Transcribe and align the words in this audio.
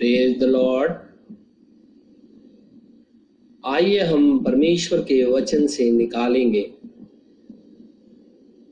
Praise 0.00 0.38
the 0.40 0.42
Lord 0.42 0.92
आइए 3.64 3.98
हम 3.98 4.38
परमेश्वर 4.44 5.00
के 5.00 5.24
वचन 5.24 5.66
से 5.66 5.90
निकालेंगे। 5.92 6.62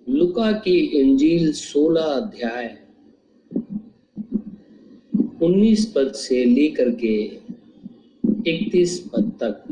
लुका 0.09 0.53
की 0.53 0.77
इंजील 1.01 1.53
16 1.53 2.01
अध्याय 2.01 2.79
19 5.43 5.85
पद 5.85 6.12
से 6.12 6.45
लेकर 6.45 6.91
के 7.04 7.14
31 8.51 8.99
पद 8.99 9.31
तक। 9.42 9.63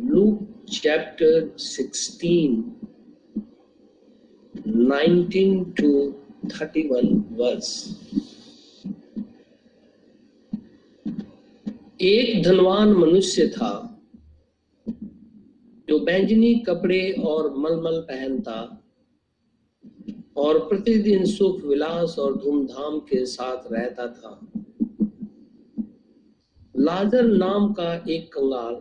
Luke 0.00 0.66
chapter 0.72 1.50
16 1.58 2.62
19 4.66 5.64
two 5.80 6.14
31 6.46 7.14
verse. 7.32 7.68
एक 12.02 12.42
धनवान 12.42 12.92
मनुष्य 12.92 13.46
था, 13.48 13.98
जो 15.88 15.98
बैंजनी 15.98 16.54
कपड़े 16.54 17.10
और 17.24 17.54
मलमल 17.56 18.00
पहनता 18.00 18.54
और 20.36 20.58
प्रतिदिन 20.58 21.24
सुख 21.24 21.64
विलास 21.64 22.18
और 22.18 22.36
धूमधाम 22.36 22.98
के 23.00 23.24
साथ 23.26 23.72
रहता 23.72 24.06
था। 24.06 24.40
लाजर 26.76 27.26
नाम 27.26 27.72
का 27.72 27.94
एक 28.08 28.32
कंगाल 28.32 28.80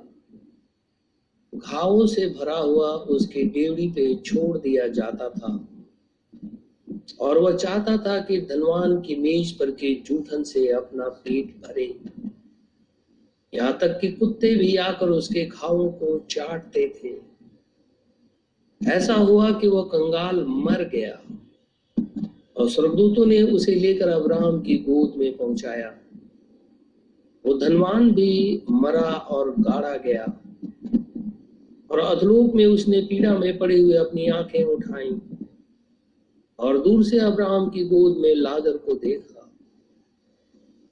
घावों 1.54 2.06
से 2.08 2.28
भरा 2.30 2.58
हुआ 2.58 2.88
उसकी 2.88 3.44
डेवड़ी 3.44 3.88
पे 3.88 4.16
छोड़ 4.16 4.58
दिया 4.58 4.88
जाता 4.88 5.30
था 5.30 5.68
और 7.20 7.38
वह 7.38 7.56
चाहता 7.56 7.98
था 7.98 8.20
कि 8.22 8.42
धनवान 8.42 9.02
की 9.02 9.16
मेज 9.16 9.52
पर 9.52 9.72
के 9.72 9.94
जूठन 9.96 10.44
से 10.44 10.68
अपना 10.68 11.10
पेट 11.24 11.56
भरे। 11.62 11.88
यहाँ 13.54 13.78
तक 13.82 13.98
कि 14.00 14.12
कुत्ते 14.12 14.56
भी 14.56 14.76
आकर 14.76 15.10
उसके 15.10 15.46
घावों 15.46 15.88
को 15.92 16.18
चाटते 16.30 16.88
थे। 16.98 17.16
ऐसा 18.82 19.14
हुआ 19.14 19.52
कि 19.52 19.68
वह 19.68 19.82
कंगाल 19.84 20.44
मर 20.48 20.84
गया 20.94 21.18
और 22.58 22.70
स्वर्गदूतों 22.70 23.26
ने 23.26 23.42
उसे 23.42 23.76
लेकर 23.76 24.10
अब्राहम 24.10 24.62
की 24.62 24.78
गोद 24.78 25.14
में 25.18 25.38
पहुँचाया। 25.38 25.90
वो 27.46 27.54
धनवान 27.58 28.12
भी 28.12 28.64
मरा 28.72 29.12
और 29.32 29.52
गाड़ा 29.60 29.96
गया 29.98 30.26
और 31.90 32.00
अधलोक 32.00 32.56
में 32.56 32.66
उसने 32.66 33.02
पीड़ा 33.02 33.38
में 33.38 33.58
पड़े 33.58 33.80
हुए 33.80 33.94
अपनी 33.94 34.28
आँखें 34.28 34.64
उठाई 34.64 35.12
और 36.60 36.78
दूर 36.78 37.04
से 37.04 37.20
अब्राहम 37.20 37.70
की 37.70 37.84
गोद 37.86 38.18
में 38.18 38.34
लाजर 38.36 38.78
को 38.78 38.96
देखा। 38.96 39.41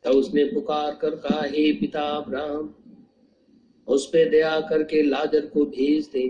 तब 0.05 0.11
उसने 0.11 0.43
पुकार 0.45 0.97
कर 1.01 1.15
कहा, 1.15 1.41
हे 1.45 1.71
पिता 1.73 2.01
अब्राहम, 2.01 2.73
उस 3.87 4.05
पे 4.05 4.25
दया 4.29 4.59
करके 4.59 5.01
लाजर 5.03 5.45
को 5.45 5.65
भेज 5.65 6.05
दे, 6.05 6.27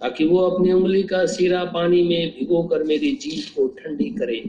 ताकि 0.00 0.24
वो 0.24 0.38
अपनी 0.40 0.72
उंगली 0.72 1.02
का 1.02 1.24
सिरा 1.26 1.64
पानी 1.64 2.02
में 2.02 2.30
भिगो 2.30 2.62
कर 2.62 2.82
मेरी 2.82 3.12
जीत 3.12 3.54
को 3.56 3.66
ठंडी 3.78 4.10
करे, 4.10 4.40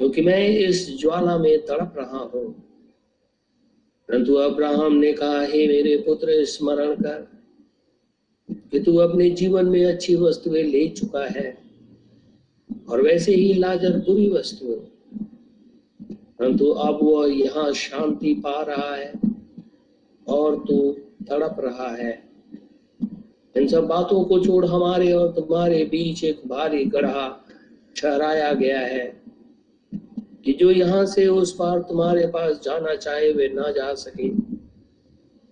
क्योंकि 0.00 0.22
मैं 0.22 0.48
इस 0.48 0.86
ज्वाला 1.00 1.36
में 1.38 1.58
तड़प 1.58 1.94
रहा 1.96 2.18
हूँ। 2.34 2.52
परंतु 4.08 4.34
अब्राहम 4.34 4.94
ने 4.94 5.12
कहा, 5.12 5.42
हे 5.42 5.66
मेरे 5.68 5.96
पुत्र, 5.96 6.44
स्मरण 6.44 6.94
कर 6.94 7.28
कि 8.72 8.80
तू 8.80 8.96
अपने 8.96 9.28
जीवन 9.30 9.68
में 9.68 9.84
अच्छी 9.84 10.14
वस्तुएँ 10.16 10.62
ले 10.62 10.88
चुका 10.88 11.24
है, 11.26 11.50
और 12.88 13.02
वैसे 13.02 13.34
ही 13.34 13.52
लाजर 13.54 13.98
बुरी 13.98 14.28
वस्तुएँ 14.30 14.80
परंतु 16.42 16.66
अब 16.66 16.98
वह 17.02 17.32
यहाँ 17.32 17.72
शांति 17.72 18.32
पा 18.34 18.62
रहा 18.62 18.94
है 18.94 19.12
और 20.26 20.56
तू 20.58 20.78
तड़प 21.28 21.56
रहा 21.60 21.90
है। 21.96 22.12
इन 23.56 23.68
सब 23.68 23.86
बातों 23.86 24.24
को 24.24 24.38
छोड़ 24.40 24.64
हमारे 24.66 25.12
और 25.12 25.30
तुम्हारे 25.32 25.84
बीच 25.84 26.24
एक 26.24 26.40
भारी 26.46 26.84
गढ़ा 26.84 27.28
ठहराया 27.96 28.52
गया 28.52 28.80
है 28.80 29.04
कि 30.44 30.52
जो 30.52 30.70
यहाँ 30.70 31.06
से 31.06 31.26
उस 31.26 31.54
पार 31.54 31.78
तुम्हारे 31.80 32.26
पास 32.26 32.60
जाना 32.64 32.94
चाहे 32.96 33.32
वे 33.32 33.48
ना 33.48 33.70
जा 33.70 33.94
सके 33.94 34.30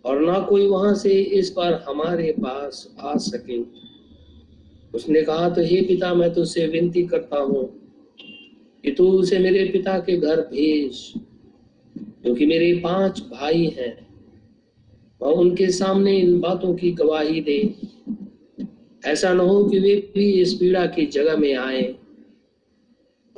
और 0.05 0.21
ना 0.21 0.41
कोई 0.41 0.67
वहाँ 0.67 0.95
से 0.95 1.11
इस 1.11 1.51
पार 1.51 1.85
हमारे 1.89 2.35
पास 2.41 2.89
आ 3.01 3.17
सके। 3.17 3.61
उसने 4.95 5.23
कहा 5.23 5.49
तो 5.49 5.63
हे 5.63 5.81
पिता, 5.83 6.15
मैं 6.15 6.35
तुझसे 6.35 6.67
विनती 6.67 7.07
करता 7.07 7.39
हूँ 7.39 7.80
कि 8.85 8.93
तू 8.93 9.11
उसे 9.13 9.39
मेरे 9.39 9.65
पिता 9.65 9.99
के 9.99 10.17
घर 10.17 10.41
भेज, 10.41 11.13
क्योंकि 11.99 12.47
मेरे 12.47 12.75
पाँच 12.75 13.21
भाई 13.21 13.67
हैं। 13.67 14.11
और 15.21 15.33
उनके 15.33 15.71
सामने 15.71 16.19
इन 16.19 16.41
बातों 16.41 16.75
की 16.75 16.91
गवाही 16.91 17.41
दे। 17.41 17.75
ऐसा 19.05 19.35
न 19.35 19.41
हो 19.41 19.65
कि 19.65 19.79
वे 19.79 20.11
भी 20.15 20.31
इस 20.31 20.55
पीड़ा 20.55 20.87
की 20.87 21.07
जगह 21.07 21.37
में 21.37 21.55
आए। 21.55 21.95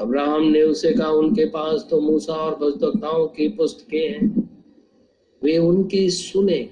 अब्राहम 0.00 0.42
ने 0.42 0.62
उसे 0.62 0.92
कहा, 0.92 1.10
उनके 1.10 1.44
पास 1.44 1.86
तो 1.91 2.00
मूसा 2.00 2.32
और 2.32 2.54
भजदक्ताओं 2.54 3.26
की 3.26 3.48
पुस्तकें 3.48 4.08
हैं। 4.08 4.50
वे 5.42 5.58
उनकी 5.58 6.10
सुने। 6.10 6.69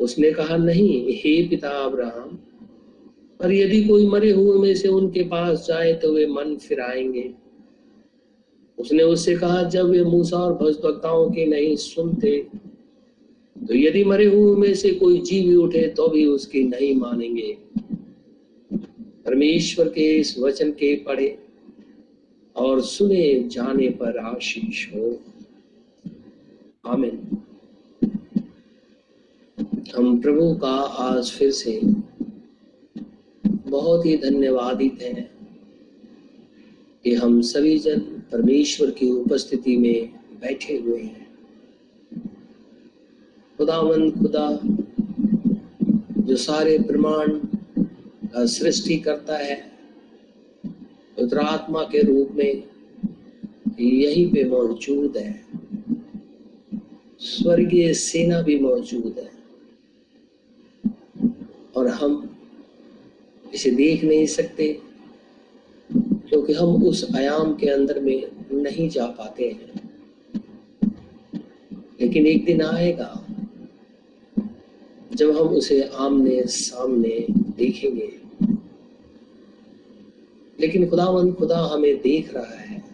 उसने 0.00 0.30
कहा, 0.30 0.56
नहीं, 0.56 1.12
हे 1.12 1.48
पिता 1.48 1.70
अब्राहम 1.70 2.38
पर 3.40 3.52
यदि 3.52 3.82
कोई 3.84 4.06
मरे 4.06 4.30
हुए 4.30 4.58
में 4.58 4.74
से 4.74 4.88
उनके 4.88 5.22
पास 5.22 5.66
जाए 5.68 5.92
तो 5.92 6.12
वे 6.12 6.26
मन 6.26 6.56
फिराएँगे। 6.56 7.30
उसने 8.78 9.02
उससे 9.02 9.34
कहा, 9.36 9.62
जब 9.62 9.86
वे 9.86 10.02
मूसा 10.04 10.36
और 10.36 10.54
भजभक्ताओं 10.54 11.30
की 11.30 11.46
नहीं 11.46 11.76
सुनते 11.76 12.36
तो 13.56 13.74
यदि 13.74 14.04
मरे 14.04 14.26
हुए 14.26 14.56
में 14.56 14.74
से 14.74 14.90
कोई 14.90 15.20
जीव 15.20 15.48
भी 15.48 15.54
उठे 15.56 15.86
तो 15.88 16.08
भी 16.08 16.24
उसकी 16.26 16.62
नहीं 16.64 16.94
मानेंगे। 16.96 17.56
परमेश्वर 19.24 19.88
के 19.88 20.16
इस 20.18 20.38
वचन 20.38 20.70
के 20.72 20.94
पढ़े 20.96 21.38
और 22.56 22.80
सुने 22.82 23.48
जाने 23.48 23.88
पर 23.88 24.18
आशीष 24.18 24.86
हो। 24.94 25.16
आमिन। 26.86 27.20
हम 29.96 30.20
प्रभु 30.20 30.54
का 30.54 30.74
आज 31.04 31.30
फिर 31.30 31.50
से 31.50 31.80
बहुत 33.70 34.06
ही 34.06 34.16
धन्यवादित 34.16 35.02
हैं 35.02 35.30
कि 37.04 37.14
हम 37.14 37.40
सभी 37.40 37.78
जन 37.78 37.98
परमेश्वर 38.32 38.90
की 38.90 39.10
उपस्थिति 39.10 39.76
में 39.76 40.12
बैठे 40.40 40.78
हुए 40.78 41.02
हैं। 41.02 41.28
खुदावन 43.58 44.10
खुदा, 44.10 44.60
जो 46.20 46.36
सारे 46.36 46.78
ब्रह्मांड 46.78 47.42
का 48.32 48.46
सृष्टि 48.46 48.96
करता 48.96 49.36
है 49.36 49.72
रुद्रात्मा 51.18 51.82
के 51.82 52.02
रूप 52.02 52.28
में 52.32 52.62
यहीं 53.80 54.32
पे 54.32 54.44
मौजूद 54.44 55.16
है। 55.16 55.44
स्वर्गीय 57.18 57.94
सेना 57.94 58.42
भी 58.42 58.58
मौजूद 58.58 59.14
है। 59.18 59.38
और 61.76 61.86
हम 61.86 62.37
इसे 63.54 63.70
देख 63.70 64.04
नहीं 64.04 64.26
सकते, 64.26 64.82
क्योंकि 65.92 66.52
हम 66.52 66.84
उस 66.84 67.06
आयाम 67.16 67.54
के 67.54 67.66
अंदर 67.66 68.00
में 68.00 68.30
नहीं 68.52 68.88
जा 68.88 69.06
पाते 69.06 69.48
हैं। 69.48 69.90
लेकिन 72.00 72.26
एक 72.26 72.44
दिन 72.44 72.62
आएगा, 72.62 73.26
जब 75.14 75.30
हम 75.30 75.48
उसे 75.48 75.82
आमने 75.82 76.42
सामने 76.42 77.26
देखेंगे। 77.30 78.12
लेकिन 80.60 80.88
खुदावन 80.90 81.32
खुदा 81.32 81.58
हमें 81.58 81.96
देख 82.00 82.34
रहा 82.34 82.58
है, 82.58 82.84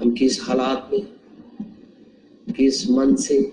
हम 0.00 0.14
किस 0.18 0.42
हालात 0.42 0.90
में, 0.92 1.06
किस 2.52 2.90
मन 2.90 3.14
से 3.16 3.52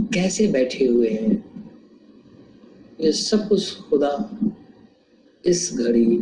कैसे 0.00 0.46
बैठे 0.46 0.86
हुए 0.86 1.08
हैं। 1.08 1.53
ये 3.00 3.12
सब 3.12 3.48
कुछ 3.48 3.80
खुदा 3.80 4.38
इस 5.44 5.70
घड़ी 5.74 6.16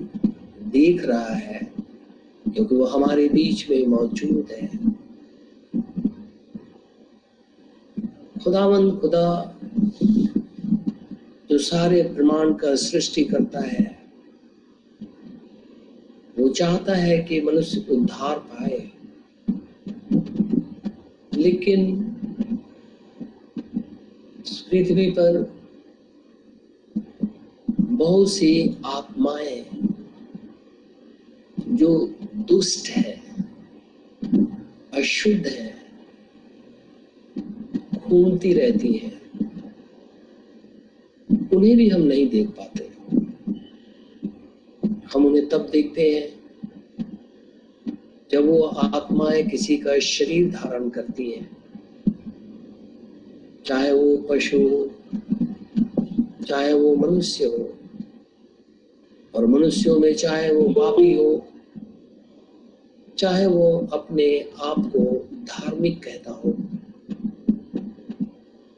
देख 0.62 1.04
रहा 1.04 1.34
है, 1.34 1.72
क्योंकि 2.54 2.74
वो 2.74 2.84
हमारे 2.84 3.28
बीच 3.28 3.70
में 3.70 3.86
मौजूद 3.86 4.52
है। 4.52 4.70
खुदावन 8.44 8.90
खुदा 8.90 9.58
जो 11.50 11.58
सारे 11.58 12.02
ब्रह्मांड 12.02 12.58
का 12.58 12.74
सृष्टि 12.74 13.24
करता 13.24 13.60
है, 13.60 14.02
वो 16.38 16.48
चाहता 16.48 16.94
है 16.94 17.18
कि 17.18 17.40
मनुष्य 17.40 17.86
उद्धार 17.90 18.38
पाए। 18.38 18.90
लेकिन 21.34 22.02
पृथ्वी 24.70 25.10
पर 25.10 25.61
बहुत 28.02 28.30
सी 28.30 28.76
आत्माएँ 28.86 29.64
जो 31.68 32.14
दुष्ट 32.34 32.88
है, 32.88 33.22
अशुद्ध 34.94 35.46
है, 35.46 35.74
घूमती 38.08 38.52
रहती 38.52 38.92
है। 38.92 39.10
उन्हें 41.52 41.76
भी 41.76 41.88
हम 41.88 42.02
नहीं 42.02 42.28
देख 42.28 42.48
पाते। 42.48 42.88
हम 45.14 45.26
उन्हें 45.26 45.48
तब 45.48 45.68
देखते 45.72 46.10
हैं 46.10 46.40
जब 48.30 48.46
वो 48.46 48.62
आत्माएँ 48.62 49.42
किसी 49.42 49.76
का 49.76 49.98
शरीर 49.98 50.50
धारण 50.50 50.88
करती 50.88 51.30
हैं। 51.30 51.56
चाहे 53.66 53.92
वो 53.92 54.16
पशु 54.16 54.58
हो, 54.58 54.90
चाहे 56.48 56.72
वो 56.72 56.94
मनुष्य 56.96 57.44
हो 57.44 57.78
और 59.34 59.46
मनुष्यों 59.46 59.98
में 59.98 60.12
चाहे 60.14 60.52
वो 60.54 60.64
पापी 60.72 61.12
हो, 61.14 61.46
चाहे 63.18 63.46
वो 63.46 63.88
अपने 63.92 64.26
आप 64.62 64.90
को 64.96 65.04
धार्मिक 65.44 66.02
कहता 66.04 66.32
हो, 66.32 66.54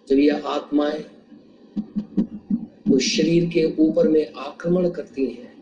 जब 0.08 0.18
यह 0.18 0.46
आत्माएँ 0.46 1.04
उस 2.92 3.02
शरीर 3.02 3.48
के 3.48 3.64
ऊपर 3.78 4.08
में 4.08 4.32
आक्रमण 4.32 4.90
करती 4.90 5.26
हैं, 5.26 5.52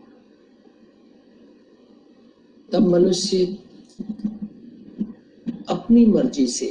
तब 2.71 2.87
मनुष्य 2.87 3.45
अपनी 5.69 6.05
मर्ज़ी 6.05 6.47
से 6.47 6.67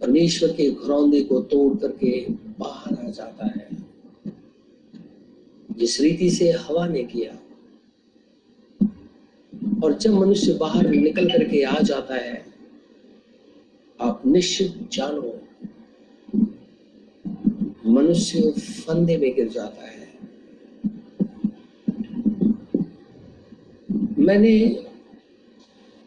परमेश्वर 0.00 0.52
के 0.52 0.70
घरौंदे 0.70 1.20
को 1.20 1.40
तोड़ 1.40 1.76
करके 1.78 2.26
बाहर 2.58 3.06
आ 3.06 3.10
जाता 3.10 3.46
है। 3.46 3.65
जिस 5.76 6.00
रीति 6.00 6.30
से 6.30 6.50
हवा 6.50 6.86
ने 6.88 7.02
किया। 7.02 7.38
और 9.84 9.92
जब 9.92 10.14
मनुष्य 10.14 10.52
बाहर 10.52 10.88
निकल 10.90 11.30
करके 11.30 11.62
आ 11.62 11.80
जाता 11.80 12.14
है, 12.14 12.46
आप 14.00 14.22
निश्चित 14.26 14.88
जानो, 14.92 15.40
मनुष्य 17.86 18.50
फंदे 18.50 19.16
में 19.16 19.34
गिर 19.34 19.48
जाता 19.48 19.82
है। 19.82 19.96
मैंने 24.18 24.68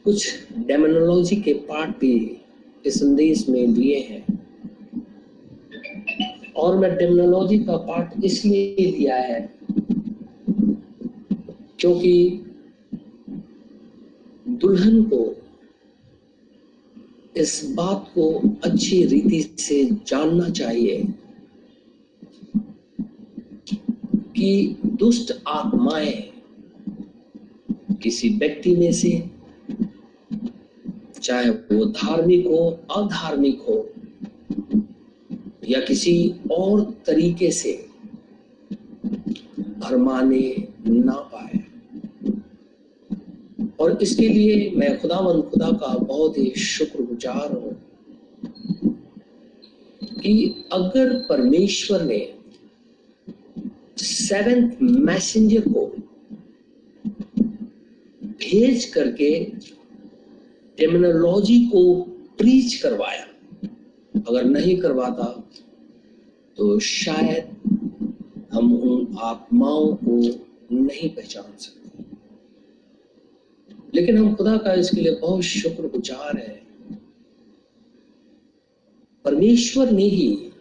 कुछ 0.03 0.47
डेमोनोलॉजी 0.57 1.35
के 1.35 1.53
पार्ट 1.53 1.97
भी 1.97 2.41
इस 2.85 2.99
संदेश 2.99 3.49
में 3.49 3.67
लिए 3.67 3.99
हैं। 3.99 4.39
और 6.55 6.77
मैं 6.77 6.97
डेमोनोलॉजी 6.97 7.59
का 7.59 7.77
पार्ट 7.77 8.23
इसलिए 8.23 8.75
लिया 8.75 9.15
है 9.15 9.58
क्योंकि 11.79 12.41
दुल्हन 14.47 15.03
को 15.03 15.35
इस 17.37 17.71
बात 17.75 18.11
को 18.15 18.31
अच्छी 18.63 19.05
रीति 19.05 19.41
से 19.59 19.83
जानना 20.07 20.49
चाहिए 20.49 21.13
कि 24.35 24.77
दुष्ट 24.85 25.33
आत्माएँ 25.47 26.29
किसी 28.03 28.29
व्यक्ति 28.29 28.75
में 28.75 28.91
से, 28.91 29.29
चाहे 31.21 31.49
वो 31.49 31.85
धार्मिक 31.85 32.45
हो, 32.47 32.79
अधार्मिक 32.95 33.61
हो, 33.61 33.89
या 35.69 35.79
किसी 35.79 36.33
और 36.51 36.81
तरीके 37.05 37.51
से 37.51 37.89
भरमाने 39.79 40.67
ना 40.87 41.13
पाए। 41.13 41.58
और 43.79 43.99
इसके 44.01 44.27
लिए 44.27 44.71
मैं 44.75 44.89
खुदा 44.99 45.15
खुदावन 45.15 45.41
खुदा 45.41 45.71
का 45.71 45.97
बहुत 45.97 46.37
ही 46.37 46.51
शुक्रगुजार 46.55 47.51
हूँ 47.53 47.71
कि 50.21 50.33
अगर 50.73 51.13
परमेश्वर 51.29 52.01
ने 52.01 52.35
सेवेंथ 53.97 54.71
मैसेंजर 54.81 55.61
को 55.61 55.85
भेज 58.23 58.85
करके 58.85 59.31
टेमिनोलॉजी 60.77 61.59
को 61.65 61.81
प्रीच 62.37 62.75
करवाया, 62.75 63.25
अगर 64.27 64.43
नहीं 64.43 64.77
करवाता 64.77 65.23
तो 66.57 66.79
शायद 66.79 67.43
हम 68.53 68.73
उन 68.75 69.17
आत्माओं 69.21 69.95
को 69.95 70.17
नहीं 70.71 71.09
पहचान 71.09 71.57
सकते। 71.57 71.78
लेकिन 73.95 74.17
हम 74.17 74.35
खुदा 74.35 74.57
का 74.57 74.73
इसके 74.73 75.01
लिए 75.01 75.15
बहुत 75.15 75.43
शुक्र 75.43 75.87
गुजार 75.87 76.37
है। 76.37 76.67
परमेश्वर 79.25 79.91
ने 79.91 80.03
ही 80.03 80.51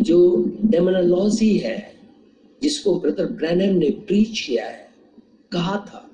जो 0.00 0.44
डेमोनोलॉजी 0.64 1.58
है, 1.58 2.00
जिसको 2.62 3.00
ब्रदर 3.00 3.26
ब्रैनम 3.26 3.78
ने 3.78 3.90
प्रीच 3.90 4.40
किया 4.40 4.68
है, 4.68 4.90
कहा 5.52 5.76
था 5.76 6.10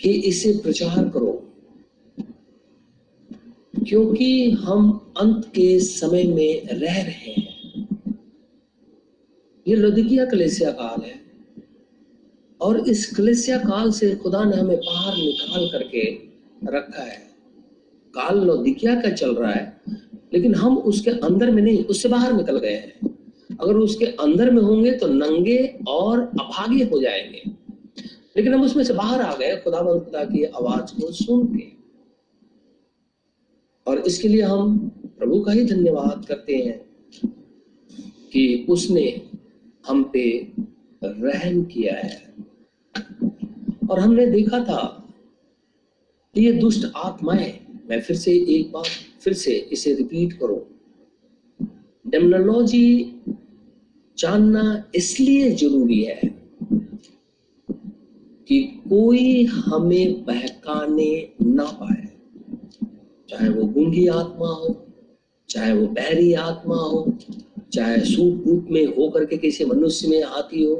कि 0.00 0.10
इसे 0.10 0.52
प्रचार 0.52 1.08
करो। 1.08 1.44
क्योंकि 3.88 4.50
हम 4.50 5.12
अंत 5.20 5.44
के 5.44 5.80
समय 5.80 6.24
में 6.24 6.66
रह 6.66 7.02
रहे 7.02 7.32
हैं। 7.32 7.78
ये 9.68 9.74
लुदिकिया 9.74 10.26
कलेसिया 10.26 10.70
काल 10.70 11.02
है। 11.02 11.27
और 12.60 12.88
इस 12.88 13.14
कलेसिया 13.16 13.58
काल 13.58 13.90
से 13.90 14.16
खुदा 14.16 14.44
ने 14.44 14.56
हमें 14.56 14.76
बाहर 14.76 15.16
निकाल 15.16 15.68
करके 15.72 16.18
रखा 16.64 17.02
है। 17.02 17.28
काल 18.14 18.38
लो 18.38 18.44
लौदिकिया 18.44 19.00
का 19.00 19.10
चल 19.10 19.34
रहा 19.34 19.52
है, 19.52 19.80
लेकिन 20.34 20.54
हम 20.54 20.78
उसके 20.78 21.10
अंदर 21.10 21.50
में 21.50 21.62
नहीं, 21.62 21.84
उससे 21.84 22.08
बाहर 22.08 22.32
निकल 22.32 22.58
गए 22.58 22.74
हैं। 22.74 23.18
अगर 23.60 23.76
उसके 23.76 24.04
अंदर 24.04 24.50
में 24.50 24.62
होंगे 24.62 24.92
तो 24.92 25.06
नंगे 25.06 25.78
और 25.88 26.20
अभागे 26.20 26.84
हो 26.84 27.00
जाएँगे। 27.00 27.42
लेकिन 28.36 28.54
हम 28.54 28.62
उसमें 28.62 28.84
से 28.84 28.92
बाहर 28.92 29.22
आ 29.22 29.36
गए 29.36 29.56
खुदा 29.56 29.98
खुदा 29.98 30.24
की 30.24 30.44
आवाज़ 30.44 31.00
को 31.00 31.12
सुन 31.12 31.46
के 31.46 31.64
और 33.86 33.98
इसके 33.98 34.28
लिए 34.28 34.42
हम 34.42 34.88
प्रभु 35.18 35.40
का 35.40 35.52
ही 35.52 35.64
धन्यवाद 35.64 36.24
करते 36.28 36.56
हैं 36.56 36.88
कि 38.32 38.66
उसने 38.68 39.22
हम 39.88 40.10
पे 40.12 40.52
रहम 41.04 41.64
किया 41.64 41.94
है। 41.94 42.27
और 43.90 44.00
हमने 44.00 44.26
देखा 44.26 44.58
था 44.64 44.82
कि 46.34 46.44
ये 46.46 46.52
दुष्ट 46.52 46.86
आत्माएँ, 46.96 47.52
मैं 47.90 48.00
फिर 48.00 48.16
से 48.16 48.32
एक 48.56 48.72
बार 48.72 48.88
फिर 49.20 49.32
से 49.32 49.52
इसे 49.72 49.94
रिपीट 49.94 50.32
करूँ। 50.32 50.60
डेमोनोलॉजी 52.06 53.14
जानना 54.18 54.90
इसलिए 54.94 55.50
ज़रूरी 55.50 56.02
है 56.02 56.20
कि 58.48 58.60
कोई 58.88 59.44
हमें 59.44 60.24
बहकाने 60.24 61.32
ना 61.42 61.64
पाए। 61.64 62.06
चाहे 63.28 63.48
वो 63.48 63.64
गूँगी 63.64 64.06
आत्मा 64.06 64.48
हो, 64.48 64.86
चाहे 65.48 65.72
वो 65.72 65.86
बहरी 65.86 66.32
आत्मा 66.34 66.76
हो, 66.76 67.18
चाहे 67.72 67.98
सूट 68.04 68.46
रूप 68.46 68.66
में 68.70 68.86
होकर 68.86 69.24
के 69.24 69.36
किसी 69.36 69.64
मनुष्य 69.64 70.08
में 70.08 70.22
आती 70.22 70.64
हो 70.64 70.76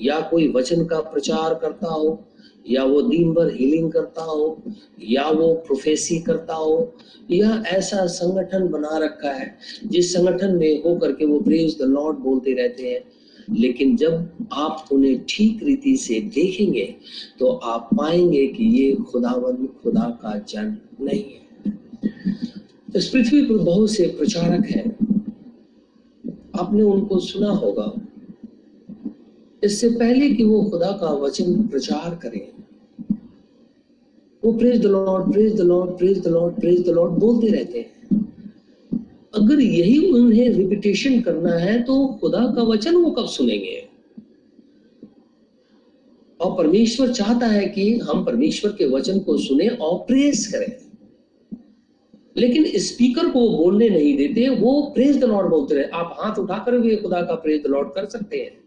या 0.00 0.20
कोई 0.20 0.48
वचन 0.52 0.84
का 0.84 1.00
प्रचार 1.00 1.54
करता 1.54 1.86
हो, 1.86 2.24
या 2.70 2.84
वो 2.84 3.02
दिन 3.02 3.32
भर 3.32 3.54
हीलिंग 3.54 3.92
करता 3.92 4.22
हो, 4.22 4.62
या 5.00 5.28
वो 5.30 5.54
प्रोफेसी 5.54 6.18
करता 6.18 6.54
हो, 6.54 6.94
या 7.30 7.62
ऐसा 7.66 8.06
संगठन 8.06 8.68
बना 8.68 8.98
रखा 8.98 9.30
है, 9.30 9.58
जिस 9.86 10.12
संगठन 10.12 10.56
में 10.56 10.82
हो 10.82 10.96
करके 10.96 11.24
वो 11.24 11.40
प्रेज 11.40 11.78
द 11.78 11.82
लॉर्ड 11.82 12.18
बोलते 12.18 12.52
रहते 12.52 12.90
हैं, 12.90 13.00
लेकिन 13.50 13.96
जब 13.96 14.46
आप 14.52 14.88
उन्हें 14.92 15.24
ठीक 15.28 15.62
रीति 15.62 15.96
से 15.96 16.20
देखेंगे 16.20 16.94
तो 17.38 17.46
आप 17.46 17.88
पाएँगे 17.94 18.46
कि 18.46 18.64
ये 18.64 18.92
खुदावन, 18.94 19.66
खुदा 19.82 20.08
का 20.22 20.38
जन 20.38 20.76
नहीं 21.00 21.22
है। 21.22 21.40
इस 22.96 23.08
पृथ्वी 23.08 23.42
पर 23.42 23.58
बहुत 23.58 23.90
से 23.90 24.06
प्रचारक 24.06 24.66
हैं। 24.66 24.84
आपने 26.60 26.82
उनको 26.82 27.18
सुना 27.18 27.50
होगा। 27.50 27.92
इससे 29.64 29.88
पहले 29.88 30.30
कि 30.30 30.44
वो 30.44 30.62
खुदा 30.62 30.90
का 31.00 31.12
वचन 31.12 31.62
प्रचार 31.62 32.14
करें। 32.22 32.48
वो 34.42 34.52
praise 34.52 34.80
the 34.80 34.86
lord 34.86 35.32
praise 35.32 35.54
the 35.56 35.60
lord 35.60 35.90
praise 35.98 36.20
the 36.20 36.28
lord 36.28 36.54
praise 36.54 36.86
the 36.86 36.88
lord 36.88 37.12
बोलते 37.12 37.48
रहते 37.48 37.78
हैं। 37.78 37.90
अगर 39.34 39.60
यही 39.60 40.10
उन्हें 40.12 40.48
रिपीटेशन 40.48 41.20
करना 41.20 41.54
है 41.54 41.82
तो 41.82 42.06
खुदा 42.20 42.46
का 42.56 42.62
वचन 42.62 42.96
वो 42.96 43.10
कब 43.10 43.26
सुनेंगे? 43.26 43.88
और 46.40 46.56
परमेश्वर 46.56 47.12
चाहता 47.12 47.46
है 47.46 47.66
कि 47.68 47.98
हम 47.98 48.24
परमेश्वर 48.24 48.70
के 48.70 48.86
वचन 48.86 49.18
को 49.18 49.36
सुने 49.38 49.68
और 49.68 49.98
प्रेस 49.98 50.46
करें। 50.46 50.76
लेकिन 52.36 52.66
स्पीकर 52.76 53.28
को 53.28 53.48
बोलने 53.50 53.88
नहीं 53.88 54.16
देते, 54.16 54.48
वो 54.48 54.82
प्रेज 54.94 55.20
द 55.20 55.24
लॉर्ड 55.24 55.48
बोलते 55.48 55.74
रहे। 55.74 55.84
आप 55.84 56.16
हाथ 56.18 56.38
उठाकर 56.38 56.78
भी 56.78 56.96
खुदा 56.96 57.22
का 57.22 57.34
प्रेज 57.34 57.62
द 57.62 57.66
लॉर्ड 57.66 57.88
कर 57.88 58.06
सकते 58.06 58.36
हैं। 58.36 58.61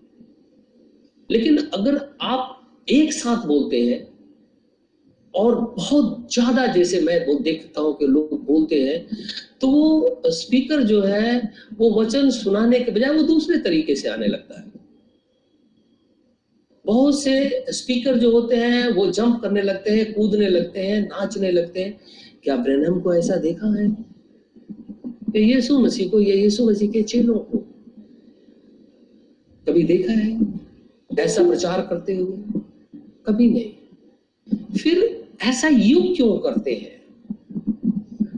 लेकिन 1.30 1.58
अगर 1.58 2.00
आप 2.22 2.52
एक 2.88 3.14
साथ 3.14 3.46
बोलते 3.48 3.80
हैं, 3.82 4.08
और 5.34 5.56
बहुत 5.78 6.34
ज़्यादा 6.34 6.66
जैसे 6.68 7.00
मैं 7.02 7.26
वो 7.28 7.34
देखता 7.40 7.82
हूँ 7.82 7.96
कि 7.98 8.06
लोग 8.08 8.46
बोलते 8.46 8.76
हैं 8.84 9.06
तो 9.62 9.68
वो 9.68 10.22
स्पीकर 10.32 10.84
जो 10.84 11.02
है, 11.02 11.52
वो 11.78 11.90
वचन 12.02 12.30
सुनाने 12.30 12.80
के 12.80 12.92
बजाय 12.92 13.14
वो 13.14 13.24
दूसरे 13.24 13.58
तरीके 13.58 13.96
से 13.96 14.08
आने 14.10 14.28
लगता 14.28 14.60
है। 14.60 14.72
बहुत 16.86 17.22
से 17.24 17.66
स्पीकर 17.70 18.18
जो 18.18 18.32
होते 18.32 18.56
हैं, 18.56 18.88
वो 18.90 19.12
जंप 19.12 19.42
करने 19.42 19.62
लगते 19.62 19.92
हैं, 19.92 20.14
कूदने 20.14 20.48
लगते 20.48 20.80
हैं, 20.80 21.02
नाचने 21.02 21.52
लगते 21.52 21.84
हैं। 21.84 22.00
क्या 22.44 22.56
ब्रैनम 22.56 23.00
को 23.00 23.14
ऐसा 23.16 23.36
देखा 23.36 23.68
है? 23.68 23.90
कि 25.32 25.40
यीशु 25.54 25.80
मसीह 25.80 26.10
को, 26.10 26.20
या 26.20 26.36
यीशु 26.36 26.70
मसीह 26.70 26.92
के 26.92 27.02
चेलों 27.04 27.40
को? 27.40 27.58
कभी 29.68 29.84
देखा 29.84 30.14
है? 30.14 30.65
ऐसा 31.20 31.48
प्रचार 31.48 31.82
करते 31.82 32.16
हुए? 32.16 32.38
कभी 33.26 33.50
नहीं। 33.50 33.72
फिर 34.78 35.28
ऐसा 35.44 35.68
युग 35.68 36.16
क्यों 36.16 36.38
करते 36.38 36.74
हैं? 36.74 37.06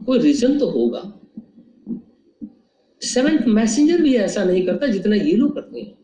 कोई 0.06 0.20
रीजन 0.20 0.60
तो 0.60 0.70
होगा। 0.70 1.14
सेवेंथ 3.02 3.40
मैसेंजर 3.48 4.02
भी 4.02 4.16
ऐसा 4.16 4.44
नहीं 4.44 4.66
करता 4.66 4.88
जितना 4.88 5.16
ये 5.16 5.32
लोग 5.32 5.56
करते 5.56 5.82
हैं। 5.82 5.98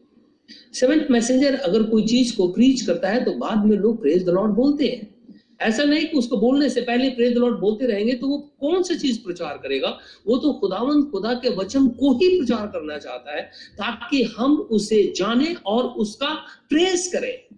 सेवेंथ 0.73 1.11
मैसेंजर 1.11 1.55
अगर 1.55 1.83
कोई 1.83 2.03
चीज़ 2.03 2.37
को 2.37 2.47
प्रीच 2.47 2.81
करता 2.81 3.09
है 3.09 3.25
तो 3.25 3.31
बाद 3.31 3.65
में 3.65 3.77
लोग 3.77 4.01
प्रेज 4.01 4.25
द 4.25 4.29
लॉर्ड 4.29 4.51
बोलते 4.51 4.87
हैं। 4.87 5.12
ऐसा 5.61 5.83
नहीं 5.83 6.07
कि 6.07 6.17
उसको 6.17 6.37
बोलने 6.37 6.69
से 6.69 6.81
पहले 6.81 7.09
प्रेज 7.09 7.37
लॉर्ड 7.37 7.59
बोलते 7.59 7.85
रहेंगे 7.85 8.13
तो 8.13 8.27
वो 8.27 8.37
कौन 8.59 8.83
सी 8.83 8.95
चीज़ 8.95 9.23
प्रचार 9.23 9.57
करेगा? 9.57 9.97
वो 10.27 10.37
तो 10.37 10.53
खुदावन, 10.53 11.03
खुदा 11.03 11.33
के 11.33 11.49
वचन 11.49 11.87
को 11.87 12.13
ही 12.13 12.39
प्रचार 12.39 12.67
करना 12.67 12.97
चाहता 12.97 13.35
है 13.35 13.41
ताकि 13.73 14.23
हम 14.23 14.55
उसे 14.57 15.13
जाने 15.15 15.53
और 15.65 15.83
उसका 15.83 16.33
प्रेस 16.69 17.11
करें। 17.13 17.55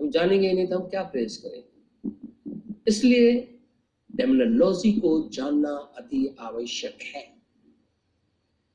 हम 0.00 0.10
जानेंगे 0.10 0.52
नहीं 0.52 0.66
तो 0.66 0.78
हम 0.78 0.88
क्या 0.88 1.02
प्रेस 1.02 1.36
करें? 1.36 1.62
इसलिए 2.88 3.58
डेमोलॉजी 4.16 4.92
को 4.92 5.28
जानना 5.32 5.70
अति 5.70 6.36
आवश्यक 6.40 6.98
है। 7.16 7.22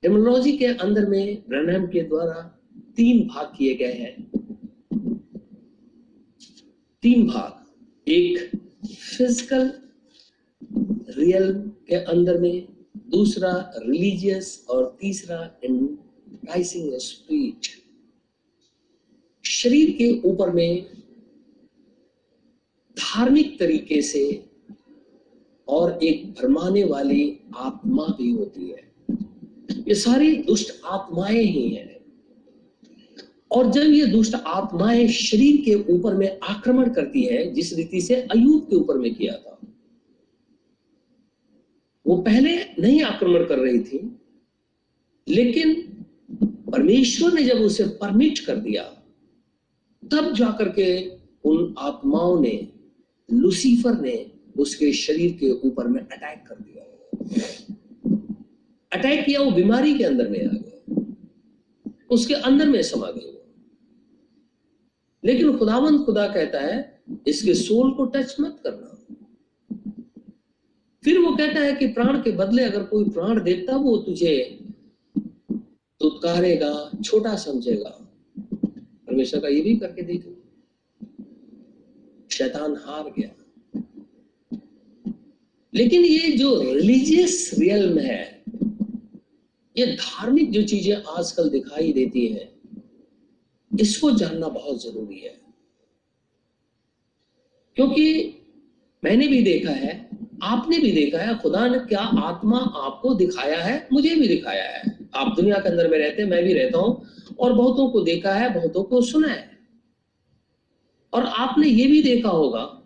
डेमोलॉजी 0.04 0.58
के 0.58 0.66
अंदर 0.66 1.06
में 1.06 1.44
ब्रनहम 1.50 1.88
के 1.88 2.02
द्वारा 2.02 2.42
तीन 2.96 3.28
भाग 3.28 3.46
किए 3.58 3.76
गए 3.76 3.94
हैं। 3.94 4.35
तीन 7.06 7.26
भाग। 7.28 8.10
एक 8.12 8.52
फ़िज़िकल 8.88 9.72
रियल 11.18 11.52
के 11.90 11.96
अंदर 11.96 12.38
में, 12.42 12.68
दूसरा 13.10 13.52
रिलीजियस 13.78 14.66
और 14.70 14.98
तीसरा 15.02 15.40
एंटाइसिंग 15.64 16.94
स्पीच 17.00 17.70
शरीर 19.44 19.92
के 19.92 20.10
ऊपर 20.30 20.52
में 20.52 20.84
धार्मिक 22.98 23.58
तरीके 23.60 24.02
से 24.02 24.26
और 25.68 26.04
एक 26.04 26.26
भरमाने 26.32 26.84
वाली 26.84 27.40
आत्मा 27.56 28.08
भी 28.18 28.32
होती 28.32 28.70
है। 28.70 28.84
ये 29.88 29.96
सारी 29.96 30.36
दुष्ट 30.38 30.74
आत्माएँ 30.86 31.44
ही 31.44 31.68
हैं। 31.70 31.95
और 33.52 33.72
जब 33.72 33.82
ये 33.82 34.06
दुष्ट 34.06 34.36
आत्माएँ 34.36 35.08
शरीर 35.08 35.62
के 35.66 35.94
ऊपर 35.94 36.14
में 36.14 36.40
आक्रमण 36.44 36.94
करती 36.94 37.24
है, 37.24 37.54
जिस 37.54 37.74
रीति 37.74 38.02
से 38.02 38.16
अयूब 38.16 38.64
के 38.70 38.76
ऊपर 38.76 38.98
में 38.98 39.16
किया 39.16 39.34
था, 39.34 39.60
वो 42.08 42.18
पहले 42.18 42.58
नहीं 42.80 43.02
आक्रमण 43.04 43.46
कर 43.46 43.60
रही 43.60 43.80
थी, 43.80 44.20
लेकिन 45.28 45.82
परमेश्वर 46.72 47.34
ने 47.34 47.44
जब 47.44 47.56
उसे 47.56 47.84
परमिट 47.84 48.40
कर 48.40 48.56
दिया, 48.56 48.84
तब 50.12 50.34
जाकर 50.34 50.70
के 50.70 51.10
उन 51.50 51.76
आत्माओं 51.78 52.42
ने, 52.42 52.68
लुसीफर 53.34 54.02
ने 54.02 54.32
उसके 54.58 54.94
शरीर 54.94 55.32
के 55.32 55.52
ऊपर 55.52 55.88
में 55.88 56.02
अटैक 56.02 56.44
कर 56.48 56.56
दिया। 56.56 56.84
अटैक 58.94 59.26
किया, 59.26 59.42
वो 59.42 59.52
बीमारी 59.52 59.98
के 59.98 60.04
अंदर 60.04 60.30
में 60.30 60.48
आ 60.48 60.52
गया। 60.52 60.75
उसके 62.12 62.34
अंदर 62.34 62.70
में 62.70 62.82
समा 62.82 63.12
गई 63.12 63.32
लेकिन 65.24 65.58
खुदावंत 65.58 66.06
खुदा 66.06 66.28
कहता 66.28 66.60
है, 66.60 67.04
इसके 67.28 67.54
सोल 67.54 67.92
को 67.92 68.06
टच 68.06 68.36
मत 68.40 68.60
करना। 68.64 68.92
फिर 71.04 71.20
वो 71.20 71.36
कहता 71.36 71.60
है 71.60 71.74
कि 71.76 71.88
प्राण 71.88 72.22
के 72.22 72.32
बदले 72.32 72.64
अगर 72.64 72.84
कोई 72.84 73.10
प्राण 73.10 73.44
देता 73.44 73.76
वो 73.76 73.98
तुझे 73.98 74.60
तुत्कारेगा, 76.02 76.92
छोटा 77.06 77.36
समझेगा। 77.36 77.90
परमेश्वर 79.08 79.40
का 79.40 79.48
ये 79.48 79.62
भी 79.62 79.76
करके 79.76 80.02
देखो 80.02 80.36
शैतान 82.32 82.76
हार 82.76 83.14
गया। 83.20 83.30
लेकिन 85.74 86.06
ये 86.06 86.32
जो 86.32 86.74
रिलीजियस 86.74 87.56
रियल 87.60 88.00
है 88.00 88.35
ये 89.78 89.86
धार्मिक 89.86 90.52
जो 90.52 90.64
चीज़ें 90.64 90.96
आजकल 90.96 91.50
दिखाई 91.50 91.94
देती 91.94 92.28
है, 92.28 92.54
इसको 93.80 94.12
जानना 94.12 94.48
बहुत 94.48 94.84
ज़रूरी 94.84 95.20
है। 95.20 95.42
क्योंकि 97.76 98.36
मैंने 99.04 99.28
भी 99.28 99.42
देखा 99.42 99.72
है, 99.72 100.10
आपने 100.44 100.80
भी 100.80 100.92
देखा 100.92 101.18
है, 101.18 101.38
खुदा 101.38 101.68
ने 101.68 101.80
क्या 101.80 102.00
आत्मा 102.00 102.60
आपको 102.60 103.14
दिखाया 103.14 103.60
है, 103.60 103.88
मुझे 103.94 104.16
भी 104.16 104.28
दिखाया 104.28 104.64
है। 104.64 105.10
आप 105.16 105.36
दुनिया 105.36 105.60
के 105.60 105.70
अंदर 105.70 105.88
में 105.88 105.98
रहते 105.98 106.22
हैं, 106.22 106.30
मैं 106.30 106.44
भी 106.44 106.54
रहता 106.54 106.78
हूँ, 106.78 107.06
और 107.40 107.54
बहुतों 107.54 107.90
को 107.90 108.02
देखा 108.02 108.34
है, 108.34 108.54
बहुतों 108.54 108.84
को 108.84 109.02
सुना 109.02 109.28
है। 109.28 109.58
और 111.14 111.26
आपने 111.26 111.68
ये 111.68 111.88
भी 111.88 112.04
देखा 112.04 112.30
होगा 112.30 112.82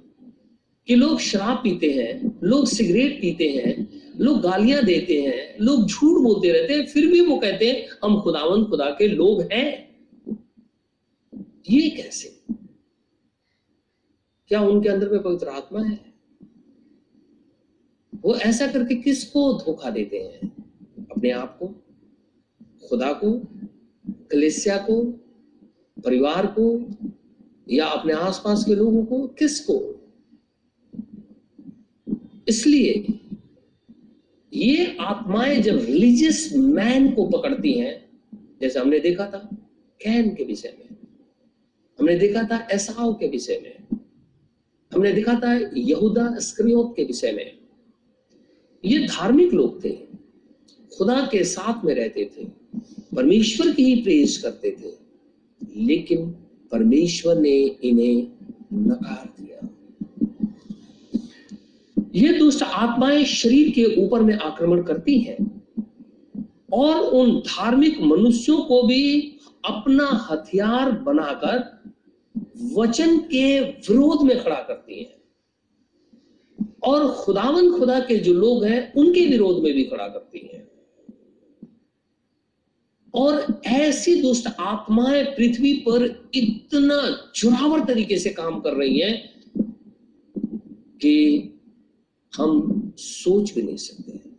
कि 0.88 0.96
लोग 0.96 1.20
शराब 1.20 1.58
पीते 1.58 1.92
हैं, 1.92 2.40
लोग 2.44 2.68
सिगरेट 2.68 3.22
पीते 3.22 3.50
हैं 3.50 3.99
लोग 4.20 4.42
गालियाँ 4.42 4.84
देते 4.84 5.22
हैं, 5.22 5.58
लोग 5.62 5.86
झूठ 5.86 6.22
बोलते 6.22 6.52
रहते 6.52 6.74
हैं, 6.74 6.86
फिर 6.86 7.12
भी 7.12 7.22
वो 7.22 7.38
कहते 7.38 7.72
हैं, 7.72 7.88
हम 8.04 8.22
खुदावंत 8.22 8.68
खुदा 8.68 8.86
के 8.86 9.08
लोग 9.08 9.42
हैं। 9.42 9.90
ये 11.70 11.90
कैसे? 11.90 12.54
क्या 14.48 14.62
उनके 14.62 14.90
अंदर 14.90 15.10
में 15.10 15.24
पवित्र 15.24 15.48
आत्मा 15.48 15.82
है? 15.82 16.14
वो 18.22 18.36
ऐसा 18.36 18.68
करके 18.68 18.96
किसको 18.96 19.54
धोखा 19.54 19.90
देते 19.90 20.18
हैं? 20.18 20.48
अपने 21.12 21.32
आप 21.32 21.60
को? 21.64 21.68
खुदा 22.90 23.14
को? 23.14 23.40
कलेसिया 24.32 24.78
को? 24.78 25.04
परिवार 26.06 26.56
को? 26.60 26.90
या 27.70 27.86
अपने 27.86 28.14
आसपास 28.14 28.66
के 28.66 28.76
लोगों 28.76 29.06
को? 29.06 29.28
किसको? 29.28 29.96
इसलिए 32.48 33.19
ये 34.54 34.98
आत्माएँ 35.00 35.62
जब 35.62 35.86
रिलीजियस 35.86 36.54
मैन 36.56 37.12
को 37.12 37.28
पकड़ती 37.28 37.74
हैं, 37.74 38.10
जैसे 38.62 38.80
हमने 38.80 39.00
देखा 39.00 39.26
था, 39.26 39.58
कैन 40.02 40.36
के 40.36 40.44
विषय 40.44 40.74
में। 40.80 40.98
हमने 42.00 42.20
देखा 42.20 42.44
था 42.44 42.68
एसाव 42.72 43.14
के 43.14 43.28
विषय 43.28 43.62
में। 43.64 44.00
हमने 44.94 45.14
देखा 45.14 45.34
था 45.34 45.72
यहूदा 45.78 46.40
स्क्रियोत 46.40 46.94
के 46.98 47.04
विषय 47.04 47.32
में। 47.32 47.58
ये 48.86 49.00
धार्मिक 49.00 49.54
लोग 49.54 49.84
थे। 49.84 49.90
खुदा 50.98 51.30
के 51.32 51.44
साथ 51.44 51.86
में 51.86 51.96
रहते 51.96 52.26
थे। 52.26 52.46
परमेश्वर 53.16 53.72
की 53.72 53.84
ही 53.84 54.02
प्रेस 54.02 54.38
करते 54.38 54.72
थे। 54.72 54.92
लेकिन 55.76 56.32
परमेश्वर 56.72 57.40
ने 57.40 57.58
इन्हें 57.66 58.28
नकार 58.74 59.34
दिया। 59.42 59.69
ये 62.16 62.34
दुष्ट 62.34 62.64
आत्माएँ 62.64 63.26
शरीर 63.26 63.70
के 63.70 64.06
ऊपर 64.06 64.22
में 64.22 64.36
आक्रमण 64.36 64.84
करती 64.84 65.20
हैं 65.20 65.62
और 66.74 66.96
उन 66.96 67.40
धार्मिक 67.40 68.02
मनुष्यों 68.02 68.58
को 68.58 68.84
भी 68.84 69.22
अपना 69.66 70.28
हथियार 70.32 70.92
बनाकर 70.92 71.80
वचन 72.74 73.18
के 73.18 73.62
विरोध 73.62 74.22
में 74.22 74.44
खड़ा 74.44 74.56
करती 74.56 75.04
हैं। 75.04 75.20
और 76.84 77.12
खुदावन 77.12 77.80
खुदा 77.80 78.00
के 78.00 78.18
जो 78.18 78.34
लोग 78.34 78.66
हैं, 78.66 78.94
उनके 78.94 79.26
विरोध 79.26 79.64
में 79.64 79.74
भी 79.74 79.84
खड़ा 79.84 80.08
करती 80.08 80.50
हैं। 80.54 80.72
और 83.14 83.62
ऐसी 83.66 84.22
दुष्ट 84.22 84.48
आत्माएँ 84.60 85.24
पृथ्वी 85.24 85.74
पर 85.74 86.30
इतना 86.34 87.32
जुरावर 87.36 87.86
तरीके 87.86 88.20
से 88.20 88.30
काम 88.30 88.60
कर 88.60 88.74
रही 88.74 89.00
हैं 89.00 89.44
कि 91.02 91.56
हम 92.34 92.94
सोच 92.98 93.54
भी 93.54 93.62
नहीं 93.62 93.78
सकते 93.78 94.12
हैं। 94.12 94.30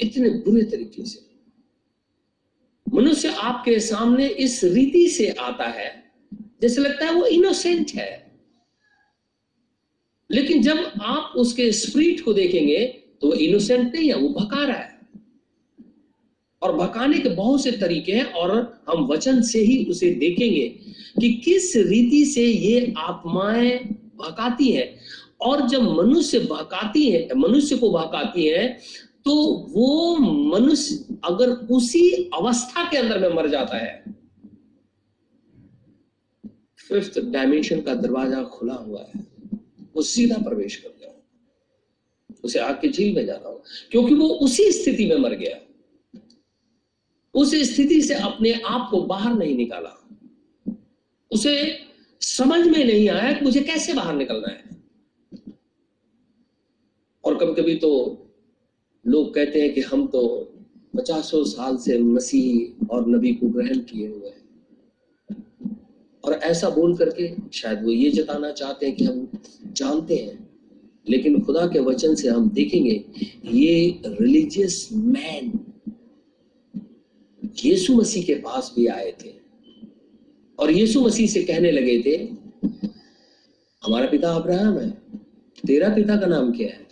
इतने 0.00 0.28
बुरे 0.30 0.62
तरीके 0.62 1.04
से। 1.04 1.24
मनुष्य 2.86 3.28
आपके 3.28 3.78
सामने 3.80 4.26
इस 4.28 4.64
रीति 4.64 5.08
से 5.08 5.28
आता 5.30 5.64
है, 5.64 6.12
जैसे 6.62 6.80
लगता 6.80 7.04
है 7.06 7.14
वो 7.14 7.24
इनोसेंट 7.26 7.90
है। 7.90 8.40
लेकिन 10.30 10.62
जब 10.62 10.92
आप 11.00 11.32
उसके 11.36 11.72
स्प्रिट 11.72 12.20
को 12.20 12.32
देखेंगे 12.32 12.86
तो 13.20 13.32
इनोसेंट 13.34 13.94
नहीं 13.94 14.08
है, 14.08 14.16
वो 14.16 14.28
भका 14.28 14.64
रहा 14.64 14.76
है। 14.76 14.96
और 16.62 16.76
भकाने 16.76 17.18
के 17.18 17.28
बहुत 17.28 17.62
से 17.64 17.70
तरीके 17.72 18.12
हैं, 18.12 18.24
और 18.24 18.82
हम 18.88 19.06
वचन 19.06 19.42
से 19.42 19.58
ही 19.58 19.84
उसे 19.84 20.10
देखेंगे 20.10 20.68
कि 21.20 21.32
किस 21.44 21.76
रीति 21.76 22.24
से 22.24 22.44
ये 22.44 22.94
आत्माएँ 22.98 23.78
भकाती 24.16 24.72
हैं। 24.72 24.98
और 25.40 25.66
जब 25.68 25.82
मनुष्य 25.92 26.38
बहकाती 26.40 27.10
है, 27.10 27.28
मनुष्य 27.36 27.76
को 27.76 27.90
बहकाती 27.90 28.46
है 28.46 28.68
तो 29.26 29.34
वो 29.70 30.16
मनुष्य 30.16 31.18
अगर 31.24 31.50
उसी 31.70 32.30
अवस्था 32.34 32.84
के 32.90 32.96
अंदर 32.96 33.18
में 33.20 33.36
मर 33.36 33.48
जाता 33.48 33.76
है, 33.76 34.04
फिफ्थ 36.88 37.18
डायमेंशन 37.22 37.80
का 37.80 37.94
दरवाज़ा 37.94 38.42
खुला 38.44 38.74
हुआ 38.74 39.00
है, 39.04 39.20
वो 39.96 40.02
सीधा 40.02 40.36
प्रवेश 40.38 40.76
कर 40.76 40.88
गया। 40.90 41.12
उसे 42.44 42.58
आग 42.58 42.78
की 42.80 42.88
झील 42.88 43.14
में 43.14 43.24
जाना 43.26 43.48
हो, 43.48 43.62
क्योंकि 43.90 44.14
वो 44.14 44.28
उसी 44.28 44.70
स्थिति 44.72 45.06
में 45.06 45.16
मर 45.16 45.34
गया। 45.34 45.58
उस 47.34 47.54
स्थिति 47.70 48.00
से 48.02 48.14
अपने 48.14 48.52
आप 48.66 48.88
को 48.90 49.00
बाहर 49.04 49.34
नहीं 49.34 49.56
निकाला। 49.56 49.92
उसे 51.30 51.54
समझ 52.22 52.66
में 52.66 52.84
नहीं 52.84 53.08
आया 53.08 53.32
कि 53.32 53.44
मुझे 53.44 53.60
कैसे 53.62 53.94
बाहर 53.94 54.14
निकलना 54.14 54.48
है। 54.48 54.65
और 57.26 57.36
कभी 57.36 57.54
कभी 57.54 57.74
तो 57.74 57.90
लोग 59.04 59.34
कहते 59.34 59.60
हैं 59.60 59.72
कि 59.74 59.80
हम 59.80 60.06
तो 60.06 60.26
पचासों 60.96 61.44
साल 61.44 61.76
से 61.76 61.98
मसीह 61.98 62.86
और 62.86 63.08
नबी 63.08 63.32
को 63.32 63.48
ग्रहण 63.48 63.78
किए 63.80 64.06
हुए 64.08 64.28
हैं। 64.28 64.44
और 66.24 66.32
ऐसा 66.32 66.70
बोल 66.70 66.96
करके 66.96 67.28
शायद 67.52 67.82
वो 67.84 67.90
ये 67.90 68.10
जताना 68.10 68.50
चाहते 68.52 68.86
हैं 68.86 68.94
कि 68.96 69.04
हम 69.04 69.28
जानते 69.72 70.16
हैं, 70.16 70.48
लेकिन 71.06 71.40
खुदा 71.40 71.66
के 71.66 71.78
वचन 71.80 72.14
से 72.14 72.28
हम 72.28 72.48
देखेंगे 72.50 73.04
ये 73.44 74.00
रिलीजियस 74.06 74.88
मैन 74.92 75.52
यीशु 77.64 77.94
मसीह 77.94 78.24
के 78.24 78.34
पास 78.34 78.72
भी 78.76 78.86
आए 78.86 79.12
थे। 79.24 79.34
और 80.58 80.70
यीशु 80.70 81.00
मसीह 81.00 81.26
से 81.26 81.42
कहने 81.42 81.70
लगे 81.70 82.00
थे, 82.02 82.16
हमारा 83.82 84.06
पिता 84.06 84.34
अब्राहम 84.34 84.78
है, 84.78 84.90
तेरा 85.66 85.88
पिता 85.88 86.16
का 86.16 86.26
नाम 86.26 86.52
क्या 86.52 86.68
है? 86.68 86.85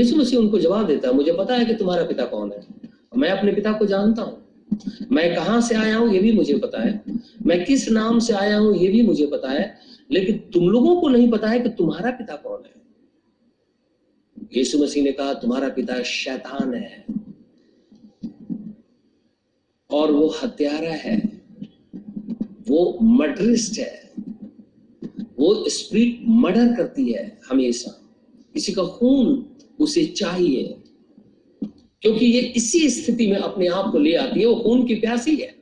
यीशु 0.00 0.16
मसीह 0.16 0.38
उनको 0.38 0.58
जवाब 0.58 0.86
देता 0.86 1.08
है, 1.08 1.14
मुझे 1.14 1.32
पता 1.32 1.54
है 1.54 1.64
कि 1.64 1.74
तुम्हारा 1.74 2.04
पिता 2.04 2.24
कौन 2.24 2.52
है। 2.52 2.90
मैं 3.16 3.30
अपने 3.30 3.52
पिता 3.52 3.72
को 3.72 3.86
जानता 3.86 4.22
हूँ। 4.22 4.46
मैं 5.12 5.34
कहाँ 5.34 5.60
से 5.60 5.74
आया 5.74 5.96
हूँ, 5.96 6.12
ये 6.12 6.18
भी 6.18 6.32
मुझे 6.32 6.58
पता 6.58 6.82
है। 6.82 7.04
मैं 7.46 7.64
किस 7.64 7.88
नाम 7.88 8.18
से 8.18 8.32
आया 8.32 8.58
हूँ, 8.58 8.76
ये 8.76 8.88
भी 8.88 9.02
मुझे 9.02 9.26
पता 9.26 9.50
है। 9.50 9.78
लेकिन 10.10 10.36
तुम 10.36 10.68
लोगों 10.68 11.00
को 11.00 11.08
नहीं 11.08 11.30
पता 11.30 11.48
है 11.48 11.60
कि 11.60 11.68
तुम्हारा 11.68 12.10
पिता 12.10 12.36
कौन 12.36 12.62
है। 12.66 12.82
यीशु 14.56 14.78
मसीह 14.78 15.04
ने 15.04 15.12
कहा, 15.12 15.34
तुम्हारा 15.34 15.68
पिता 15.68 16.02
शैतान 16.02 16.74
है 16.74 17.04
और 19.90 20.12
वो 20.12 20.34
हत्यारा 20.42 20.90
है। 20.90 21.42
वो 22.68 22.98
मर्डरिस्ट 23.02 23.78
है। 23.78 24.12
वो 25.38 25.68
स्प्रिट 25.68 26.20
मर्डर 26.28 26.74
करती 26.76 27.12
है 27.12 27.40
हमेशा। 27.50 27.96
किसी 28.54 28.72
का 28.72 28.82
खून 28.82 29.46
उसे 29.80 30.04
चाहिए। 30.06 30.76
क्योंकि 32.02 32.26
ये 32.26 32.40
इसी 32.56 32.88
स्थिति 32.90 33.26
में 33.26 33.36
अपने 33.36 33.66
आप 33.68 33.90
को 33.92 33.98
ले 33.98 34.14
आती 34.14 34.40
है, 34.40 34.46
वो 34.46 34.54
खून 34.56 34.86
की 34.86 34.94
प्यासी 34.94 35.36
है 35.36 35.58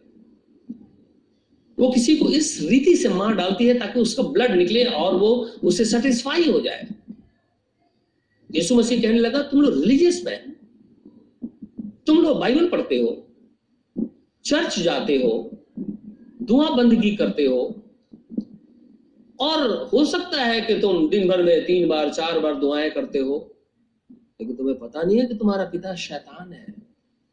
वो 1.78 1.90
किसी 1.90 2.14
को 2.16 2.28
इस 2.28 2.58
रीति 2.62 2.94
से 2.96 3.08
मार 3.08 3.34
डालती 3.34 3.66
है 3.66 3.78
ताकि 3.78 4.00
उसका 4.00 4.22
ब्लड 4.22 4.54
निकले 4.56 4.84
और 4.84 5.14
वो 5.14 5.28
उसे 5.64 5.84
सेटिस्फाई 5.84 6.50
हो 6.50 6.60
जाए। 6.60 6.86
यीशु 8.50 8.74
मसीह 8.74 9.02
कहने 9.02 9.18
लगा, 9.18 9.42
तुम 9.42 9.60
लोग 9.60 9.74
रिलीजियस 9.74 10.22
मैन 10.24 10.54
तुम 12.06 12.18
लोग 12.18 12.38
बाइबल 12.38 12.68
पढ़ते 12.68 12.96
हो, 12.96 13.10
चर्च 14.44 14.78
जाते 14.78 15.16
हो 15.16 15.50
दुआ 16.42 16.68
बंदगी 16.70 17.14
करते 17.16 17.46
हो, 17.46 17.60
और 19.40 19.88
हो 19.92 20.04
सकता 20.04 20.44
है 20.44 20.60
कि 20.60 20.80
तुम 20.80 21.08
दिन 21.08 21.28
भर 21.28 21.42
में 21.42 21.64
तीन 21.66 21.88
बार, 21.88 22.10
चार 22.10 22.38
बार 22.38 22.54
दुआएँ 22.54 22.90
करते 22.90 23.18
हो 23.18 23.38
लेकिन 24.40 24.56
तुम्हें 24.56 24.78
पता 24.78 25.02
नहीं 25.02 25.18
है 25.18 25.26
कि 25.26 25.34
तुम्हारा 25.34 25.64
पिता 25.64 25.94
शैतान 25.94 26.52
है। 26.52 26.74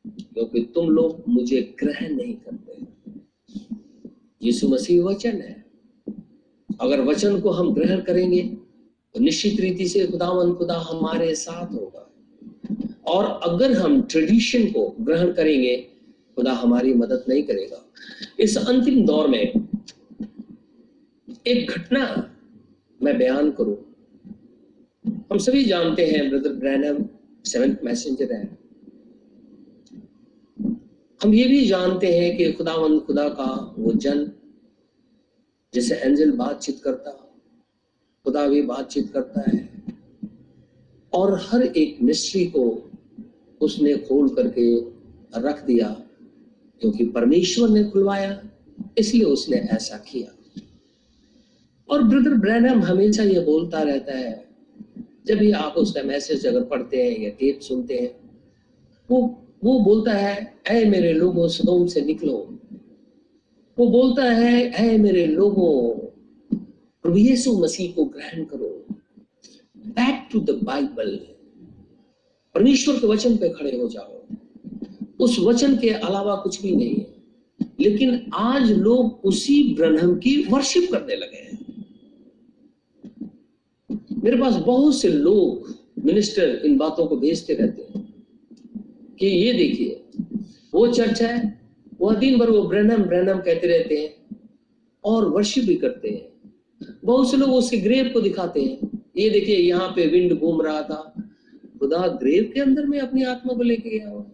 क्योंकि 0.08 0.72
तुम 0.76 0.90
लोग 0.90 1.24
मुझे 1.30 1.76
ग्रहण 1.80 2.16
नहीं 2.16 2.34
करते। 2.34 2.74
यीशु 4.44 4.68
मसीह 4.70 5.04
वचन 5.04 5.42
है। 5.42 5.66
अगर 6.82 7.02
वचन 7.02 7.40
को 7.42 7.50
हम 7.50 7.74
ग्रहण 7.74 8.02
करेंगे 8.02 8.42
तो 9.16 9.20
निश्चित 9.20 9.60
रीति 9.60 9.88
से 9.88 10.08
खुदावन 10.08 10.54
खुदा 10.54 10.78
हमारे 10.78 11.36
साथ 11.36 11.74
होगा। 11.74 12.02
और 13.08 13.26
अगर 13.26 13.74
हम 13.74 14.02
ट्रेडिशन 14.02 14.66
को 14.66 14.96
ग्रहण 15.02 15.32
करेंगे, 15.34 15.78
खुदा 16.36 16.54
हमारी 16.54 16.94
मदद 16.94 17.26
नहीं 17.30 17.44
करेगा। 17.44 17.86
इस 18.40 18.58
अंतिम 18.58 19.06
दौर 19.06 19.28
में 19.28 19.54
एक 21.48 21.72
घटना 21.72 22.32
मैं 23.04 23.18
बयान 23.18 23.52
करूँ। 23.52 23.95
हम 25.32 25.38
सभी 25.38 25.64
जानते 25.64 26.06
हैं 26.06 26.30
ब्रदर 26.30 26.54
ब्रैनम 26.54 27.06
सेवेंथ 27.46 27.76
मैसेंजर 27.84 28.34
है। 28.34 28.58
हम 31.22 31.34
ये 31.34 31.48
भी 31.48 31.66
जानते 31.66 32.08
हैं 32.18 32.36
कि 32.38 32.52
खुदावंद 32.52 33.02
खुदा 33.02 33.28
का 33.30 33.76
वो 33.80 33.94
जन, 33.94 34.32
जैसे 35.74 35.96
एंजल 35.96 36.32
बातचीत 36.32 36.82
करता, 36.84 37.12
खुदा 38.26 38.48
भी 38.48 38.62
बातचीत 38.62 39.12
करता 39.14 39.44
है। 39.48 39.84
और 41.14 41.40
हर 41.44 41.64
एक 41.64 41.98
मिस्ट्री 42.02 42.46
को 42.46 42.92
उसने 43.62 43.98
खोल 43.98 44.30
करके 44.30 44.78
रख 45.40 45.66
दिया, 45.66 45.90
क्योंकि 46.82 47.06
परमेश्वर 47.06 47.70
ने 47.70 47.84
खुलवाया, 47.84 48.42
इसलिए 48.98 49.24
उसने 49.24 49.58
ऐसा 49.58 49.98
किया। 49.98 50.62
और 51.90 52.04
ब्रदर 52.04 52.34
ब्रैनम 52.34 52.80
हमेशा 52.80 53.24
ये 53.24 53.40
बोलता 53.40 53.82
रहता 53.82 54.18
है 54.18 54.55
जब 55.26 55.38
भी 55.38 55.52
आप 55.52 55.74
उसका 55.78 56.04
मैसेज 56.04 56.48
अगर 56.48 56.64
पढ़ते 56.64 56.98
हैं 56.98 57.22
या 57.22 57.30
टेप 57.30 57.60
सुनते 57.60 57.96
हैं, 57.98 58.40
वो 59.12 59.42
वो 59.64 59.80
बोलता 59.80 60.12
है, 60.12 60.54
ऐ 60.68 60.86
मेरे 60.86 61.14
लोगों, 61.14 61.48
सदोम 61.48 61.88
से 61.88 62.02
निकलो। 62.02 62.60
वो 63.80 63.88
बोलता 63.88 64.24
है, 64.24 64.72
ऐ 64.72 64.98
मेरे 64.98 65.26
लोगों, 65.26 65.90
प्रभु 67.04 67.18
यीशु 67.18 67.58
मसीह 67.58 67.92
को 67.92 68.06
ग्रहण 68.06 68.46
करो। 68.46 68.86
बैक 69.78 70.30
टू 70.32 70.40
द 70.40 70.60
बाइबल 70.64 71.16
परमेश्वर 72.56 72.96
के 72.96 73.08
वचन 73.08 73.38
पे 73.38 73.50
खड़े 73.50 73.78
हो 73.78 73.88
जाओ। 73.88 74.22
उस 75.20 75.40
वचन 75.40 75.78
के 75.78 75.90
अलावा 75.90 76.36
कुछ 76.36 76.62
भी 76.62 76.76
नहीं 76.76 76.96
है। 76.96 77.16
लेकिन 77.80 78.32
आज 78.34 78.72
लोग 78.72 79.20
उसी 79.24 79.76
ब्रह्म 79.76 80.16
की 80.16 80.44
वर्शिप 80.44 80.90
करने 80.92 81.16
लगे 81.16 81.38
हैं। 81.38 81.65
मेरे 84.26 84.38
पास 84.38 84.56
बहुत 84.56 84.96
से 84.96 85.08
लोग 85.08 85.76
मिनिस्टर 86.06 86.62
इन 86.66 86.78
बातों 86.78 87.06
को 87.06 87.18
भेजते 87.18 87.54
रहते 87.54 87.82
हैं 87.82 88.14
कि 89.20 89.28
ये 89.28 89.54
देखिए, 89.54 90.04
वो 90.74 90.88
चर्च 90.88 91.22
है, 91.22 91.60
वह 92.02 92.16
दिन 92.16 92.40
भर 92.40 92.50
वो 92.50 92.64
ब्रैनम 92.64 93.04
ब्रैनम 93.04 93.38
कहते 93.38 93.68
रहते 93.68 93.98
हैं 93.98 94.40
और 95.04 95.30
वर्शिप 95.30 95.64
भी 95.64 95.76
करते 95.76 96.10
हैं। 96.10 96.54
बहुत 97.06 97.32
से 97.32 97.38
लोग 97.38 97.50
उसके 97.50 97.78
ग्रेव 97.78 98.10
को 98.14 98.22
दिखाते 98.22 98.62
हैं। 98.62 99.04
ये 99.18 99.30
देखिए, 99.30 99.58
यहाँ 99.58 99.90
पे 99.90 100.08
विंड 100.08 100.40
घूम 100.40 100.62
रहा 100.62 100.82
था। 100.82 101.14
खुदा 101.80 102.08
ग्रेव 102.08 102.52
के 102.54 102.60
अंदर 102.60 102.86
में 102.86 103.00
अपनी 103.00 103.24
आत्मा 103.24 103.54
को 103.54 103.64
लेके 103.64 104.00
गया 104.00 104.10
हुआ। 104.10 104.26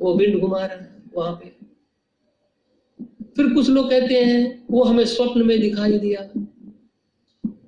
वो 0.00 0.14
विंड 0.14 0.40
घुमा 0.40 0.58
रहा 0.58 0.76
है 0.76 1.02
वहाँ 1.16 1.32
पे। 1.32 1.52
फिर 3.36 3.52
कुछ 3.52 3.70
लोग 3.70 3.90
कहते 3.90 4.14
हैं, 4.14 4.66
वो 4.70 4.82
हमें 4.82 5.04
स्वप्न 5.04 5.46
में 5.46 5.60
दिखाई 5.60 5.98
दिया। 5.98 6.46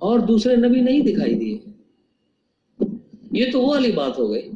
और 0.05 0.21
दूसरे 0.23 0.57
नबी 0.57 0.81
नहीं 0.81 1.01
दिखाई 1.03 1.35
दिए। 1.35 1.61
ये 3.35 3.51
तो 3.51 3.61
वो 3.61 3.73
वाली 3.73 3.93
बात 3.93 4.19
हो 4.19 4.29
गई 4.29 4.51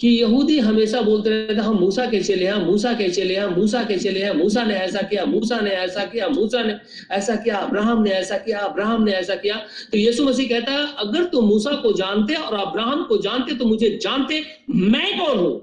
कि 0.00 0.08
यहूदी 0.10 0.58
हमेशा 0.58 1.00
बोलते 1.02 1.30
रहते 1.30 1.62
हम 1.62 1.78
मूसा 1.78 2.04
के 2.06 2.20
चले, 2.20 2.46
हैं, 2.46 2.66
मूसा 2.66 2.92
के 2.92 3.08
चले, 3.08 3.36
हैं, 3.36 3.46
मूसा 3.56 3.82
के 3.84 3.96
चले, 3.98 4.22
हैं, 4.22 4.32
मूसा 4.34 4.64
ने 4.64 4.74
ऐसा 4.74 5.02
किया, 5.02 5.24
मूसा 5.26 5.60
ने 5.60 5.70
ऐसा 5.70 6.04
किया, 6.04 6.28
मूसा 6.28 6.62
ने 6.62 6.74
ऐसा 7.10 7.36
किया, 7.36 7.56
अब्राहम 7.56 8.02
ने 8.02 8.10
ऐसा 8.10 8.38
किया, 8.38 8.58
अब्राहम 8.58 9.04
ने 9.04 9.12
ऐसा 9.12 9.34
किया। 9.34 9.56
तो 9.92 9.98
यीशु 9.98 10.24
मसीह 10.24 10.48
कहता 10.48 10.72
है, 10.72 10.86
अगर 10.98 11.24
तुम 11.24 11.44
मूसा 11.44 11.74
को 11.82 11.92
जानते 11.92 12.34
और 12.34 12.54
अब्राहम 12.58 13.02
को 13.04 13.18
जानते 13.18 13.54
तो 13.54 13.64
मुझे 13.64 13.98
जानते 14.02 14.42
मैं 14.70 15.18
कौन 15.18 15.38
हूँ? 15.38 15.58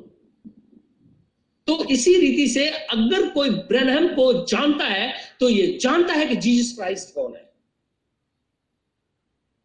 तो 1.68 1.84
इसी 1.92 2.16
रीति 2.16 2.48
से 2.48 2.68
अगर 2.70 3.28
कोई 3.30 3.50
ब्रहम 3.70 4.08
को 4.08 4.32
जानता 4.46 4.86
है 4.86 5.14
तो 5.40 5.50
ये 5.50 5.78
जानता 5.82 6.14
है 6.14 6.26
कि 6.26 6.36
जीसस 6.36 6.76
क्राइस्ट 6.76 7.14
कौन 7.16 7.34
है। 7.36 7.47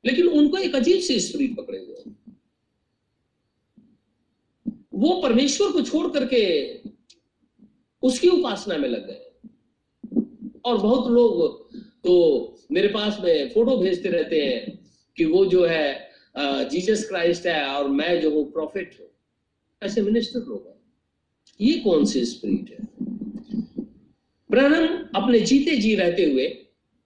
लेकिन 0.04 0.26
उनको 0.28 0.58
एक 0.58 0.74
अजीब 0.74 1.00
सी 1.00 1.18
स्पिरिट 1.20 1.56
पकड़े 1.56 1.78
हुए 1.78 2.14
वो 4.94 5.20
परमेश्वर 5.22 5.70
को 5.72 5.82
छोड़ 5.82 6.06
करके 6.12 6.40
उसकी 8.02 8.28
उपासना 8.28 8.76
में 8.78 8.88
लग 8.88 9.06
गए। 9.06 9.20
और 10.64 10.78
बहुत 10.78 11.10
लोग 11.10 11.72
तो 12.04 12.12
मेरे 12.72 12.88
पास 12.88 13.18
में 13.20 13.48
फ़ोटो 13.50 13.76
भेजते 13.76 14.08
रहते 14.08 14.40
हैं 14.40 14.78
कि 15.16 15.24
वो 15.24 15.44
जो 15.46 15.64
है 15.66 16.10
जीसस 16.70 17.06
क्राइस्ट 17.08 17.46
है 17.46 17.64
और 17.66 17.88
मैं 17.90 18.20
जो 18.20 18.30
हूँ 18.30 18.44
प्रॉफिट 18.52 18.96
हूँ। 19.00 19.08
ऐसे 19.82 20.02
मिनिस्टर 20.02 20.40
लोग 20.40 20.66
हैं। 20.66 20.80
ये 21.60 21.78
कौन 21.80 22.04
सी 22.04 22.24
स्पिरिट 22.24 22.70
है? 22.70 22.86
ब्रहण 24.50 24.86
अपने 25.16 25.40
जीते 25.40 25.76
जी 25.76 25.94
रहते 25.94 26.24
हुए 26.24 26.46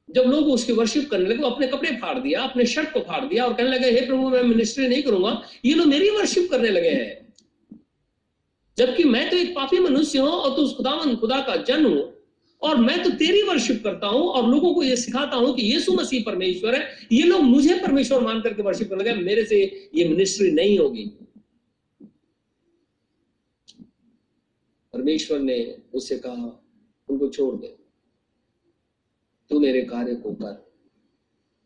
जब 0.08 0.22
लोग 0.22 0.48
उसकी 0.48 0.72
वर्शिप 0.72 1.08
करने 1.10 1.28
लगे, 1.28 1.42
वो 1.42 1.48
अपने 1.50 1.66
कपड़े 1.66 1.90
फाड़ 1.90 2.18
दिया, 2.18 2.42
अपने 2.42 2.66
शर्ट 2.66 2.92
को 2.92 3.00
फाड़ 3.00 3.24
दिया 3.24 3.44
और 3.44 3.54
कहने 3.54 3.70
लगे, 3.70 3.90
हे 3.90 4.06
प्रभु, 4.06 4.28
मैं 4.28 4.42
मिनिस्ट्री 4.42 4.88
नहीं 4.88 5.02
करूँगा। 5.02 5.42
ये 5.64 5.74
लोग 5.74 5.86
मेरी 5.86 6.10
वर्शिप 6.10 6.50
करने 6.50 6.68
लगे 6.68 6.88
हैं। 6.88 7.34
जबकि 8.78 9.04
मैं 9.04 9.30
तो 9.30 9.36
एक 9.36 9.54
पापी 9.54 9.78
मनुष्य 9.78 10.18
हूँ 10.18 10.28
और 10.28 10.56
तू 10.56 10.62
उस 10.62 10.76
खुदावन, 10.76 11.14
खुदा 11.16 11.40
का 11.40 11.56
जन 11.56 11.84
हूँ 11.86 12.12
और 12.62 12.76
मैं 12.76 13.02
तो 13.02 13.10
तेरी 13.10 13.42
वर्शिप 13.42 13.82
करता 13.84 14.06
हूँ 14.06 14.28
और 14.28 14.48
लोगों 14.50 14.74
को 14.74 14.82
ये 14.82 14.96
सिखाता 14.96 15.36
हूँ 15.36 15.54
कि 15.56 15.62
यीशु 15.62 15.92
मसीह 15.92 16.22
परमेश्वर 16.26 16.74
है। 16.74 16.88
ये 17.12 17.22
लोग 17.22 17.42
मुझे 17.42 17.74
परमेश्वर 17.74 18.20
मान 18.20 18.40
करके 18.40 18.62
वर्शिप 18.62 18.90
करने 18.90 19.04
लगे 19.04 19.22
मेरे 19.22 19.44
से 19.44 19.62
ये 19.94 20.08
मिनिस्ट्री 20.08 20.50
नहीं 20.50 20.78
होगी। 20.78 21.04
परमेश्वर 24.94 25.38
ने 25.38 25.58
उससे 25.94 26.16
कहा 26.18 26.62
उनको 27.08 27.28
छोड़ 27.28 27.54
दे। 27.54 27.85
तू 29.50 29.60
मेरे 29.60 29.82
कार्य 29.82 30.14
को 30.14 30.32
कर। 30.32 30.72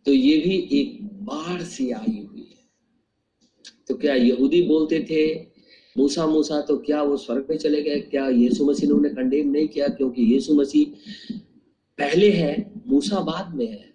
तो 0.07 0.12
ये 0.12 0.38
भी 0.38 0.69
एक 0.73 0.99
बाढ़ 1.03 1.62
सी 1.62 1.90
आई 1.90 2.27
हुई 2.31 2.40
है। 2.40 2.61
तो 3.88 3.95
क्या 3.95 4.14
यहूदी 4.14 4.62
बोलते 4.62 5.07
थे, 5.11 5.51
मूसा 5.99 6.27
मूसा 6.27 6.61
तो 6.61 6.79
क्या 6.79 7.03
वो 7.03 7.16
स्वर्ग 7.16 7.47
में 7.51 7.57
चले 7.57 7.83
गए? 7.83 8.01
क्या 8.01 8.29
यीशु 8.29 8.64
मसीह 8.64 8.88
ने 8.88 8.95
उन्हें 8.95 9.14
कंडेम 9.14 9.51
नहीं 9.51 9.69
किया? 9.69 9.88
क्योंकि 9.88 10.23
यीशु 10.23 10.55
मसीह 10.55 10.87
पहले 11.99 12.31
है, 12.31 12.73
मूसा 12.87 13.21
बाद 13.21 13.55
में 13.55 13.66
है। 13.66 13.93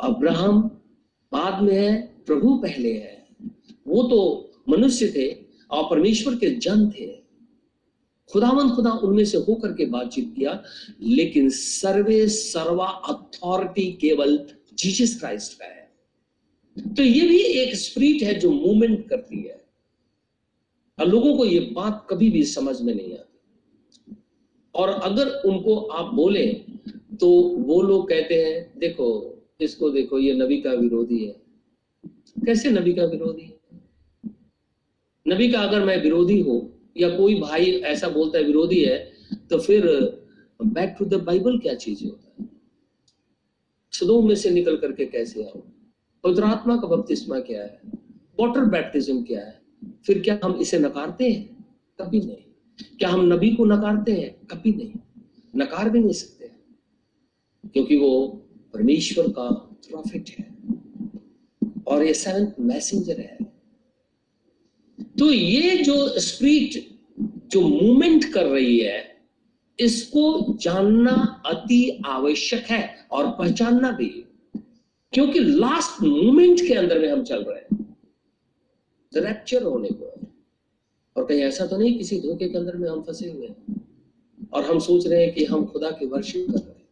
अब्राहम 0.00 0.62
बाद 1.32 1.62
में 1.62 1.74
है, 1.74 2.16
प्रभु 2.26 2.58
पहले 2.58 2.92
है। 2.92 3.28
वो 3.86 4.02
तो 4.02 4.50
मनुष्य 4.68 5.12
थे, 5.16 5.48
और 5.70 5.84
परमेश्वर 5.90 6.34
के 6.34 6.50
जन 6.50 6.90
थे। 6.90 7.27
खुदावन 8.32 8.70
खुदा 8.70 8.90
उनमें 8.90 9.24
से 9.24 9.38
होकर 9.38 9.72
के 9.72 9.86
बातचीत 9.86 10.34
किया, 10.36 10.62
लेकिन 11.02 11.50
सर्वे 11.50 12.28
सर्वा 12.28 12.86
अथॉरिटी 12.86 13.92
केवल 13.92 14.46
जीसस 14.74 15.18
क्राइस्ट 15.18 15.58
का 15.58 15.64
है। 15.64 15.90
तो 16.96 17.02
ये 17.02 17.28
भी 17.28 17.40
एक 17.40 17.74
स्प्रिट 17.74 18.22
है 18.22 18.34
जो 18.34 18.50
मूवमेंट 18.52 19.08
करती 19.08 19.42
है। 19.42 19.64
और 21.00 21.06
लोगों 21.06 21.36
को 21.36 21.44
ये 21.44 21.60
बात 21.60 22.06
कभी 22.10 22.30
भी 22.30 22.44
समझ 22.44 22.80
में 22.80 22.94
नहीं 22.94 23.12
आती। 23.12 24.16
और 24.74 24.88
अगर 24.88 25.28
उनको 25.28 25.76
आप 25.76 26.14
बोले 26.14 26.46
तो 27.20 27.30
वो 27.42 27.82
लोग 27.82 28.08
कहते 28.08 28.34
हैं, 28.44 28.78
देखो, 28.78 29.34
इसको 29.60 29.90
देखो, 29.90 30.18
ये 30.18 30.34
नबी 30.34 30.60
का 30.60 30.72
विरोधी 30.72 31.24
है। 31.24 31.36
कैसे 32.46 32.70
नबी 32.70 32.92
का 32.92 33.04
विरोधी? 33.04 33.42
है 33.42 33.58
नबी 35.28 35.52
का 35.52 35.60
अगर 35.60 35.84
मैं 35.84 36.02
विरोधी 36.02 36.40
हूँ 36.40 36.77
या 36.98 37.16
कोई 37.16 37.40
भाई 37.40 37.64
ऐसा 37.64 38.08
बोलता 38.08 38.38
है, 38.38 38.44
विरोधी 38.44 38.84
है 38.84 39.12
तो 39.50 39.58
फिर 39.58 39.86
बैक 40.64 40.96
टू 40.98 41.04
द 41.04 41.14
बाइबल 41.14 41.58
क्या 41.58 41.74
चीज़ 41.74 42.04
होता 42.04 42.34
है? 42.40 42.48
में 44.22 44.34
से 44.34 44.50
निकल 44.50 44.76
करके 44.76 45.06
कैसे 45.06 45.44
आओ? 45.44 45.62
पवित्र 46.24 46.44
आत्मा 46.44 46.76
का 46.76 46.86
बपतिस्मा 46.88 47.40
क्या 47.40 47.62
है? 47.62 47.80
वाटर 48.40 48.64
बैप्टिज्म 48.64 49.22
क्या 49.22 49.44
है? 49.44 49.62
फिर 50.06 50.22
क्या 50.22 50.40
हम 50.44 50.60
इसे 50.60 50.78
नकारते 50.78 51.30
हैं? 51.30 51.64
कभी 52.00 52.20
नहीं। 52.20 52.36
क्या 52.98 53.08
हम 53.08 53.32
नबी 53.32 53.54
को 53.54 53.64
नकारते 53.64 54.12
हैं? 54.12 54.46
कभी 54.46 54.72
नहीं। 54.72 54.92
नकार 55.56 55.90
भी 55.90 55.98
नहीं 55.98 56.12
सकते। 56.12 56.50
क्योंकि 57.68 57.96
वो 57.96 58.28
परमेश्वर 58.74 59.28
का 59.28 59.50
प्रॉफिट 59.90 60.30
है। 60.38 60.58
और 61.86 62.04
ये 62.04 62.14
सेवेंथ 62.14 62.52
मैसेंजर 62.60 63.20
है। 63.20 63.37
तो 65.18 65.32
ये 65.32 65.76
जो 65.76 66.20
स्प्रिट 66.20 66.88
जो 67.50 67.60
मूवमेंट 67.60 68.32
कर 68.32 68.46
रही 68.46 68.78
है, 68.78 69.18
इसको 69.80 70.56
जानना 70.60 71.42
अति 71.46 72.02
आवश्यक 72.06 72.64
है 72.64 73.08
और 73.10 73.30
पहचानना 73.30 73.90
भी। 73.90 74.24
क्योंकि 75.12 75.40
लास्ट 75.40 76.02
मूवमेंट 76.02 76.60
के 76.60 76.74
अंदर 76.74 76.98
में 76.98 77.08
हम 77.08 77.22
चल 77.22 77.42
रहे 77.42 77.58
हैं। 77.58 77.96
रैप्चर 79.16 79.62
होने 79.62 79.88
को। 79.92 80.26
और 81.16 81.24
कहीं 81.24 81.40
ऐसा 81.40 81.66
तो 81.66 81.76
नहीं 81.76 81.98
किसी 81.98 82.20
धोखे 82.20 82.48
के 82.48 82.58
अंदर 82.58 82.76
में 82.76 82.90
हम 82.90 83.02
फंसे 83.02 83.30
हुए 83.30 83.46
हैं। 83.46 83.86
और 84.52 84.64
हम 84.64 84.78
सोच 84.78 85.06
रहे 85.06 85.24
हैं 85.24 85.34
कि 85.34 85.44
हम 85.44 85.66
खुदा 85.66 85.90
की 85.90 86.06
वर्शिप 86.06 86.46
कर 86.50 86.58
रहे 86.58 86.68
हैं। 86.68 86.88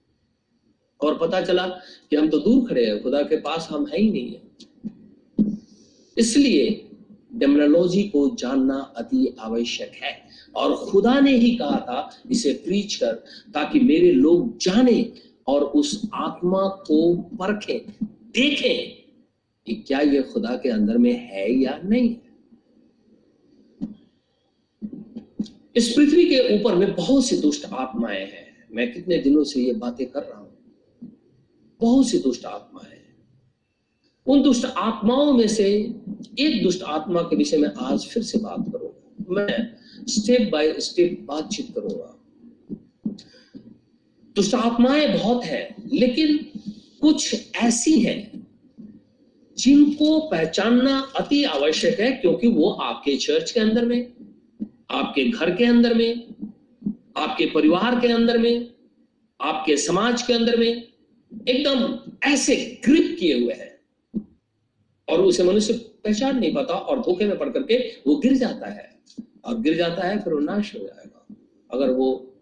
और 1.01 1.19
पता 1.19 1.43
चला 1.43 1.67
कि 2.11 2.17
हम 2.17 2.29
तो 2.29 2.39
दूर 2.39 2.69
खड़े 2.69 2.87
हैं, 2.87 3.03
खुदा 3.03 3.23
के 3.23 3.37
पास 3.37 3.69
हम 3.71 3.87
है 3.87 4.01
ही 4.01 4.11
नहीं 4.11 4.35
है। 4.35 4.43
इसलिए 6.19 6.83
डेमोलॉजी 7.37 8.03
को 8.03 8.37
जानना 8.37 8.95
अति 8.97 9.37
आवश्यक 9.41 9.93
है। 9.95 10.27
और 10.57 10.77
खुदा 10.77 11.21
ने 11.21 11.37
ही 11.37 11.57
कहा 11.57 11.81
था, 11.81 12.11
इसे 12.31 12.53
प्रीच 12.53 12.95
कर, 12.95 13.13
ताकि 13.55 13.81
मेरे 13.81 14.13
लोग 14.13 14.59
जाने 14.59 15.13
और 15.47 15.65
उस 15.65 16.09
आत्मा 16.15 16.69
को 16.69 17.15
परखें, 17.15 18.07
देखें 18.07 19.07
कि 19.67 19.75
क्या 19.75 20.01
यह 20.01 20.23
खुदा 20.23 20.57
के 20.57 20.69
अंदर 20.69 20.99
में 20.99 21.13
है 21.13 21.53
या 21.53 21.81
नहीं। 21.85 22.17
इस 25.77 25.93
पृथ्वी 25.93 26.25
के 26.25 26.61
ऊपर 26.61 26.75
में 26.75 26.97
बहुत 26.97 27.27
सी 27.27 27.37
दुष्ट 27.37 27.65
आत्माएँ 27.65 28.21
हैं। 28.21 28.67
मैं 28.73 28.93
कितने 28.93 29.19
दिनों 29.19 29.45
से 29.45 29.61
ये 29.61 29.73
बातें 29.73 30.07
कर 30.07 30.23
रहा 30.23 30.39
हूँ। 30.39 30.51
बहुत 31.81 32.09
सी 32.09 32.19
दुष्ट 32.19 32.45
आत्माएँ 32.45 32.96
उन 34.27 34.43
दुष्ट 34.43 34.65
आत्माओं 34.65 35.33
में 35.33 35.49
से 35.49 35.95
एक 36.39 36.63
दुष्ट 36.63 36.83
आत्मा 36.83 37.23
के 37.23 37.37
विषय 37.37 37.57
में 37.57 37.69
आज 37.69 38.07
फिर 38.07 38.23
से 38.23 38.39
बात 38.39 38.65
करूँगा 38.73 38.93
मैं 39.31 39.77
स्टेप 40.09 40.51
बाय 40.53 40.75
स्टेप 40.79 41.21
बातचीत 41.21 41.75
करूँगा। 41.75 42.13
दुष्ट 44.37 44.55
आत्माएँ 44.55 45.19
बहुत 45.19 45.45
है, 45.45 45.77
लेकिन 45.93 46.37
कुछ 47.01 47.51
ऐसी 47.57 48.01
हैं 48.01 48.47
जिनको 49.59 50.21
पहचानना 50.21 51.13
अति 51.17 51.45
आवश्यक 51.45 52.01
है, 52.01 52.13
क्योंकि 52.13 52.47
वो 52.47 52.71
आपके 52.71 53.17
चर्च 53.17 53.51
के 53.51 53.61
अंदर 53.61 53.85
में, 53.85 54.13
आपके 54.91 55.25
घर 55.25 55.55
के 55.55 55.65
अंदर 55.65 55.95
में, 55.95 56.35
आपके 57.17 57.47
परिवार 57.47 58.01
के 58.01 58.09
अंदर 58.09 58.39
में, 58.39 58.71
आपके 59.41 59.77
समाज 59.77 60.23
के 60.23 60.33
अंदर 60.33 60.57
में 60.57 60.89
एकदम 61.49 61.99
ऐसे 62.25 62.81
ग्रिप 62.85 63.17
किए 63.21 63.41
हुए 63.41 63.55
हैं। 63.55 63.76
और 65.09 65.21
उसे 65.21 65.43
मनुष्य 65.43 65.73
पहचान 65.73 66.39
नहीं 66.39 66.55
पाता 66.55 66.75
और 66.75 67.01
धोखे 67.01 67.27
में 67.27 67.39
पड़ 67.39 67.51
करके 67.51 67.93
वो 68.07 68.17
गिर 68.17 68.35
जाता 68.35 68.67
है। 68.67 68.97
और 69.45 69.61
गिर 69.61 69.77
जाता 69.77 70.09
है, 70.09 70.25
फिर 70.25 70.33
वो 70.33 70.39
नाश 70.39 70.75
हो 70.75 70.79
जाएगा। 70.79 71.27
अगर 71.71 71.91
वो 71.91 72.35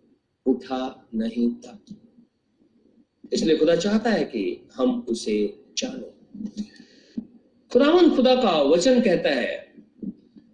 उठा 0.46 1.08
नहीं 1.14 1.54
था। 1.54 1.84
इसलिए 3.32 3.56
खुदा 3.56 3.76
चाहता 3.76 4.10
है 4.10 4.24
कि 4.24 4.68
हम 4.74 5.06
उसे 5.08 5.64
जाने। 5.78 6.14
खुदावन 7.72 8.16
खुदा 8.16 8.34
का 8.34 8.62
वचन 8.62 9.00
कहता 9.00 9.30
है 9.30 9.74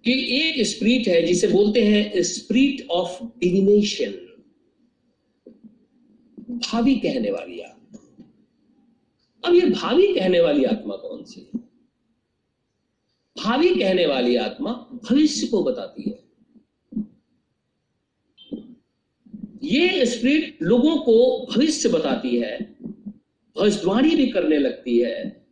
कि 0.04 0.38
एक 0.40 0.66
स्प्रीट 0.66 1.08
है 1.08 1.26
जिसे 1.26 1.48
बोलते 1.48 1.84
हैं 1.84 2.22
स्प्रीट 2.22 2.88
ऑफ़ 2.90 3.24
डिविनेशन 3.38 4.26
भावी 6.50 6.94
कहने 6.94 7.30
वाली 7.30 7.60
आत्मा। 7.60 8.24
अब 9.44 9.54
ये 9.54 9.60
भावी 9.60 10.14
कहने 10.14 10.40
वाली 10.40 10.64
आत्मा 10.64 10.96
कौन 10.96 11.24
सी 11.24 11.50
है? 11.54 11.69
भावी 13.44 13.74
कहने 13.74 14.06
वाली 14.06 14.36
आत्मा 14.36 14.72
भविष्य 15.10 15.46
को 15.46 15.62
बताती 15.62 16.10
है। 16.10 16.20
ये 19.62 20.06
स्प्रिट 20.06 20.62
लोगों 20.62 20.96
को 20.96 21.46
भविष्य 21.46 21.88
बताती 21.88 22.36
है, 22.36 22.76
भविष्यवाणी 23.56 24.16
भी 24.16 24.26
करने 24.26 24.58
लगती 24.58 24.98
है, 24.98 25.46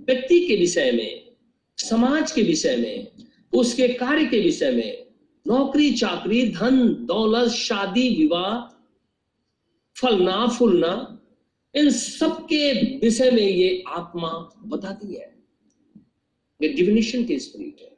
व्यक्ति 0.00 0.46
के 0.46 0.56
विषय 0.56 0.92
में, 0.92 1.36
समाज 1.78 2.32
के 2.32 2.42
विषय 2.42 2.76
में, 2.76 3.08
उसके 3.52 3.88
कार्य 3.88 4.26
के 4.26 4.40
विषय 4.40 4.70
में, 4.70 5.06
नौकरी, 5.46 5.90
चाकरी, 5.92 6.48
धन, 6.48 6.88
दौलत, 7.06 7.50
शादी, 7.50 8.08
विवाह, 8.16 8.60
फलना, 10.00 10.46
फूलना, 10.46 11.20
इन 11.74 11.90
सब 11.90 12.44
के 12.44 12.72
विषय 12.98 13.30
में 13.30 13.42
ये 13.42 13.84
आत्मा 13.88 14.50
बताती 14.66 15.14
है। 15.14 15.33
ये 16.62 16.68
डिविनेशन 16.68 17.24
की 17.24 17.38
स्पिरिट 17.38 17.80
है 17.80 17.96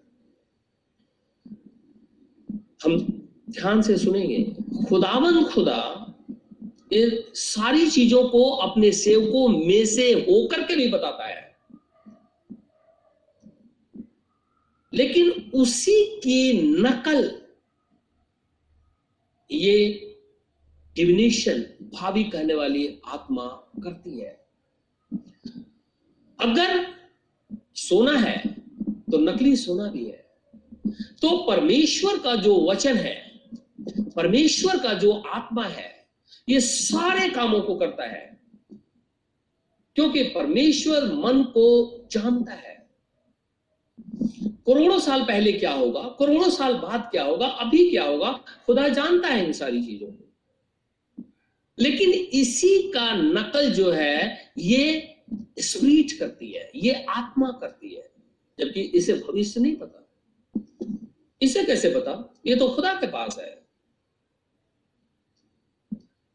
हम 2.84 2.98
ध्यान 3.50 3.82
से 3.82 3.96
सुनेंगे। 3.98 4.54
खुदावन 4.88 5.44
खुदा 5.44 6.02
इन 6.92 7.24
सारी 7.34 7.90
चीज़ों 7.90 8.28
को 8.28 8.50
अपने 8.50 8.92
सेवकों 8.92 9.48
में 9.48 9.86
से 9.86 10.12
होकर 10.12 10.62
के 10.62 10.76
भी 10.76 10.88
बताता 10.88 11.26
है। 11.26 11.56
लेकिन 14.94 15.50
उसी 15.54 16.20
की 16.20 16.52
नकल, 16.62 17.42
ये 19.50 20.02
डिविनेशन 20.96 21.62
भावी 21.82 22.24
कहने 22.24 22.54
वाली 22.54 23.00
आत्मा 23.06 23.46
करती 23.84 24.18
है। 24.18 24.46
अगर 26.40 26.95
सोना 27.76 28.18
है 28.18 28.42
तो 29.10 29.18
नकली 29.18 29.56
सोना 29.56 29.90
भी 29.90 30.04
है। 30.04 30.26
तो 31.22 31.46
परमेश्वर 31.46 32.18
का 32.18 32.36
जो 32.36 32.70
वचन 32.70 32.96
है, 32.96 33.40
परमेश्वर 34.16 34.78
का 34.78 34.94
जो 34.94 35.12
आत्मा 35.12 35.64
है, 35.64 36.06
ये 36.48 36.60
सारे 36.60 37.28
कामों 37.28 37.60
को 37.60 37.76
करता 37.76 38.04
है। 38.04 38.40
क्योंकि 39.94 40.22
परमेश्वर 40.22 41.12
मन 41.12 41.42
को 41.42 41.98
जानता 42.12 42.52
है। 42.52 42.86
करोड़ों 44.42 45.00
साल 45.00 45.22
पहले 45.22 45.52
क्या 45.52 45.72
होगा, 45.72 46.02
करोड़ों 46.02 46.50
साल 46.50 46.74
बाद 46.74 47.08
क्या 47.10 47.24
होगा, 47.24 47.46
अभी 47.46 47.90
क्या 47.90 48.04
होगा, 48.04 48.32
खुदा 48.66 48.88
जानता 48.88 49.28
है 49.28 49.46
इन 49.46 49.52
सारी 49.52 49.82
चीज़ों 49.82 50.08
को। 50.08 50.32
लेकिन 51.78 52.10
इसी 52.12 52.92
का 52.92 53.14
नकल 53.14 53.70
जो 53.70 53.90
है, 53.90 54.52
ये 54.58 55.15
स्प्रीट 55.58 56.18
करती 56.18 56.52
है, 56.52 56.70
ये 56.74 56.92
आत्मा 56.92 57.50
करती 57.50 57.94
है, 57.94 58.12
जबकि 58.58 58.80
इसे 58.80 59.14
भविष्य 59.14 59.60
नहीं 59.60 59.76
पता। 59.76 60.02
इसे 61.42 61.64
कैसे 61.64 61.90
पता? 61.90 62.34
ये 62.46 62.56
तो 62.56 62.68
खुदा 62.68 62.94
के 62.94 63.06
पास 63.06 63.38
है। 63.38 63.66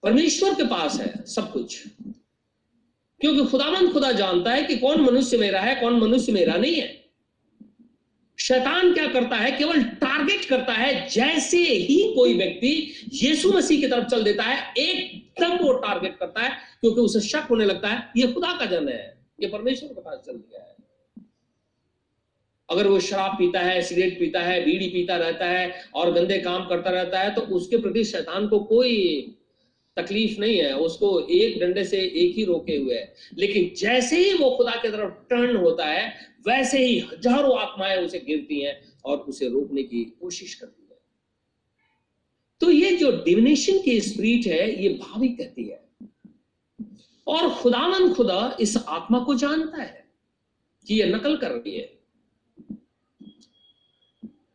परमेश्वर 0.03 0.53
के 0.53 0.63
पास 0.63 0.99
है 0.99 1.25
सब 1.25 1.53
कुछ। 1.53 1.83
क्योंकि 3.21 3.51
खुदामंद 3.51 3.93
खुदा 3.93 4.11
जानता 4.11 4.51
है 4.51 4.63
कि 4.63 4.77
कौन 4.77 5.01
मनुष्य 5.01 5.37
मेरा 5.37 5.61
है, 5.61 5.81
कौन 5.81 6.01
मनुष्य 6.01 6.31
मेरा 6.31 6.53
नहीं 6.53 6.75
है। 6.75 7.00
शैतान 8.41 8.93
क्या 8.93 9.07
करता 9.07 9.35
है? 9.35 9.51
केवल 9.51 9.83
टारगेट 9.83 10.45
करता 10.45 10.73
है। 10.73 11.09
जैसे 11.09 11.57
ही 11.57 12.13
कोई 12.15 12.33
व्यक्ति 12.33 12.93
यीशु 13.13 13.51
मसीह 13.51 13.81
की 13.81 13.87
तरफ़ 13.87 14.05
चल 14.05 14.23
देता 14.23 14.43
है, 14.43 14.73
एकदम 14.77 15.57
वो 15.57 15.73
टारगेट 15.73 16.17
करता 16.19 16.41
है, 16.41 16.49
क्योंकि 16.81 17.01
उसे 17.01 17.19
शक 17.19 17.47
होने 17.49 17.65
लगता 17.65 17.87
है, 17.87 18.11
ये 18.17 18.27
खुदा 18.27 18.57
का 18.59 18.65
जन 18.65 18.89
है। 18.89 19.21
ये 19.41 19.47
परमेश्वर 19.47 19.89
के 19.89 20.01
पास 20.01 20.19
चल 20.25 20.31
गया 20.31 20.63
है। 20.63 20.75
अगर 22.69 22.87
वो 22.87 22.99
शराब 22.99 23.31
पीता 23.31 23.59
है, 23.59 23.81
सिगरेट 23.81 24.19
पीता 24.19 24.39
है, 24.39 24.65
बीड़ी 24.65 24.87
पीता 24.87 25.15
रहता 25.15 25.45
है 25.45 25.83
और 25.95 26.11
गंदे 26.11 26.37
काम 26.37 26.65
करता 26.65 26.89
रहता 26.89 27.19
है 27.19 27.33
तो 27.33 27.41
उसके 27.41 27.77
प्रति 27.77 28.03
शैतान 28.03 28.47
को 28.47 28.59
कोई 28.59 29.21
तकलीफ़ 29.97 30.39
नहीं 30.39 30.57
है, 30.57 30.77
उसको 30.77 31.19
एक 31.19 31.59
डंडे 31.59 31.85
से 31.85 31.97
एक 31.97 32.35
ही 32.35 32.43
रोके 32.43 32.77
हुए 32.77 32.95
है। 32.95 33.13
लेकिन 33.37 33.73
जैसे 33.77 34.17
ही 34.17 34.33
वो 34.33 34.51
खुदा 34.51 34.71
की 34.71 34.89
तरफ़ 34.89 35.13
टर्न 35.29 35.55
होता 35.55 35.85
है, 35.85 36.15
वैसे 36.47 36.85
ही 36.85 36.99
हज़ारों 36.99 37.59
आत्माएँ 37.59 37.97
उसे 37.97 38.19
गिरती 38.19 38.61
हैं 38.61 38.93
और 39.05 39.17
उसे 39.17 39.47
रोकने 39.47 39.83
की 39.83 40.03
कोशिश 40.03 40.55
करती 40.55 40.87
है। 40.91 40.97
तो 42.61 42.71
ये 42.71 42.95
जो 42.95 43.11
डिविनेशन 43.11 43.81
की 43.81 44.01
स्प्रीट 44.01 44.47
है, 44.47 44.83
ये 44.83 44.89
भावी 44.89 45.27
कहती 45.27 45.63
है। 45.63 45.81
और 47.27 47.49
खुदावन 47.49 48.13
खुदा 48.13 48.57
इस 48.59 48.77
आत्मा 48.77 49.19
को 49.19 49.35
जानता 49.35 49.81
है 49.81 50.05
कि 50.87 50.99
यह 50.99 51.15
नकल 51.15 51.37
कर 51.37 51.51
रही 51.51 51.77
है। 51.77 51.99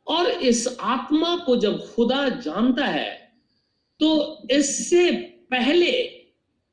और 0.07 0.27
इस 0.29 0.77
आत्मा 0.81 1.37
को 1.37 1.57
जब 1.57 1.94
खुदा 1.94 2.29
जानता 2.29 2.85
है 2.85 3.26
तो 4.01 4.49
इससे 4.51 5.11
पहले 5.51 5.93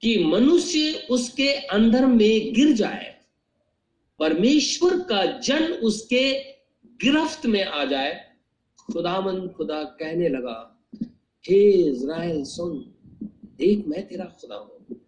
कि 0.02 0.18
मनुष्य 0.26 1.08
उसके 1.10 1.48
अंदर 1.54 2.06
में 2.06 2.54
गिर 2.54 2.72
जाए, 2.72 3.14
परमेश्वर 4.20 5.00
का 5.00 5.26
जन 5.40 5.64
उसके 5.84 6.34
गिरफ्त 7.04 7.46
में 7.46 7.64
आ 7.64 7.86
जाए, 7.86 8.14
खुदामंद 8.94 9.52
खुदा 9.52 9.84
कहने 9.84 10.30
लगा, 10.30 10.58
हे 11.46 11.62
इज़राइल, 11.72 12.44
सुन, 12.44 12.78
देख 13.58 13.88
मैं 13.88 14.08
तेरा 14.08 14.26
खुदा 14.26 14.56
हूँ। 14.56 15.00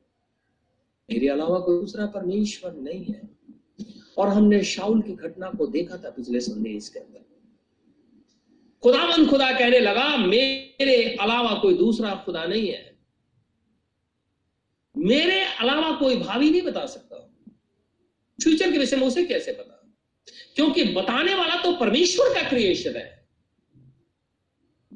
मेरे 1.09 1.27
अलावा 1.27 1.59
कोई 1.59 1.79
दूसरा 1.79 2.05
परमेश्वर 2.05 2.73
नहीं 2.73 3.05
है। 3.05 3.21
और 4.17 4.27
हमने 4.27 4.63
शाउल 4.63 5.01
की 5.01 5.13
घटना 5.13 5.49
को 5.49 5.67
देखा 5.67 5.97
था 5.97 6.09
पिछले 6.09 6.39
संदेश 6.39 6.89
के 6.89 6.99
अंदर। 6.99 7.24
खुदामंद 8.85 9.29
खुदा 9.29 9.51
कहने 9.51 9.79
लगा, 9.79 10.17
मेरे 10.17 11.17
अलावा 11.21 11.53
कोई 11.53 11.73
दूसरा 11.73 12.23
खुदा 12.25 12.45
नहीं 12.45 12.67
है। 12.67 12.99
मेरे 14.97 15.41
अलावा 15.41 15.91
कोई 15.91 16.17
भावी 16.17 16.49
नहीं 16.49 16.61
बता 16.61 16.85
सकता। 16.85 17.15
फ्यूचर 18.43 18.71
के 18.71 18.77
विषय 18.77 18.95
में 18.95 19.07
उसे 19.07 19.25
कैसे 19.25 19.51
पता? 19.51 19.93
क्योंकि 20.55 20.83
बताने 20.83 21.35
वाला 21.35 21.55
तो 21.55 21.73
परमेश्वर 21.73 22.33
का 22.33 22.49
क्रिएशन 22.49 22.95
है। 22.95 23.27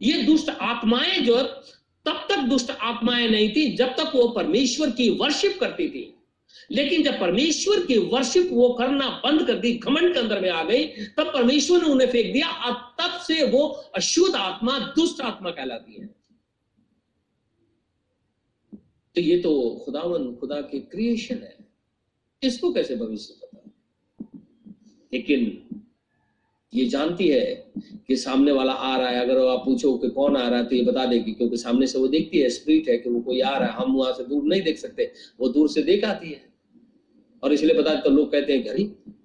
ये 0.02 0.24
दुष्ट 0.24 0.50
आत्माएँ 0.50 1.20
जो, 1.20 1.44
तब 2.06 2.26
तक 2.30 2.38
दुष्ट 2.38 2.72
आत्माएँ 2.72 3.28
नहीं 3.28 3.56
थी, 3.56 3.76
जब 3.76 3.88
तक 3.88 4.12
वो 4.16 4.28
परमेश्वर 4.28 4.90
की 4.90 5.10
वर्शिप 5.10 5.58
करती 5.60 5.90
थी। 5.90 6.19
लेकिन 6.72 7.04
जब 7.04 7.20
परमेश्वर 7.20 7.86
की 7.86 7.98
वर्शिप 7.98 8.50
वो 8.52 8.70
करना 8.70 9.22
बंद 9.26 9.48
कर 9.48 9.56
दी 9.56 9.74
घमंड 9.78 10.14
के 10.14 10.20
अंदर 10.20 10.42
में 10.42 10.50
आ 10.50 10.64
गई, 10.64 10.86
तब 10.88 11.34
परमेश्वर 11.34 11.82
ने 11.82 11.88
उन्हें 11.90 12.12
फेंक 12.12 12.34
दिया 12.34 12.48
और 12.50 12.74
तब 12.74 13.20
से 13.20 13.44
वो 13.44 13.68
अशुद्ध 13.68 14.36
आत्मा, 14.36 14.80
दुष्ट 14.80 15.22
आत्मा 15.22 15.52
कहलाती 15.52 15.94
है। 15.94 16.20
तो 19.16 19.22
ये 19.22 19.40
तो 19.40 19.82
खुदावन, 19.86 20.36
खुदा 20.36 20.62
के 20.62 20.80
क्रिएशन 20.80 21.36
है। 21.36 21.58
इसको 22.44 22.74
कैसे 22.74 22.96
भविष्य 22.96 23.36
पता? 23.42 23.72
लेकिन 25.14 25.69
ये 26.74 26.86
जानती 26.86 27.28
है 27.28 27.72
कि 28.08 28.16
सामने 28.18 28.52
वाला 28.52 28.72
आ 28.72 28.98
रहा 28.98 29.10
है। 29.10 29.20
अगर 29.22 29.48
आप 29.48 29.62
पूछो 29.66 29.94
कि 29.98 30.10
कौन 30.10 30.38
आ 30.38 30.48
रहा 30.50 30.60
है 30.60 30.66
तो 30.66 30.76
ये 30.76 30.84
बता 30.84 31.06
देगी 31.06 31.32
क्योंकि 31.32 31.58
सामने 31.58 31.88
से 31.88 32.00
वो 32.00 32.08
देखती 32.08 32.40
है, 32.40 32.50
स्प्रिट 32.50 32.90
है 32.90 32.98
कि 32.98 33.10
वो 33.10 33.22
कोई 33.22 33.40
आ 33.40 33.58
रहा 33.58 33.68
है। 33.68 33.74
हम 33.74 33.94
वहाँ 33.94 34.14
से 34.14 34.24
दूर 34.24 34.44
नहीं 34.44 34.62
देख 34.62 34.78
सकते। 34.78 35.12
वो 35.40 35.50
दूर 35.50 35.70
से 35.70 35.82
देख 35.82 36.06
आती 36.06 36.30
है। 36.30 36.42
और 37.44 37.54
इसलिए 37.54 37.78
बता 37.78 37.96
तो 37.96 38.10
लोग 38.10 38.32
कहते 38.32 38.54
हैं 38.54 38.66
अरे, 38.66 38.84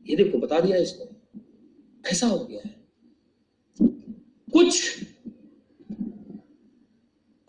ये 0.08 0.16
देखो, 0.16 0.38
बता 0.38 0.60
दिया 0.60 0.76
इसने। 0.76 1.06
ऐसा 2.10 2.26
हो 2.26 2.38
गया 2.38 2.60
है? 2.64 2.74
कुछ 4.52 4.82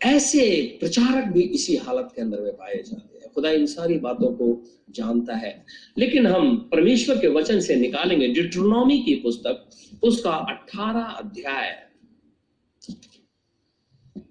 ऐसे 0.00 0.76
प्रचारक 0.80 1.32
भी 1.32 1.42
इसी 1.42 1.76
हालत 1.76 2.12
के 2.16 2.22
अंदर 2.22 2.40
में 2.40 2.52
पाए 2.52 2.82
जाते 2.86 3.15
खुदा 3.36 3.50
इन 3.50 3.66
सारी 3.66 3.98
बातों 3.98 4.32
को 4.32 4.64
जानता 4.90 5.36
है। 5.36 5.66
लेकिन 5.98 6.26
हम 6.26 6.68
परमेश्वर 6.72 7.18
के 7.18 7.28
वचन 7.28 7.60
से 7.60 7.76
निकालेंगे 7.76 8.28
डिट्रोनॉमी 8.28 9.02
की 9.02 9.14
पुस्तक, 9.14 9.70
उसका 10.02 10.30
अठारह 10.30 11.04
अध्याय। 11.04 11.86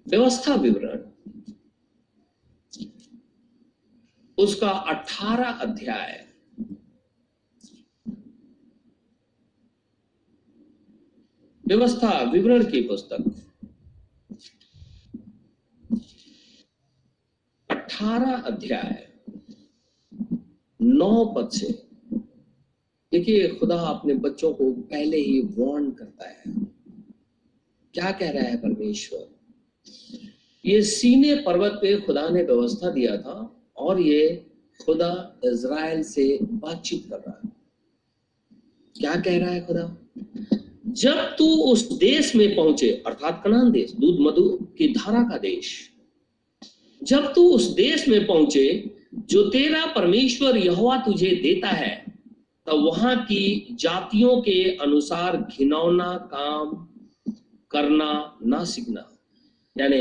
व्यवस्था 0.08 0.54
विवरण। 0.54 0.98
उसका 4.38 4.70
अठारह 4.70 5.50
अध्याय। 5.50 6.26
व्यवस्था 11.66 12.30
विवरण 12.32 12.64
की 12.70 12.80
पुस्तक। 12.80 13.45
अठारह 17.86 18.32
अध्याय। 18.32 19.08
नौ 20.80 21.24
पद 21.24 21.48
से। 21.48 21.82
देखिए, 23.12 23.48
खुदा 23.48 23.76
अपने 23.76 24.14
बच्चों 24.14 24.52
को 24.52 24.72
पहले 24.72 25.16
ही 25.16 25.40
वार्न 25.40 25.90
करता 25.90 26.28
है। 26.28 26.42
क्या 27.94 28.10
कह 28.10 28.30
रहा 28.30 28.42
है 28.42 28.56
परमेश्वर? 28.56 29.28
ये 30.66 30.82
सीने 30.82 31.34
पर्वत 31.34 31.72
पे 31.72 32.00
खुदा 32.00 32.28
ने 32.28 32.42
व्यवस्था 32.42 32.90
दिया 32.90 33.16
था 33.16 33.66
और 33.76 34.00
ये 34.00 34.46
खुदा 34.84 35.40
इज़राइल 35.44 36.02
से 36.02 36.38
बातचीत 36.42 37.06
कर 37.10 37.16
रहा 37.16 37.40
है। 37.44 37.52
क्या 39.00 39.16
कह 39.16 39.38
रहा 39.38 39.50
है 39.50 39.66
खुदा? 39.66 39.98
जब 40.86 41.16
तू 41.16 41.72
उस 41.72 41.92
देश 41.92 42.36
में 42.36 42.56
पहुँचे, 42.56 43.02
अर्थात 43.06 43.42
कनान 43.44 43.70
देश, 43.70 43.92
दूध 43.92 44.20
मधु 44.20 44.58
की 44.78 44.88
धारा 44.88 45.22
का 45.22 45.38
देश 45.38 45.95
जब 47.06 47.32
तू 47.34 47.42
उस 47.50 47.66
देश 47.74 48.08
में 48.08 48.26
पहुँचे 48.26 48.90
जो 49.30 49.42
तेरा 49.50 49.84
परमेश्वर 49.86 50.56
यहोवा 50.56 50.96
तुझे 50.96 51.30
देता 51.42 51.68
है, 51.68 51.94
तब 52.66 52.84
वहाँ 52.84 53.16
की 53.24 53.76
जातियों 53.80 54.40
के 54.40 54.76
अनुसार 54.76 55.36
घिनौना 55.36 56.12
काम 56.32 56.70
करना 57.70 58.38
ना 58.46 58.64
सीखना। 58.64 59.12
यानी 59.76 59.98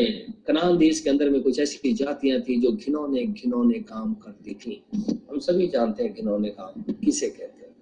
कनान 0.48 0.78
देश 0.78 1.00
के 1.00 1.10
अंदर 1.10 1.30
में 1.30 1.42
कुछ 1.42 1.60
ऐसी 1.60 1.94
जातियाँ 1.94 2.40
थी 2.42 2.62
जो 2.62 2.72
घिनौने 2.72 3.26
घिनौने 3.26 3.80
काम 3.80 4.14
करती 4.14 4.54
थी। 4.54 4.82
हम 5.30 5.40
सभी 5.40 5.68
जानते 5.68 6.04
हैं 6.04 6.14
घिनौने 6.14 6.50
काम 6.50 6.82
किसे 6.94 7.30
कहते 7.30 7.66
हैं। 7.66 7.74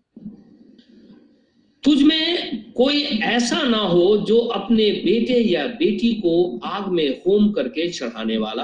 तुझ 1.83 2.01
में 2.03 2.73
कोई 2.73 3.03
ऐसा 3.03 3.61
ना 3.63 3.77
हो 3.77 4.17
जो 4.17 4.37
अपने 4.37 4.91
बेटे 5.05 5.39
या 5.39 5.67
बेटी 5.67 6.13
को 6.13 6.59
आग 6.63 6.87
में 6.87 7.21
होम 7.27 7.51
करके 7.51 7.89
चढ़ाने 7.89 8.37
वाला 8.37 8.63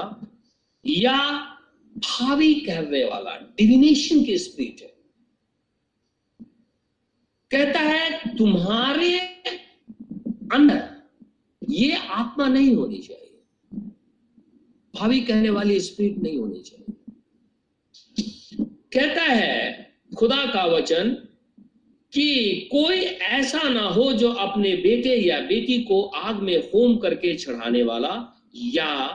या 0.86 1.38
भावी 1.98 2.54
कहने 2.54 3.04
वाला 3.04 3.34
डिविनेशन 3.34 4.24
की 4.24 4.38
स्पीड 4.38 4.82
है। 4.82 4.96
कहता 7.50 7.80
है, 7.80 8.36
तुम्हारे 8.36 9.18
अंदर 10.52 11.02
ये 11.70 11.96
आत्मा 11.96 12.48
नहीं 12.48 12.74
होनी 12.74 12.98
चाहिए। 12.98 13.42
भावी 14.94 15.20
कहने 15.20 15.50
वाली 15.50 15.80
स्पीड 15.80 16.22
नहीं 16.22 16.38
होनी 16.38 16.60
चाहिए। 16.60 16.94
कहता 18.66 19.22
है, 19.22 19.92
खुदा 20.18 20.46
का 20.46 20.64
वचन, 20.64 21.26
कि 22.12 22.68
कोई 22.72 22.98
ऐसा 23.00 23.68
ना 23.68 23.82
हो 23.82 24.12
जो 24.12 24.32
अपने 24.32 24.76
बेटे 24.76 25.16
या 25.16 25.40
बेटी 25.40 25.82
को 25.82 26.02
आग 26.02 26.36
में 26.36 26.56
होम 26.56 26.96
करके 26.96 27.34
चढ़ाने 27.34 27.82
वाला 27.82 28.42
या 28.56 29.08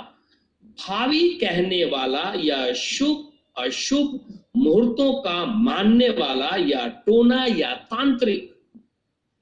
भावी 0.80 1.30
कहने 1.30 1.86
वाला 1.86 2.34
या 2.36 2.74
शुभ, 2.74 3.32
अशुभ 3.58 4.40
मुहूर्तों 4.58 5.14
का 5.14 5.46
मानने 5.46 6.10
वाला 6.10 6.50
या 6.56 6.88
टोना 6.88 7.46
या 7.46 7.74
तांत्रिक 7.74 8.56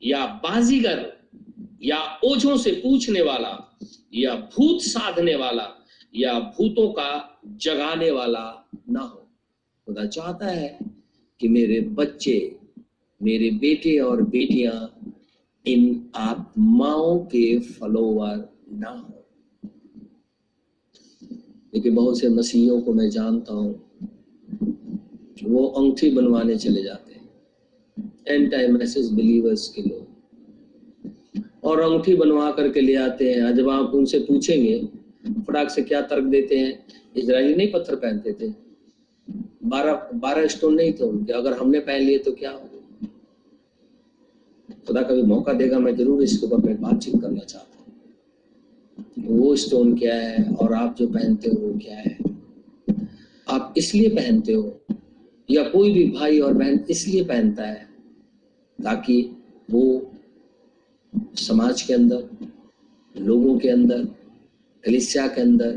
या 0.04 0.26
बाजीगर 0.26 1.14
या 1.84 2.20
ओझों 2.24 2.58
से 2.58 2.72
पूछने 2.72 3.22
वाला 3.22 3.78
या 4.14 4.36
भूत 4.36 4.82
साधने 4.82 5.36
वाला 5.36 5.68
या 6.16 6.40
भूतों 6.40 6.88
का 6.90 7.42
जगाने 7.46 8.12
वाला 8.12 8.70
ना 8.90 9.00
हो। 9.00 9.28
खुदा 9.86 10.06
चाहता 10.06 10.48
है 10.48 10.80
कि 11.40 11.48
मेरे 11.48 11.80
बच्चे, 11.82 12.56
मेरे 13.24 13.52
बेटे 13.52 14.00
और 14.00 14.22
बेटियाँ 14.22 15.00
इन 15.66 16.10
आत्माओं 16.16 17.20
के 17.20 17.60
फलोवर 17.60 18.58
ना 18.72 18.90
हो। 18.90 19.23
लेकिन 21.74 21.96
बहुत 21.96 22.20
से 22.20 22.30
मसीहियों 22.30 22.80
को 22.82 22.94
मैं 22.94 23.10
जानता 23.10 23.54
हूँ, 23.54 23.74
वो 25.44 25.66
अंगठी 25.68 26.10
बनवाने 26.12 26.56
चले 26.58 26.84
जाते 26.84 27.14
हैं। 27.14 27.22
एंटी 28.28 28.68
मैसेज 28.74 29.12
बिलीवर्स 29.14 29.68
के 29.70 29.82
लोग। 29.82 30.02
और 31.64 31.80
अंगठी 31.82 32.16
बनवा 32.16 32.50
करके 32.52 32.82
ले 32.82 32.96
आते 32.98 33.32
हैं। 33.32 33.56
जब 33.56 33.70
आप 33.70 33.94
उनसे 33.96 34.20
पूछेंगे 34.20 34.78
फटाक 35.48 35.70
से 35.70 35.82
क्या 35.84 36.02
तर्क 36.04 36.24
देते 36.26 36.58
हैं? 36.58 36.78
इसराइली 37.18 37.56
नहीं 37.56 37.72
पत्थर 37.72 37.96
पहनते 37.96 38.34
थे। 38.34 38.54
बारह 39.66 40.10
बारह 40.16 40.48
स्टोन 40.48 40.76
नहीं 40.76 40.94
थे 40.94 41.04
उनके। 41.04 41.34
अगर 41.34 41.54
हमने 41.54 41.80
पहन 41.82 42.02
लिए 42.02 42.18
तो 42.20 42.32
क्या 42.34 42.52
हो 42.52 42.70
खुदा 44.88 45.02
कभी 45.02 45.22
मौका 45.24 45.54
देगा। 45.54 45.80
मैं 45.80 45.96
ज़रूर 45.96 46.24
इसके 46.24 46.46
ऊपर 46.46 46.66
मैं 46.66 46.82
बातचीत 46.82 47.22
करना 47.22 47.40
चाहता 47.42 47.73
वो 49.20 49.56
स्टोन 49.56 49.96
क्या 49.98 50.16
है? 50.16 50.54
और 50.54 50.74
आप 50.74 50.96
जो 50.96 51.08
पहनते 51.08 51.50
हो, 51.50 51.68
वो 51.68 51.80
क्या 51.80 51.98
है? 51.98 52.18
आप 53.50 53.74
इसलिए 53.78 54.10
पहनते 54.10 54.54
हो, 54.54 54.82
या 55.52 55.64
कोई 55.64 55.94
भी 55.94 56.12
भाई 56.12 56.40
और 56.40 56.54
बहन 56.54 56.86
इसलिए 56.90 57.24
पहनता 57.24 57.64
है, 57.64 57.90
ताकि 58.84 59.36
वो 59.72 60.12
समाज 61.36 61.82
के 61.82 61.94
अंदर, 61.94 62.30
लोगों 63.16 63.60
के 63.60 63.70
अंदर, 63.70 64.04
कलिसिया 64.84 65.28
के 65.28 65.42
अंदर, 65.42 65.72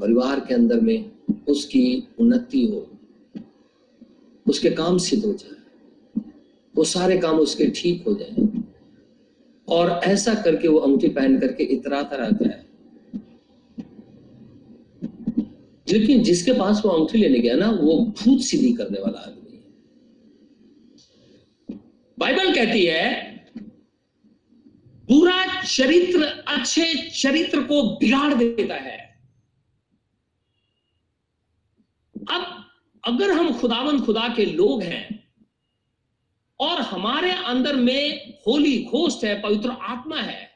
परिवार 0.00 0.40
के 0.40 0.54
अंदर 0.54 0.80
में 0.80 1.10
उसकी 1.48 2.08
उन्नति 2.20 2.66
हो, 2.66 2.86
उसके 4.46 4.70
काम 4.70 4.98
सिद्ध 4.98 5.24
हो 5.24 5.32
जाए, 5.32 5.56
वो 6.76 6.84
सारे 6.84 7.18
काम 7.18 7.38
उसके 7.38 7.66
ठीक 7.66 8.04
हो 8.06 8.14
जाए। 8.14 8.46
और 9.70 10.00
ऐसा 10.04 10.34
करके 10.34 10.68
वो 10.68 10.78
अंगूठी 10.78 11.08
पहन 11.08 11.38
करके 11.40 11.64
इतराता 11.64 12.16
रहता 12.16 12.48
है 12.48 12.70
लेकिन 15.88 16.22
जिसके 16.22 16.52
पास 16.52 16.82
वो 16.84 16.90
अंगूठी 16.90 17.18
लेने 17.18 17.38
गया 17.38 17.54
ना, 17.54 17.70
वो 17.70 18.04
भूत 18.04 18.40
सीधी 18.40 18.72
करने 18.72 19.00
वाला 19.00 19.18
आदमी 19.18 19.56
है। 19.56 19.62
बाइबल 22.18 22.54
कहती 22.54 22.84
है, 22.84 23.30
बुरा 25.10 25.62
चरित्र 25.62 26.24
अच्छे 26.48 26.94
चरित्र 27.08 27.60
को 27.60 27.82
बिगाड़ 27.96 28.34
देता 28.34 28.74
है। 28.74 28.98
अब 32.30 32.64
अगर 33.04 33.30
हम 33.30 33.58
खुदावन 33.58 34.00
खुदा 34.00 34.28
के 34.36 34.44
लोग 34.44 34.82
हैं 34.82 35.19
और 36.60 36.80
हमारे 36.80 37.30
अंदर 37.32 37.76
में 37.76 38.34
होली 38.46 38.82
घोष्ट 38.84 39.24
है, 39.24 39.40
पवित्र 39.42 39.70
आत्मा 39.70 40.16
है 40.16 40.48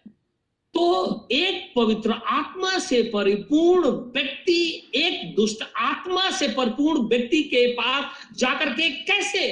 तो 0.75 1.29
एक 1.33 1.73
पवित्र 1.77 2.13
आत्मा 2.13 2.79
से 2.79 3.03
परिपूर्ण 3.03 3.89
व्यक्ति, 3.89 4.91
एक 4.95 5.35
दुष्ट 5.37 5.63
आत्मा 5.77 6.31
से 6.31 6.49
परिपूर्ण 6.49 7.07
व्यक्ति 7.09 7.43
के 7.43 7.67
पास 7.73 8.35
जाकर 8.37 8.73
के 8.73 8.89
कैसे 9.03 9.45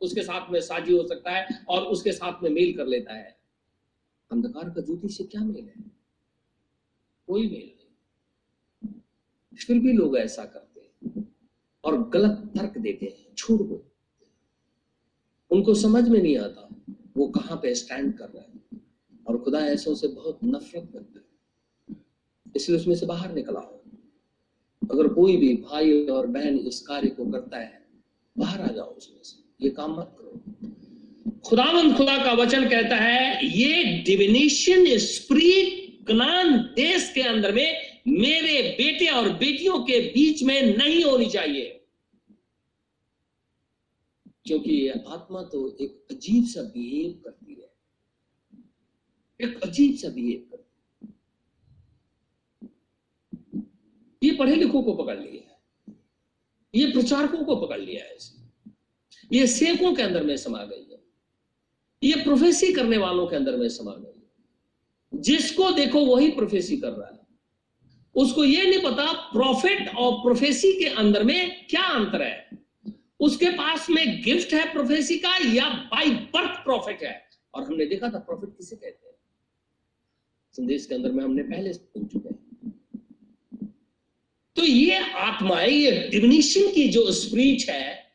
उसके 0.00 0.22
साथ 0.22 0.50
में 0.50 0.60
साझी 0.60 0.96
हो 0.96 1.06
सकता 1.08 1.30
है 1.30 1.46
और 1.68 1.82
उसके 1.84 2.12
साथ 2.12 2.42
में 2.42 2.50
मेल 2.50 2.72
कर 2.76 2.86
लेता 2.86 3.14
है? 3.14 3.36
अंधकार 4.30 4.70
का 4.70 4.80
ज्योति 4.80 5.08
से 5.08 5.24
क्या 5.24 5.40
मेल 5.40 5.64
है? 5.64 5.84
कोई 7.28 7.42
मेल 7.42 7.70
नहीं। 8.82 8.92
फिर 9.56 9.78
भी 9.78 9.92
लोग 9.92 10.16
ऐसा 10.18 10.44
करते 10.44 10.80
हैं 10.80 11.28
और 11.84 12.08
गलत 12.08 12.52
तर्क 12.56 12.78
देते 12.78 13.06
हैं 13.06 13.34
छोड़ 13.34 13.62
को 13.62 13.82
उनको 15.52 15.74
समझ 15.74 16.08
में 16.08 16.22
नहीं 16.22 16.38
आता 16.38 16.68
वो 17.16 17.28
कहाँ 17.28 17.56
पे 17.56 17.74
स्टैंड 17.74 18.14
कर 18.14 18.24
रहा 18.24 18.42
है। 18.42 18.80
और 19.26 19.38
खुदा 19.38 19.58
ऐसों 19.58 19.94
से 19.94 20.06
बहुत 20.06 20.38
नफरत 20.44 20.88
करता 20.92 21.18
है। 21.18 21.26
इसलिए 22.56 22.78
उसमें 22.78 22.94
से 22.94 23.06
बाहर 23.06 23.34
निकला 23.34 23.60
हो। 23.60 23.84
अगर 24.90 25.08
कोई 25.08 25.36
भी 25.36 25.54
भाई 25.54 26.06
और 26.06 26.26
बहन 26.26 26.58
इस 26.58 26.80
कार्य 26.80 27.08
को 27.08 27.30
करता 27.30 27.58
है, 27.58 27.86
बाहर 28.38 28.60
आ 28.60 28.66
जाओ 28.66 28.94
उसमें 28.94 29.22
से। 29.22 29.64
ये 29.64 29.70
काम 29.70 29.92
मत 29.92 30.16
करो। 30.18 30.42
खुदावंद 31.46 31.96
खुदा 31.96 32.24
का 32.24 32.32
वचन 32.32 32.68
कहता 32.68 32.96
है, 32.96 33.46
ये 33.58 34.02
डिविनेशन 34.02 34.98
स्प्रीट 34.98 35.98
कनान 36.08 36.58
देश 36.58 37.12
के 37.14 37.22
अंदर 37.22 37.52
में 37.52 37.76
मेरे 38.08 38.62
बेटे 38.62 39.06
और 39.06 39.28
बेटियों 39.28 39.78
के 39.78 40.00
बीच 40.00 40.42
में 40.42 40.76
नहीं 40.76 41.04
होनी 41.04 41.26
चाहिए। 41.26 41.81
क्योंकि 44.44 44.88
आत्मा 44.88 45.42
तो 45.42 45.76
एक 45.80 46.06
अजीब 46.10 46.44
सा 46.44 46.62
बिहेव 46.62 47.22
करती 47.24 47.54
है। 47.54 47.72
एक 49.40 49.62
अजीब 49.62 49.96
सा 49.96 50.08
बिहेव 50.08 50.48
करती 50.50 50.56
है। 50.56 51.12
ये 54.22 54.36
पढ़े 54.38 54.54
लिखों 54.54 54.82
को 54.82 54.92
पकड़ 54.92 55.18
लिया 55.18 55.50
है। 55.50 55.60
ये 56.74 56.92
प्रचारकों 56.92 57.44
को 57.44 57.56
पकड़ 57.56 57.80
लिया 57.80 58.04
है 58.04 58.16
इसने। 58.16 58.42
ये 59.38 59.46
सेवकों 59.46 59.94
के 59.94 60.02
अंदर 60.02 60.22
में 60.22 60.36
समा 60.36 60.64
गई 60.64 60.86
है। 60.90 61.02
ये 62.02 62.24
प्रोफेसी 62.24 62.72
करने 62.72 62.96
वालों 62.96 63.26
के 63.26 63.36
अंदर 63.36 63.56
में 63.56 63.68
समा 63.68 63.92
गई 63.92 64.20
है। 64.20 64.22
जिसको 65.22 65.70
देखो 65.70 66.06
वही 66.06 66.30
प्रोफेसी 66.30 66.76
कर 66.76 66.92
रहा 66.92 67.08
है। 67.08 67.22
उसको 68.14 68.44
ये 68.44 68.70
नहीं 68.70 68.82
पता 68.82 69.12
प्रॉफिट 69.12 69.88
और 69.96 70.12
प्रोफेसी 70.12 70.72
के 70.72 70.86
अंदर 70.86 71.24
में 71.24 71.66
क्या 71.66 71.82
अंतर 71.82 72.22
है। 72.22 72.61
उसके 73.22 73.50
पास 73.50 73.90
में 73.90 74.22
गिफ्ट 74.22 74.54
है 74.54 74.72
प्रोफेसी 74.72 75.18
का 75.18 75.36
या 75.36 75.68
बाई 75.68 76.10
बर्थ 76.10 76.64
प्रॉफिट 76.64 77.02
है? 77.02 77.30
और 77.54 77.62
हमने 77.62 77.86
देखा 77.86 78.08
था 78.08 78.18
प्रॉफिट 78.18 78.56
किसे 78.56 78.76
कहते 78.76 79.06
हैं? 79.06 79.14
संदेश 80.52 80.86
के 80.86 80.94
अंदर 80.94 81.12
में 81.12 81.24
हमने 81.24 81.42
पहले 81.42 81.72
सुन 81.72 82.06
चुके 82.06 82.28
हैं। 82.28 82.42
तो 84.56 84.64
ये 84.64 85.12
आत्माएँ 85.12 85.70
ये 85.70 86.08
डिविनिशन 86.08 86.72
की 86.74 86.88
जो 86.88 87.12
स्प्रीच 87.12 87.70
है, 87.70 88.12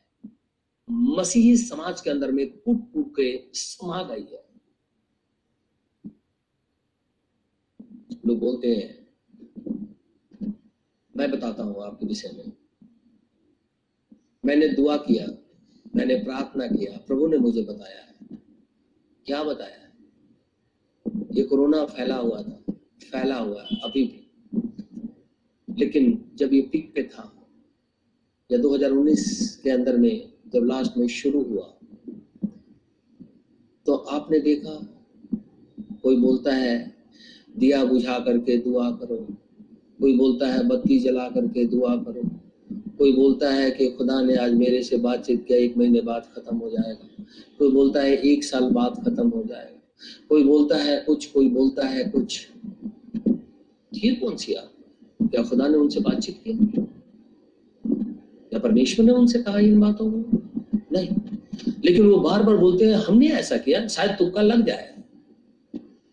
मसीही 0.90 1.56
समाज 1.56 2.00
के 2.00 2.10
अंदर 2.10 2.32
में 2.32 2.58
कूट 2.58 2.92
कूट 2.92 3.12
के 3.16 3.50
समा 3.54 4.02
गई 4.02 4.26
है। 4.32 4.44
लोग 8.26 8.38
बोलते 8.38 8.68
हैं, 8.68 9.08
मैं 11.16 11.30
बताता 11.30 11.62
हूँ 11.62 11.84
आपके 11.84 12.06
विषय 12.06 12.28
में। 12.28 12.52
मैंने 14.44 14.68
दुआ 14.68 14.96
किया, 14.96 15.26
मैंने 15.96 16.14
प्रार्थना 16.14 16.66
किया, 16.66 16.96
प्रभु 17.06 17.26
ने 17.26 17.38
मुझे 17.38 17.62
बताया 17.62 18.04
क्या 19.26 19.42
बताया 19.42 19.84
ये 21.32 21.42
कोरोना 21.42 21.84
फैला 21.84 22.16
हुआ 22.16 22.42
था, 22.42 22.62
फैला 23.02 23.38
हुआ 23.38 23.62
है, 23.62 23.76
अभी 23.84 24.02
भी। 24.04 24.24
लेकिन 25.78 26.32
जब 26.34 26.52
ये 26.52 26.60
पीक 26.62 26.92
पे 26.94 27.02
था, 27.02 27.32
या 28.52 28.58
2019 28.58 29.56
के 29.64 29.70
अंदर 29.70 29.96
में 29.96 30.32
जब 30.46 30.64
लास्ट 30.64 30.96
में 30.96 31.06
शुरू 31.08 31.42
हुआ 31.42 31.74
तो 33.86 33.94
आपने 33.94 34.38
देखा, 34.38 34.74
कोई 36.02 36.16
बोलता 36.16 36.54
है, 36.54 36.94
दिया 37.58 37.84
बुझा 37.84 38.18
करके 38.18 38.56
दुआ 38.58 38.90
करो। 38.90 39.16
कोई 40.00 40.16
बोलता 40.18 40.48
है, 40.48 40.68
बत्ती 40.68 40.98
जला 41.00 41.28
करके 41.28 41.64
दुआ 41.64 41.96
करो। 41.96 42.47
कोई 42.98 43.12
बोलता 43.12 43.50
है 43.50 43.70
कि 43.70 43.90
खुदा 43.90 44.22
ने 44.22 44.36
आज 44.36 44.54
मेरे 44.54 44.82
से 44.82 44.96
बातचीत 44.96 45.44
किया, 45.48 45.58
एक 45.58 45.78
महीने 45.78 46.00
बाद 46.00 46.22
खत्म 46.36 46.56
हो 46.56 46.70
जाएगा। 46.70 47.24
कोई 47.58 47.70
बोलता 47.70 48.00
है, 48.00 48.16
एक 48.16 48.44
साल 48.44 48.70
बाद 48.70 49.04
खत्म 49.04 49.28
हो 49.28 49.42
जाएगा। 49.42 49.82
कोई 50.28 50.44
बोलता 50.44 50.76
है, 50.76 51.00
कुछ, 51.00 51.26
कोई 51.26 51.48
बोलता 51.48 51.86
है, 51.86 52.04
कुछ। 52.04 52.48
ये 53.94 54.14
कौन 54.14 54.36
सी 54.36 54.54
आप 54.54 54.72
क्या 55.22 55.42
खुदा 55.42 55.68
ने 55.68 55.78
उनसे 55.78 56.00
बातचीत 56.00 56.40
की? 56.48 56.80
या 58.52 58.58
परमेश्वर 58.58 59.06
ने 59.06 59.12
उनसे 59.12 59.42
कहा 59.42 59.58
इन 59.58 59.80
बातों 59.80 60.22
को? 60.22 60.42
नहीं। 60.92 61.08
लेकिन 61.84 62.06
वो 62.06 62.18
बार 62.18 62.42
बार 62.42 62.56
बोलते 62.56 62.84
हैं, 62.84 62.94
हमने 62.94 63.28
ऐसा 63.28 63.56
किया, 63.56 63.88
शायद 63.88 64.10
तुक्का 64.10 64.42
लग 64.42 64.66
जाए। 64.66 64.94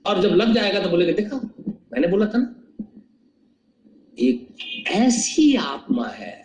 और 0.06 0.22
जब 0.22 0.30
लग 0.30 0.54
जाएगा 0.54 0.80
तो 0.80 0.90
बोलेगा, 0.90 1.12
देखा, 1.12 1.38
मैंने 1.70 2.08
बोला 2.08 2.26
था 2.26 2.38
ना, 2.38 2.56
एक 4.20 4.48
ऐसी 4.88 5.56
आत्मा 5.56 6.08
है 6.08 6.45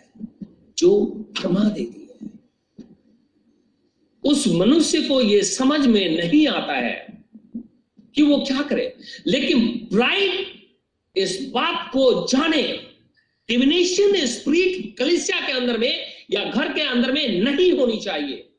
जो 0.81 1.05
भरमा 1.05 1.63
देती 1.69 2.01
है। 2.01 2.31
उस 4.23 4.47
मनुष्य 4.47 5.01
को 5.01 5.21
यह 5.21 5.41
समझ 5.41 5.87
में 5.87 6.17
नहीं 6.17 6.47
आता 6.47 6.73
है 6.73 7.23
कि 8.15 8.21
वो 8.21 8.37
क्या 8.37 8.61
करे। 8.61 8.97
लेकिन 9.27 9.87
ब्राइट 9.93 10.47
इस 11.15 11.49
बात 11.51 11.89
को 11.93 12.27
जाने 12.27 12.63
डिविनेशन 13.47 14.25
स्प्रिट 14.25 14.97
कलिसिया 14.97 15.47
के 15.47 15.53
अंदर 15.53 15.77
में 15.77 16.05
या 16.31 16.43
घर 16.51 16.73
के 16.73 16.81
अंदर 16.81 17.11
में 17.11 17.41
नहीं 17.41 17.71
होनी 17.71 17.97
चाहिए। 17.97 18.49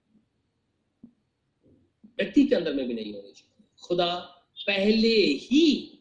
व्यक्ति 2.19 2.45
के 2.45 2.55
अंदर 2.55 2.73
में 2.73 2.89
भी 2.89 2.95
नहीं 2.95 3.13
होनी 3.13 3.33
चाहिए। 3.33 3.65
खुदा 3.83 4.15
पहले 4.67 5.15
ही 5.25 5.99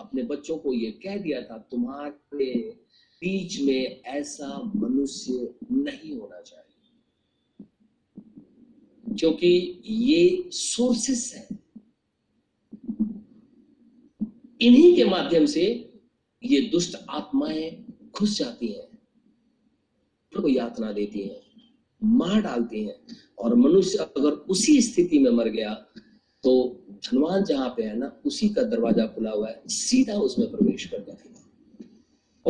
अपने 0.00 0.22
बच्चों 0.22 0.58
को 0.58 0.74
यह 0.74 0.90
कह 0.90 1.16
दिया 1.16 1.42
था, 1.42 1.68
तुम्हारे 1.70 2.76
बीच 3.22 3.60
में 3.60 4.02
ऐसा 4.02 4.46
मनुष्य 4.76 5.54
नहीं 5.72 6.12
होना 6.18 6.40
चाहिए। 6.40 7.66
क्योंकि 9.14 9.48
ये 9.86 10.50
सोर्सेस 10.52 11.32
है। 11.36 11.48
इन्हीं 14.60 14.94
के 14.96 15.04
माध्यम 15.04 15.46
से 15.46 15.64
ये 16.42 16.60
दुष्ट 16.62 16.96
आत्माएँ 17.10 17.70
घुस 18.18 18.38
जाती 18.38 18.68
हैं, 18.68 18.86
प्रभु 20.32 20.48
यातना 20.48 20.92
देती 20.92 21.20
हैं, 21.20 21.40
मार 22.02 22.40
डालती 22.42 22.84
हैं। 22.84 22.94
और 23.38 23.54
मनुष्य 23.54 23.98
अगर 24.16 24.30
उसी 24.30 24.80
स्थिति 24.82 25.18
में 25.18 25.30
मर 25.30 25.48
गया 25.48 25.74
तो 26.44 26.52
धनवान 27.04 27.44
जहाँ 27.44 27.68
पे 27.68 27.82
है 27.82 27.96
ना, 27.98 28.20
उसी 28.26 28.48
का 28.48 28.62
दरवाज़ा 28.62 29.06
खुला 29.06 29.30
हुआ 29.30 29.48
है, 29.48 29.62
सीधा 29.66 30.14
उसमें 30.14 30.50
प्रवेश 30.50 30.84
कर 30.84 30.98
जाएगा 30.98 31.39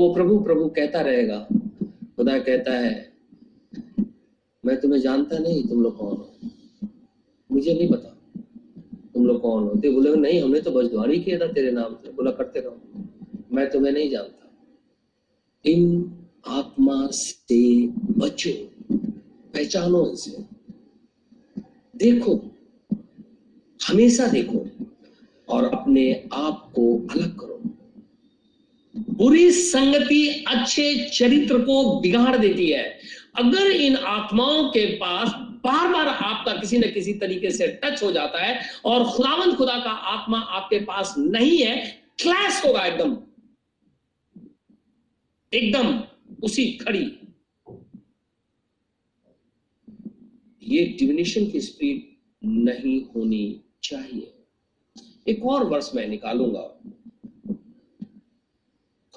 वो 0.00 0.14
प्रभु 0.14 0.38
प्रभु 0.38 0.68
कहता 0.68 1.00
रहेगा। 1.00 1.46
खुदा 2.16 2.38
कहता 2.38 2.72
है, 2.72 3.12
मैं 4.64 4.80
तुम्हें 4.80 5.00
जानता 5.00 5.38
नहीं 5.38 5.68
तुम 5.68 5.82
लोग 5.82 5.96
कौन 5.96 6.16
हो। 6.16 6.34
मुझे 7.52 7.74
नहीं 7.74 7.88
पता 7.88 8.16
तुम 9.14 9.26
लोग 9.26 9.40
कौन 9.40 9.62
हो। 9.62 9.70
तो 9.70 9.92
बोले, 9.92 10.16
नहीं, 10.16 10.42
हमने 10.42 10.60
तो 10.60 10.70
बजद्वारी 10.70 11.20
किया 11.20 11.38
था 11.38 11.46
तेरे 11.46 11.70
नाम 11.70 11.94
से। 11.94 12.12
बोला, 12.12 12.30
करते 12.30 12.60
रहो। 12.60 12.80
मैं 13.52 13.70
तुम्हें 13.70 13.92
नहीं 13.92 14.10
जानता। 14.10 14.50
इन 15.66 16.12
आत्मा 16.46 17.08
से 17.12 17.86
बचो। 17.86 18.50
पहचानो 19.54 20.12
इसे। 20.12 20.42
देखो। 21.96 22.40
हमेशा 23.88 24.26
देखो। 24.26 24.66
और 25.48 25.64
अपने 25.64 26.28
आप 26.32 26.72
को 26.78 27.06
अलग 27.10 27.40
करो। 27.40 27.49
बुरी 29.20 29.50
संगति 29.52 30.44
अच्छे 30.48 31.08
चरित्र 31.08 31.58
को 31.58 32.00
बिगाड़ 32.00 32.36
देती 32.36 32.70
है। 32.70 32.84
अगर 33.38 33.70
इन 33.70 33.96
आत्माओं 33.96 34.68
के 34.68 34.86
पास 34.96 35.28
बार 35.64 35.88
बार 35.92 36.08
आपका 36.08 36.52
किसी 36.52 36.78
न 36.78 36.82
किसी 36.82 37.12
तरीके 37.14 37.50
से 37.50 37.66
टच 37.84 38.02
हो 38.02 38.12
जाता 38.12 38.42
है 38.42 38.60
और 38.84 39.04
खुदावंत 39.04 39.56
खुदा 39.56 39.78
का 39.78 39.90
आत्मा 39.90 40.38
आपके 40.38 40.78
पास 40.80 41.14
नहीं 41.18 41.58
है 41.58 41.76
क्लैश 42.22 42.64
होगा 42.66 42.86
एकदम। 42.86 43.16
एकदम 45.52 46.02
उसी 46.42 46.72
खड़ी। 46.72 47.04
ये 50.62 50.84
डिविनेशन 50.98 51.46
की 51.46 51.60
स्पीड 51.60 52.02
नहीं 52.44 53.00
होनी 53.04 53.60
चाहिए। 53.82 54.32
एक 55.28 55.44
और 55.44 55.64
वर्ष 55.64 55.90
मैं 55.94 56.08
निकालूँगा। 56.08 56.80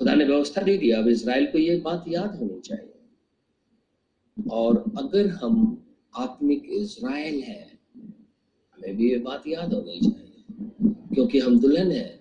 खुदा 0.03 0.13
ने 0.15 0.25
व्यवस्था 0.25 0.61
दे 0.61 0.75
दिया 0.77 0.97
अब 0.99 1.07
इसराइल 1.07 1.45
को 1.51 1.57
ये 1.57 1.75
बात 1.79 2.05
याद 2.07 2.35
होनी 2.35 2.59
चाहिए। 2.59 2.93
और 4.37 4.77
अगर 4.97 5.27
हम 5.33 5.53
आत्मिक 6.13 6.63
इसराइल 6.71 7.41
है, 7.43 7.61
हमें 8.77 8.95
भी 8.97 9.09
ये 9.11 9.17
बात 9.17 9.43
याद 9.47 9.73
होनी 9.73 9.99
चाहिए, 9.99 10.43
क्योंकि 11.13 11.39
हम 11.39 11.59
दुल्हन 11.59 11.91
है 11.91 12.19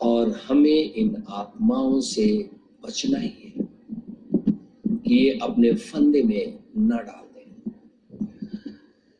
और 0.00 0.30
हमें 0.44 0.92
इन 0.94 1.22
आत्माओं 1.28 2.00
से 2.00 2.26
बचना 2.84 3.18
ही 3.18 3.32
है 3.44 3.66
कि 4.96 5.14
ये 5.16 5.38
अपने 5.42 5.72
फंदे 5.74 6.22
में 6.22 6.58
न 6.78 6.96
डाल 6.98 7.24
दें। 7.34 7.72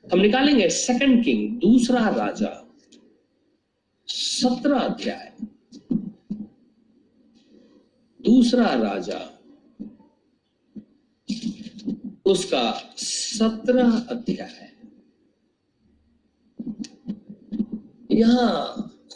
हम 0.04 0.20
निकालेंगे 0.20 0.68
सेकंड 0.68 1.24
किंग 1.24 1.58
दूसरा 1.60 2.08
राजा, 2.16 2.52
सत्रह 4.08 4.78
अध्याय। 4.78 5.32
दूसरा 8.30 8.74
राजा, 8.74 9.20
उसका 12.26 12.70
सत्रह 12.96 13.92
अध्याय 14.10 14.48
है। 14.50 14.68
यहाँ 18.10 18.50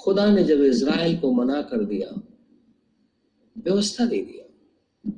खुदा 0.00 0.26
ने 0.30 0.44
जब 0.44 0.62
इज़राइल 0.62 1.18
को 1.18 1.32
मना 1.32 1.60
कर 1.62 1.84
दिया, 1.84 2.08
व्यवस्था 3.56 4.06
दे 4.06 4.18
दिया 4.22 5.10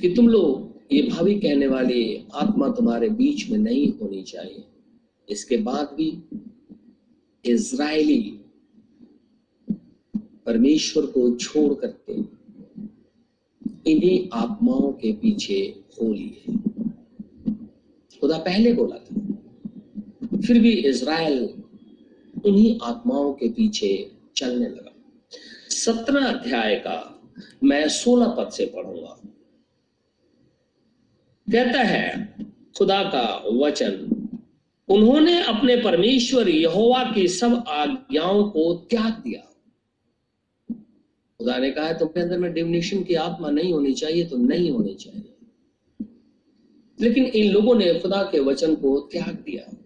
कि 0.00 0.14
तुम 0.14 0.28
लोग 0.28 0.92
ये 0.92 1.02
भावी 1.02 1.34
कहने 1.40 1.66
वाली 1.66 2.26
आत्मा 2.34 2.68
तुम्हारे 2.68 3.08
बीच 3.08 3.50
में 3.50 3.58
नहीं 3.58 3.92
होनी 3.92 4.22
चाहिए। 4.22 4.64
इसके 5.28 5.56
बाद 5.56 5.94
भी 5.96 6.10
इज़राइली 7.44 8.39
परमेश्वर 10.50 11.06
को 11.06 11.36
छोड़ 11.36 11.74
करके 11.74 12.18
इन्हीं 13.90 14.28
आत्माओं 14.32 14.92
के 14.92 15.12
पीछे 15.12 15.82
हो 15.96 16.12
लिए। 16.12 16.56
खुदा 18.20 18.38
पहले 18.38 18.72
बोला 18.72 18.96
था, 18.96 19.14
फिर 20.46 20.58
भी 20.58 20.72
इज़राइल 20.72 21.62
उन्हीं 22.44 22.78
आत्माओं 22.82 23.32
के 23.32 23.48
पीछे 23.48 24.10
चलने 24.36 24.68
लगा। 24.68 24.92
सत्रह 25.68 26.26
अध्याय 26.26 26.74
का 26.76 27.22
मैं 27.64 27.88
सोलह 27.88 28.28
पद 28.28 28.50
से 28.50 28.66
पढ़ूँगा। 28.66 29.16
कहता 31.48 31.82
है, 31.82 32.34
खुदा 32.78 33.02
का 33.02 33.44
वचन, 33.52 34.16
उन्होंने 34.88 35.42
अपने 35.42 35.76
परमेश्वर 35.76 36.48
यहोवा 36.48 37.04
की 37.04 37.28
सब 37.28 37.64
आज्ञाओं 37.68 38.44
को 38.50 38.74
त्याग 38.90 39.12
दिया। 39.12 39.49
खुदा 41.40 41.58
ने 41.58 41.70
कहा 41.70 41.86
है, 41.86 41.98
तुम्हारे 41.98 42.22
अंदर 42.22 42.38
में 42.38 42.52
डिविनेशन 42.52 43.02
की 43.02 43.14
आत्मा 43.14 43.50
नहीं 43.50 43.72
होनी 43.72 43.92
चाहिए 43.92 44.24
तो 44.24 44.36
नहीं 44.36 44.70
होनी 44.70 44.94
चाहिए। 44.94 45.34
लेकिन 47.00 47.24
इन 47.24 47.52
लोगों 47.52 47.74
ने 47.74 47.94
खुदा 47.94 48.22
के 48.22 48.40
वचन 48.40 48.74
को 48.74 49.08
त्याग 49.12 49.34
दिया। 49.34 49.76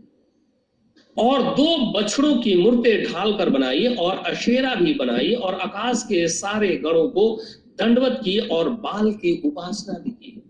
और 1.23 1.43
दो 1.43 1.93
बछड़ों 1.93 2.37
की 2.37 2.55
मूर्तें 2.55 3.05
ढाल 3.05 3.33
कर 3.33 3.51
बनाई 3.51 3.87
और 3.87 4.17
अशेरा 4.17 4.75
भी 4.75 4.95
बनाई 4.95 5.33
और 5.33 5.55
आकाश 5.55 6.03
के 6.03 6.29
सारे 6.29 6.77
गणों 6.77 7.09
को 7.09 7.41
दंडवत 7.79 8.21
की 8.25 8.39
और 8.39 8.69
बाल 8.71 9.13
की 9.13 9.43
उपासना 9.45 9.99
भी 9.99 10.11
की। 10.11 10.43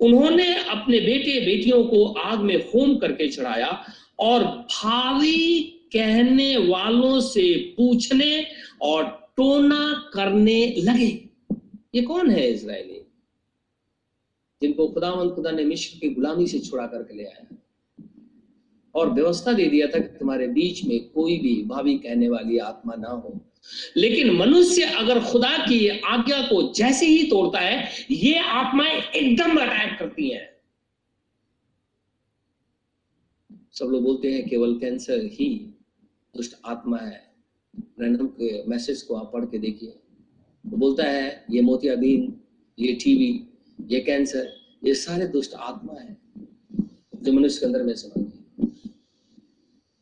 उन्होंने 0.00 0.56
अपने 0.64 1.00
बेटे 1.00 1.40
बेटियों 1.40 1.84
को 1.84 2.04
आग 2.06 2.40
में 2.40 2.56
होम 2.56 2.96
करके 2.96 3.28
चढ़ाया 3.28 3.84
और 4.18 4.44
भावी 4.44 5.60
कहने 5.92 6.56
वालों 6.56 7.20
से 7.20 7.74
पूछने 7.76 8.46
और 8.82 9.25
टोना 9.36 10.10
करने 10.14 10.74
लगे। 10.78 11.28
ये 11.94 12.02
कौन 12.02 12.30
है 12.30 12.48
इसराइली 12.48 13.00
जिनको 14.62 14.88
खुदावंत 14.88 15.32
खुदा 15.32 15.50
ने 15.50 15.64
मिश्र 15.64 15.98
की 15.98 16.08
गुलामी 16.08 16.46
से 16.46 16.58
छुड़ा 16.58 16.86
करके 16.86 17.14
ले 17.14 17.24
आया। 17.24 17.56
और 18.94 19.10
व्यवस्था 19.10 19.52
दे 19.52 19.66
दिया 19.66 19.86
था 19.86 19.98
कि 19.98 20.18
तुम्हारे 20.18 20.46
बीच 20.48 20.84
में 20.84 21.08
कोई 21.08 21.38
भी 21.38 21.62
भावी 21.62 21.98
कहने 21.98 22.28
वाली 22.28 22.58
आत्मा 22.58 22.94
ना 22.94 23.08
हो। 23.08 23.40
लेकिन 23.96 24.30
मनुष्य 24.30 24.82
अगर 24.82 25.20
खुदा 25.20 25.58
की 25.58 25.88
आज्ञा 25.88 26.42
को 26.42 26.72
जैसे 26.72 27.06
ही 27.06 27.22
तोड़ता 27.22 27.60
है, 27.60 28.06
ये 28.10 28.38
आत्माएँ 28.38 29.02
एकदम 29.02 29.56
अटैक 29.56 29.98
करती 29.98 30.30
हैं। 30.30 30.56
सब 33.72 33.84
लोग 33.84 34.02
बोलते 34.02 34.32
हैं, 34.32 34.48
केवल 34.48 34.78
कैंसर 34.78 35.18
ही 35.24 35.74
दुष्ट 36.36 36.60
आत्मा 36.64 36.98
है। 36.98 37.25
रैंडम 38.00 38.26
के 38.26 38.62
मैसेज 38.68 39.02
को 39.02 39.14
आप 39.14 39.30
पढ़ 39.32 39.44
के 39.44 39.58
देखिए। 39.58 39.94
वो 40.64 40.76
बोलता 40.76 41.04
है, 41.04 41.44
ये 41.50 41.60
मोतियाबिंद, 41.62 42.32
ये 42.78 42.92
टीबी 42.94 43.30
ये 43.90 44.00
कैंसर 44.00 44.48
ये 44.84 44.94
सारे 44.94 45.26
दुष्ट 45.26 45.54
आत्मा 45.54 46.00
है 46.00 46.16
जो 47.22 47.32
मनुष्य 47.32 47.60
के 47.60 47.66
अंदर 47.66 47.82
में 47.82 47.94
समाती 47.94 48.22
है 48.22 48.88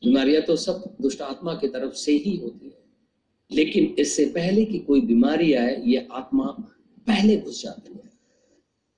बीमारियाँ 0.02 0.42
तो 0.42 0.56
सब 0.56 0.96
दुष्ट 1.00 1.20
आत्मा 1.22 1.54
की 1.54 1.68
तरफ़ 1.68 1.92
से 1.94 2.12
ही 2.12 2.36
होती 2.36 2.66
है। 2.66 2.82
लेकिन 3.50 3.94
इससे 3.98 4.24
पहले 4.26 4.64
कि 4.64 4.78
कोई 4.78 5.00
बीमारी 5.00 5.52
आए, 5.52 5.82
ये 5.86 6.06
आत्मा 6.12 6.44
पहले 7.06 7.36
घुस 7.36 7.62
जाती 7.62 7.92
है 7.92 8.10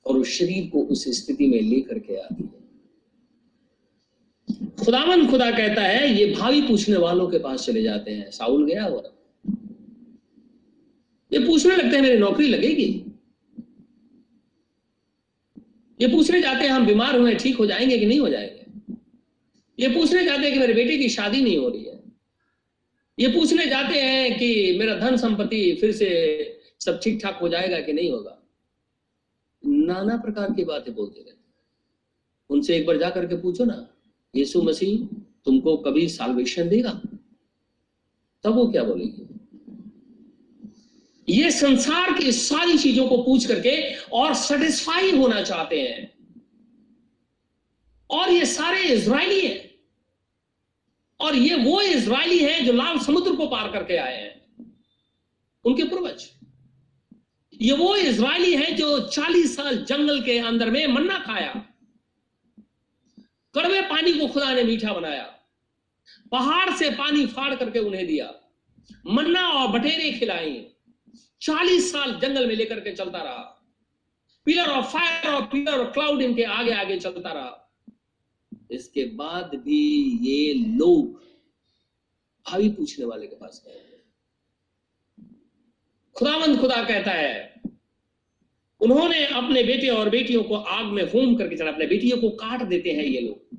और 0.06 0.18
उस 0.18 0.28
शरीर 0.28 0.68
को 0.70 0.82
उस 0.84 1.04
स्थिति 1.16 1.46
में 1.46 1.60
लेकर 1.60 1.98
के 1.98 2.16
आती 2.16 2.42
है। 2.42 2.65
खुदावन 4.64 5.30
खुदा 5.30 5.50
कहता 5.50 5.82
है, 5.82 6.18
ये 6.18 6.34
भावी 6.34 6.62
पूछने 6.62 6.96
वालों 6.96 7.28
के 7.28 7.38
पास 7.38 7.66
चले 7.66 7.82
जाते 7.82 8.10
हैं। 8.10 8.30
साउल 8.30 8.66
गया 8.66 8.86
और 8.86 9.16
ये 11.32 11.38
पूछने 11.38 11.76
लगते 11.76 11.96
हैं, 11.96 12.02
मेरी 12.02 12.18
नौकरी 12.18 12.48
लगेगी? 12.48 13.04
ये 16.00 16.08
पूछने 16.08 16.40
जाते 16.42 16.64
हैं, 16.64 16.70
हम 16.70 16.86
बीमार 16.86 17.18
हुए 17.18 17.34
ठीक 17.34 17.56
हो 17.56 17.66
जाएँगे 17.66 17.98
कि 17.98 18.06
नहीं 18.06 18.20
हो 18.20 18.28
जाएँगे? 18.28 18.66
ये 19.80 19.88
पूछने 19.88 20.24
जाते 20.24 20.42
हैं 20.42 20.52
कि 20.52 20.58
मेरे 20.58 20.74
बेटे 20.74 20.98
की 20.98 21.08
शादी 21.08 21.40
नहीं 21.40 21.58
हो 21.58 21.68
रही 21.68 21.84
है। 21.84 22.02
ये 23.18 23.28
पूछने 23.28 23.66
जाते 23.66 24.00
हैं 24.00 24.38
कि 24.38 24.76
मेरा 24.78 24.94
धन 24.94 25.16
संपत्ति 25.16 25.78
फिर 25.80 25.92
से 25.92 26.08
सब 26.80 27.00
ठीक 27.02 27.22
ठाक 27.22 27.38
हो 27.42 27.48
जाएगा 27.48 27.80
कि 27.80 27.92
नहीं 27.92 28.10
होगा? 28.10 28.42
नाना 29.66 30.16
प्रकार 30.16 30.52
की 30.52 30.64
बातें 30.64 30.94
बोलते 30.94 31.20
रहते 31.20 31.36
उनसे 32.50 32.76
एक 32.76 32.86
बार 32.86 32.98
जा 32.98 33.10
करके 33.10 33.36
पूछो 33.36 33.64
ना 33.64 33.92
यीशु 34.36 34.62
मसीह 34.62 35.16
तुमको 35.44 35.76
कभी 35.76 36.08
साल्वेशन 36.08 36.68
देगा? 36.68 37.00
तब 38.42 38.54
वो 38.54 38.66
क्या 38.66 38.84
बोलेगी? 38.84 39.28
ये 41.28 41.50
संसार 41.50 42.18
की 42.18 42.32
सारी 42.32 42.78
चीज़ों 42.78 43.08
को 43.08 43.22
पूछ 43.22 43.46
करके 43.46 43.94
और 43.94 44.34
सेटिस्फाई 44.34 45.10
होना 45.10 45.42
चाहते 45.42 45.80
हैं। 45.80 46.16
और 48.10 48.30
ये 48.30 48.46
सारे 48.46 48.82
इज़राइली 48.82 49.46
हैं। 49.46 49.74
और 51.20 51.36
ये 51.36 51.56
वो 51.56 51.80
इज़राइली 51.80 52.38
हैं 52.38 52.66
जो 52.66 52.72
लाल 52.72 52.98
समुद्र 52.98 53.36
को 53.36 53.46
पार 53.46 53.72
करके 53.72 53.96
आए 53.96 54.22
हैं। 54.22 54.46
उनके 55.64 55.82
पूर्वज। 55.82 56.30
ये 57.62 57.72
वो 57.72 57.96
इज़राइली 57.96 58.56
हैं 58.56 58.76
जो 58.76 59.00
40 59.00 59.56
साल 59.56 59.76
जंगल 59.76 60.22
के 60.22 60.38
अंदर 60.38 60.70
में 60.70 60.86
मन्ना 60.86 61.18
खाया। 61.18 61.66
कड़वे 63.56 63.80
पानी 63.82 64.12
को 64.12 64.26
खुदा 64.28 64.54
ने 64.54 64.62
मीठा 64.62 64.92
बनाया। 64.92 65.24
पहाड़ 66.32 66.70
से 66.70 66.90
पानी 66.90 67.26
फाड़ 67.26 67.54
करके 67.54 67.78
उन्हें 67.78 68.06
दिया। 68.06 68.34
मन्ना 69.06 69.48
और 69.48 69.68
बटेरे 69.68 70.12
खिलाई 70.12 70.66
चालीस 71.42 71.92
साल 71.92 72.18
जंगल 72.20 72.46
में 72.48 72.54
लेकर 72.54 72.80
के 72.80 72.92
चलता 72.92 73.18
रहा। 73.18 73.72
पिलर 74.44 74.66
ऑफ़ 74.66 74.86
फायर 74.86 75.34
और 75.34 75.46
पिलर 75.46 75.78
ऑफ़ 75.78 75.92
क्लाउड 75.92 76.22
इनके 76.22 76.42
आगे 76.42 76.72
आगे 76.72 76.98
चलता 76.98 77.32
रहा। 77.32 77.62
इसके 78.70 79.04
बाद 79.04 79.54
भी 79.54 79.80
ये 80.28 80.54
लोग 80.54 81.22
भावी 82.46 82.68
पूछने 82.68 83.04
वाले 83.04 83.26
के 83.26 83.36
पास 83.36 83.62
गए। 83.66 83.82
खुदावंद 86.16 86.60
खुदा 86.60 86.84
कहता 86.84 87.10
है 87.10 87.55
उन्होंने 88.80 89.26
अपने 89.26 89.62
बेटे 89.62 89.88
और 89.88 90.10
बेटियों 90.10 90.42
को 90.42 90.54
आग 90.54 90.86
में 90.86 91.06
फूम 91.06 91.34
करके 91.34 91.56
चढ़ा, 91.56 91.70
अपने 91.70 91.86
बेटियों 91.86 92.18
को 92.18 92.30
काट 92.30 92.62
देते 92.62 92.90
हैं 92.90 93.04
ये 93.04 93.20
लोग। 93.20 93.58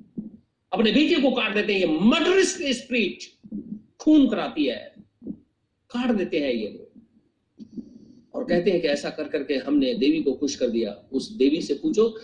अपने 0.72 0.92
बेटियों 0.92 1.22
को 1.22 1.30
काट 1.30 1.54
देते 1.54 1.72
हैं, 1.72 1.80
ये 1.80 1.86
मर्डरस 1.86 2.58
स्प्रिट 2.62 3.18
खून 4.00 4.28
कराती 4.28 4.64
है। 4.64 4.94
काट 5.90 6.10
देते 6.10 6.38
हैं 6.38 6.52
ये 6.52 6.68
लोग। 6.68 6.88
और 8.34 8.44
कहते 8.44 8.70
हैं 8.70 8.80
कि 8.80 8.88
ऐसा 8.88 9.10
कर 9.10 9.28
करके 9.28 9.54
हमने 9.54 9.94
देवी 9.94 10.22
को 10.22 10.32
खुश 10.32 10.56
कर 10.56 10.68
दिया। 10.68 11.08
उस 11.12 11.32
देवी 11.32 11.62
से 11.62 11.74
पूछो, 11.74 12.18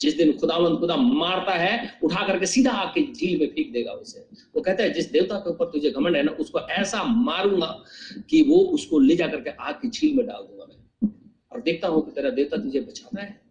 जिस 0.00 0.16
दिन 0.16 0.32
खुदावंद 0.32 0.78
खुदा 0.78 0.96
मारता 0.96 1.52
है, 1.52 1.98
उठा 2.02 2.26
करके 2.26 2.46
सीधा 2.46 2.70
आके 2.70 3.12
झील 3.12 3.40
में 3.40 3.46
फेंक 3.46 3.72
देगा 3.72 3.92
उसे। 3.92 4.20
वो 4.56 4.60
कहता 4.62 4.82
है, 4.82 4.92
जिस 4.92 5.12
देवता 5.12 5.38
के 5.38 5.50
ऊपर 5.50 5.64
तुझे 5.64 5.90
घमंड 5.90 6.16
है 6.16 6.22
ना, 6.22 6.32
उसको 6.32 6.60
ऐसा 6.60 7.04
मारूँगा 7.04 7.84
कि 8.30 8.42
वो 8.42 8.56
उसको 8.56 8.98
ले 8.98 9.16
जाकर 9.16 9.40
के 9.40 9.50
आग 9.50 9.74
की 9.74 9.90
झील 9.90 10.16
में 10.16 10.26
डाल 10.26 10.42
दूँगा। 10.42 10.59
और 11.52 11.60
देखता 11.60 11.88
हूँ 11.88 12.04
कि 12.04 12.10
तेरा 12.10 12.30
देवता 12.30 12.56
तुझे 12.56 12.80
बचाता 12.80 13.22
है। 13.22 13.50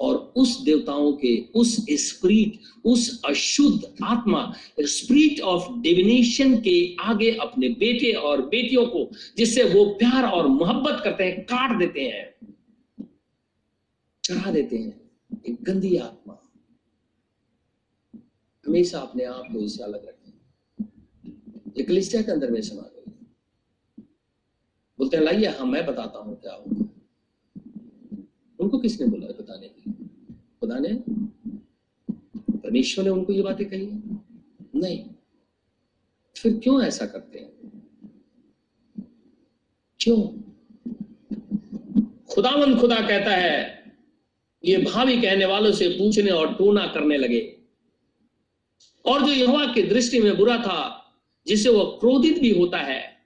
और 0.00 0.32
उस 0.36 0.60
देवताओं 0.60 1.12
के, 1.12 1.44
उस 1.54 1.86
स्प्रिट, 1.90 2.60
उस 2.84 3.22
अशुद्ध 3.24 3.96
आत्मा, 4.04 4.52
स्प्रिट 4.80 5.40
ऑफ़ 5.40 5.80
डिविनेशन 5.80 6.60
के 6.60 6.96
आगे 7.00 7.36
अपने 7.36 7.68
बेटे 7.68 8.12
और 8.12 8.48
बेटियों 8.48 8.86
को, 8.86 9.10
जिससे 9.36 9.62
वो 9.62 9.84
प्यार 9.84 10.24
और 10.24 10.46
मोहब्बत 10.46 11.00
करते 11.04 11.24
हैं, 11.24 11.44
काट 11.44 11.78
देते 11.78 12.00
हैं। 12.00 12.54
चढ़ा 14.24 14.50
देते 14.50 14.76
हैं। 14.76 15.10
एक 15.48 15.62
गंदी 15.62 15.96
आत्मा। 15.96 16.52
हमेशा 18.66 18.98
अपने 18.98 19.24
आप 19.24 19.42
को 19.52 19.60
इससे 19.60 19.82
अलग 19.82 20.08
रखें। 20.08 20.32
के 22.22 22.32
अंदर 22.32 22.50
में 22.50 22.60
समा 22.60 22.82
गई 22.82 22.97
बोलते 24.98 25.16
हैं, 25.16 25.24
लाइए 25.24 25.46
हाँ 25.46 25.66
मैं 25.66 25.86
बताता 25.86 26.18
हूँ 26.18 26.40
क्या 26.40 26.52
होगा 26.52 26.84
उनको 28.60 28.78
किसने 28.78 29.06
बोला 29.06 29.26
बताने 29.26 29.68
के 29.68 29.90
लिए? 29.90 30.08
खुदा 30.60 30.78
ने? 30.78 30.94
परमेश्वर 32.58 33.04
ने 33.04 33.10
उनको 33.10 33.32
ये 33.32 33.42
बातें 33.42 33.70
कही? 33.70 33.86
नहीं। 34.80 35.10
फिर 36.36 36.58
क्यों 36.58 36.82
ऐसा 36.82 37.06
करते 37.06 37.38
हैं? 37.38 37.82
क्यों? 40.00 40.22
खुदावंद 42.34 42.80
खुदा 42.80 42.96
कहता 42.96 43.30
है, 43.30 43.84
ये 44.64 44.76
भावी 44.76 45.22
कहने 45.22 45.44
वालों 45.44 45.72
से 45.72 45.88
पूछने 45.88 46.30
और 46.30 46.54
टोना 46.54 46.86
करने 46.86 47.16
लगे। 47.16 47.58
और 49.06 49.26
जो 49.26 49.32
यहोवा 49.32 49.66
की 49.66 49.82
दृष्टि 49.82 50.20
में 50.20 50.36
बुरा 50.36 50.58
था, 50.58 51.04
जिसे 51.46 51.68
वह 51.68 51.84
क्रोधित 52.00 52.38
भी 52.38 52.58
होता 52.58 52.78
है 52.78 53.17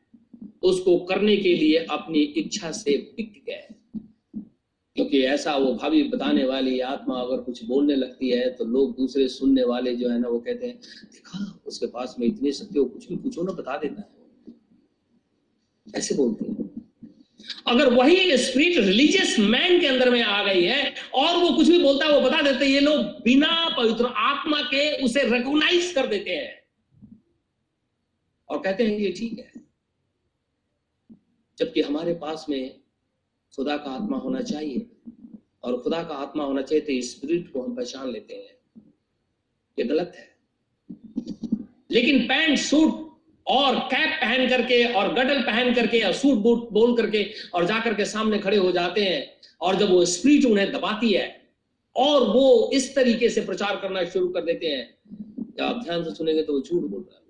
उसको 0.64 0.98
करने 0.98 1.36
के 1.36 1.54
लिए 1.54 1.76
अपनी 1.76 2.18
इच्छा 2.18 2.70
से 2.72 2.96
बिक 2.96 3.44
गए। 3.46 3.68
क्योंकि 4.96 5.22
ऐसा 5.22 5.56
वो 5.56 5.74
भावी 5.74 6.02
बताने 6.02 6.44
वाली 6.44 6.80
आत्मा 6.80 7.14
अगर 7.14 7.36
कुछ 7.36 7.64
बोलने 7.64 7.96
लगती 7.96 8.30
है 8.30 8.50
तो 8.50 8.64
लोग 8.64 8.96
दूसरे 8.96 9.28
सुनने 9.28 9.64
वाले 9.64 9.96
जो 9.96 10.08
है 10.08 10.20
ना, 10.20 10.28
वो 10.28 10.38
कहते 10.38 10.66
हैं, 10.66 10.76
देखा, 11.12 11.60
उसके 11.66 11.86
पास 11.86 12.16
में 12.18 12.26
इतनी 12.26 12.52
शक्ति 12.52 12.78
हो, 12.78 12.84
कुछ 12.84 13.08
भी 13.08 13.16
पूछो 13.16 13.42
ना, 13.42 13.52
बता 13.52 13.76
देता 13.76 14.00
है। 14.00 14.22
ऐसे 15.96 16.14
बोलते 16.14 16.44
हैं। 16.44 16.62
अगर 17.66 17.92
वही 17.92 18.36
स्पिरिट 18.36 18.78
रिलीजियस 18.78 19.38
मैन 19.38 19.80
के 19.80 19.86
अंदर 19.86 20.10
में 20.10 20.22
आ 20.22 20.52
गई 20.52 20.62
है, 20.62 20.94
और 21.14 21.36
वो 21.36 21.56
कुछ 21.56 21.68
भी 21.68 21.82
बोलता 21.82 22.06
है, 22.06 22.20
वो 22.20 22.20
बता 22.20 22.42
देते 22.42 22.66
ये 22.66 22.80
लोग 22.80 23.02
बिना 23.02 23.76
पवित्र 23.76 24.04
आत्मा 24.04 24.60
के 24.62 25.04
उसे 25.04 25.38
रिकॉग्नाइज 25.38 25.92
कर 25.92 26.06
देते 26.06 26.30
हैं। 26.30 26.62
और 28.48 28.58
कहते 28.58 28.84
हैं, 28.84 28.98
ये 28.98 29.12
ठीक 29.12 29.38
है। 29.38 29.51
जबकि 31.58 31.80
हमारे 31.80 32.14
पास 32.14 32.46
में 32.48 32.80
खुदा 33.56 33.76
का 33.76 33.90
आत्मा 33.90 34.16
होना 34.16 34.40
चाहिए। 34.40 34.86
और 35.62 35.80
खुदा 35.80 36.02
का 36.02 36.14
आत्मा 36.14 36.44
होना 36.44 36.62
चाहिए 36.62 36.84
तो 36.84 37.06
स्पिरिट 37.06 37.52
को 37.52 37.62
हम 37.62 37.74
पहचान 37.76 38.10
लेते 38.10 38.34
हैं। 38.34 38.84
ये 39.78 39.84
गलत 39.84 40.12
है। 40.16 40.36
लेकिन 41.90 42.20
पैंट, 42.20 42.58
सूट 42.58 43.10
और 43.46 43.78
कैप 43.78 44.18
पहन 44.20 44.48
करके 44.48 44.84
और 44.92 45.14
गडल 45.14 45.42
पहन 45.42 45.74
करके 45.74 45.98
या 45.98 46.12
सूट 46.12 46.38
बूट 46.38 46.68
बोल 46.70 46.96
करके 46.96 47.26
और 47.54 47.66
जाकर 47.66 47.94
के 47.94 48.04
सामने 48.04 48.38
खड़े 48.38 48.56
हो 48.56 48.72
जाते 48.72 49.04
हैं 49.04 49.32
और 49.60 49.76
जब 49.76 49.90
वो 49.90 50.04
स्प्रीट 50.04 50.44
उन्हें 50.44 50.72
दबाती 50.72 51.12
है 51.12 51.42
और 51.96 52.28
वो 52.28 52.70
इस 52.74 52.94
तरीके 52.94 53.28
से 53.28 53.40
प्रचार 53.40 53.76
करना 53.76 54.04
शुरू 54.04 54.28
कर 54.28 54.44
देते 54.44 54.66
हैं, 54.66 54.98
जब 55.56 55.62
आप 55.62 55.82
ध्यान 55.84 56.04
से 56.04 56.10
सुनेंगे 56.10 56.42
तो 56.42 56.52
वो 56.52 56.60
झूठ 56.60 56.82
बोल 56.82 57.00
रहा 57.00 57.16
है। 57.16 57.21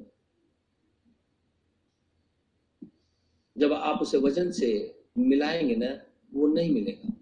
जब 3.58 3.72
आप 3.72 4.02
उसे 4.02 4.18
वज़न 4.18 4.50
से 4.50 4.98
मिलाएँगे 5.18 5.76
ना, 5.76 5.98
वो 6.34 6.46
नहीं 6.46 6.70
मिलेगा। 6.70 7.16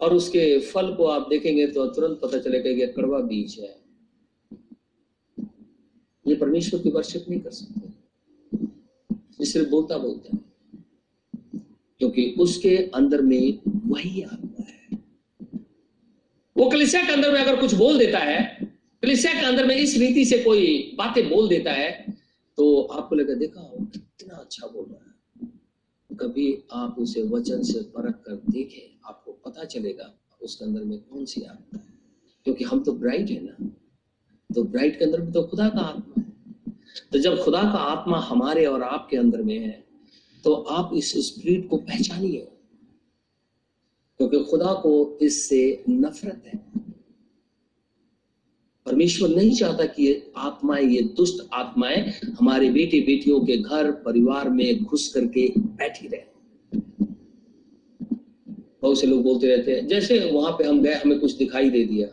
और 0.00 0.14
उसके 0.14 0.60
फल 0.60 0.94
को 0.94 1.04
आप 1.04 1.28
देखेंगे 1.28 1.66
तो 1.66 1.86
तुरंत 1.86 2.20
पता 2.22 2.38
चलेगा 2.38 2.72
कि 2.72 2.92
कड़वा 2.92 3.18
बीज 3.18 3.60
है। 3.60 3.84
ये 6.28 6.34
परमेश्वर 6.34 6.80
की 6.80 6.90
वर्षिप 6.90 7.24
नहीं 7.30 7.40
कर 7.40 7.50
सकते। 7.50 7.88
ये 9.16 9.44
सिर्फ़ 9.44 9.70
बोलता 9.70 9.98
बोलता 9.98 10.36
है। 10.36 10.44
क्योंकि 11.98 12.36
उसके 12.38 12.76
अंदर 12.76 13.22
में 13.22 13.58
वही 13.66 14.22
आत्मा 14.22 14.62
है। 14.62 14.98
वो 16.56 16.70
कलिसिया 16.70 17.06
के 17.06 17.12
अंदर 17.12 17.32
में 17.32 17.40
अगर 17.40 17.60
कुछ 17.60 17.74
बोल 17.74 17.98
देता 17.98 18.18
है, 18.18 18.58
कलिसिया 19.02 19.32
के 19.32 19.46
अंदर 19.46 19.66
में 19.66 19.76
इस 19.76 19.98
रीति 19.98 20.24
से 20.24 20.38
कोई 20.38 20.92
बातें 20.98 21.30
बोल 21.30 21.48
देता 21.48 21.72
है 21.72 22.13
तो 22.56 22.82
आपको 22.82 23.14
लगा, 23.14 23.34
देखा, 23.34 23.60
वो 23.60 23.86
कितना 23.86 24.36
अच्छा 24.36 24.66
बोल 24.66 24.86
रहा 24.90 25.04
है। 25.06 25.14
कभी 26.16 26.64
आप 26.72 26.96
उसे 26.98 27.22
वचन 27.22 27.62
से 27.62 27.80
परख 27.80 28.14
कर 28.14 28.34
देखें, 28.50 29.00
आपको 29.04 29.32
पता 29.32 29.64
चलेगा 29.64 30.14
उसके 30.42 30.64
अंदर 30.64 30.84
में 30.84 30.98
कौन 30.98 31.24
सी 31.24 31.42
आत्मा 31.42 31.78
है। 31.78 31.94
क्योंकि 32.44 32.64
हम 32.64 32.84
तो 32.84 32.92
ब्राइट 32.92 33.30
है 33.30 33.44
ना। 33.44 33.66
तो 34.54 34.62
ब्राइट 34.62 34.98
के 34.98 35.04
अंदर 35.04 35.22
में 35.22 35.32
तो 35.32 35.42
खुदा 35.42 35.68
का 35.68 35.80
आत्मा 35.80 36.22
है। 36.22 36.24
तो 37.12 37.18
जब 37.18 37.44
खुदा 37.44 37.62
का 37.62 37.68
आत्मा 37.68 38.18
हमारे 38.18 38.66
और 38.66 38.82
आपके 38.82 39.16
अंदर 39.16 39.42
में 39.42 39.58
है 39.58 39.84
तो 40.44 40.54
आप 40.54 40.90
इस 40.94 41.12
स्पिरिट 41.16 41.68
को 41.68 41.76
पहचानिए। 41.76 42.48
क्योंकि 44.18 44.44
खुदा 44.44 44.74
को 44.74 45.18
इससे 45.22 45.84
नफरत 45.88 46.42
है। 46.46 46.64
परमेश्वर 48.86 49.28
नहीं 49.28 49.54
चाहता 49.54 49.84
कि 49.84 50.06
ये 50.06 50.32
आत्माएँ, 50.36 50.86
ये 50.86 51.02
दुष्ट 51.02 51.48
आत्माएँ 51.52 52.12
हमारे 52.38 52.70
बेटे 52.70 53.00
बेटियों 53.00 53.40
के 53.40 53.56
घर, 53.56 53.92
परिवार 53.92 54.50
में 54.50 54.84
घुस 54.84 55.14
करके 55.14 55.52
बैठी 55.58 56.08
रहे। 56.08 56.24
बहुत 58.82 59.00
से 59.00 59.06
लोग 59.06 59.22
बोलते 59.22 59.56
रहते 59.56 59.72
हैं, 59.72 59.86
जैसे 59.86 60.30
वहाँ 60.30 60.52
पे 60.52 60.64
हम 60.64 60.82
गए, 60.82 60.94
हमें 60.94 61.20
कुछ 61.20 61.32
दिखाई 61.32 61.70
दे 61.70 61.84
दिया। 61.84 62.08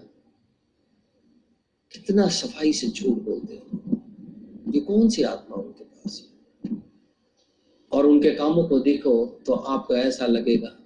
कितना 1.92 2.28
सफ़ाई 2.28 2.74
से 2.74 2.88
झूठ 2.88 3.18
बोलते 3.18 3.54
हैं। 3.54 4.02
ये 4.74 4.80
कौन 4.80 5.10
सी 5.10 5.24
आत्मा 5.24 5.56
उनके 5.56 5.84
पास 5.84 6.24
है? 6.24 6.32
और 7.92 8.06
उनके 8.06 8.32
कामों 8.32 8.68
को 8.68 8.80
देखो 8.80 9.40
तो 9.46 9.54
आपको 9.54 9.96
ऐसा 9.96 10.26
लगेगा 10.26 10.78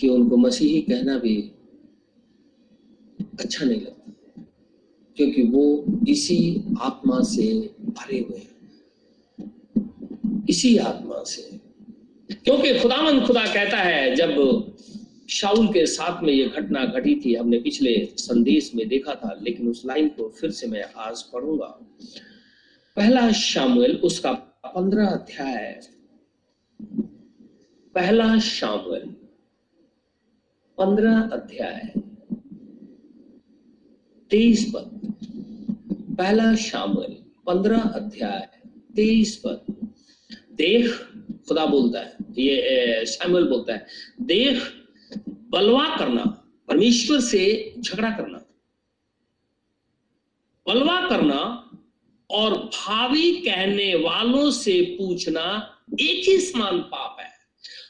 कि 0.00 0.08
उनको 0.08 0.36
मसीही 0.36 0.80
कहना 0.80 1.18
भी 1.18 1.52
अच्छा 3.40 3.64
नहीं 3.64 3.80
लगता। 3.80 4.13
क्योंकि 5.16 5.42
वो 5.42 5.84
इसी 6.08 6.62
आत्मा 6.80 7.20
से 7.22 7.74
भरे 7.80 8.18
हुए 8.18 8.38
हैं। 8.38 8.54
इसी 10.48 10.76
आत्मा 10.76 11.22
से। 11.24 11.60
क्योंकि 12.34 12.78
खुदामंद 12.78 13.22
खुदा 13.26 13.46
कहता 13.46 13.76
है, 13.76 14.14
जब 14.14 14.64
शाउल 15.30 15.68
के 15.68 15.86
साथ 15.86 16.22
में 16.22 16.32
ये 16.32 16.44
घटना 16.44 16.84
घटी 16.84 17.22
थी, 17.24 17.34
हमने 17.34 17.58
पिछले 17.58 18.08
संदेश 18.16 18.74
में 18.74 18.88
देखा 18.88 19.14
था, 19.14 19.40
लेकिन 19.42 19.68
उस 19.68 19.82
लाइन 19.86 20.08
को 20.08 20.28
फिर 20.28 20.50
से 20.50 20.66
मैं 20.66 20.84
आज 20.96 21.22
पढ़ूँगा। 21.22 21.86
पहला 22.96 23.32
शामुएल, 23.32 23.96
उसका 23.96 24.32
पंद्रह 24.66 25.06
अध्याय। 25.06 25.80
पहला 27.94 28.38
शामुएल, 28.38 29.16
पंद्रह 30.78 31.20
अध्याय। 31.20 31.92
तेईस 34.34 34.72
पद 34.74 35.14
पहला 36.18 36.54
शामुएल 36.54 37.12
पंद्रह 37.46 37.80
अध्याय, 37.80 38.48
तेईस 38.96 39.36
पद 39.36 39.88
देख, 40.52 40.90
खुदा 41.48 41.66
बोलता 41.66 42.00
है, 42.00 42.16
ये 42.38 43.06
शामुएल 43.06 43.44
बोलता 43.44 43.74
है, 43.74 43.86
देख, 44.22 44.62
बलवा 45.28 45.96
करना, 45.96 46.24
परमेश्वर 46.68 47.20
से 47.20 47.74
झगड़ा 47.80 48.10
करना। 48.10 48.38
बलवा 50.66 51.08
करना 51.08 51.70
और 52.30 52.54
भावी 52.54 53.32
कहने 53.40 53.94
वालों 53.94 54.50
से 54.50 54.96
पूछना, 55.00 55.76
एक 56.00 56.28
ही 56.28 56.38
समान 56.40 56.78
पाप 56.78 57.16
है। 57.20 57.33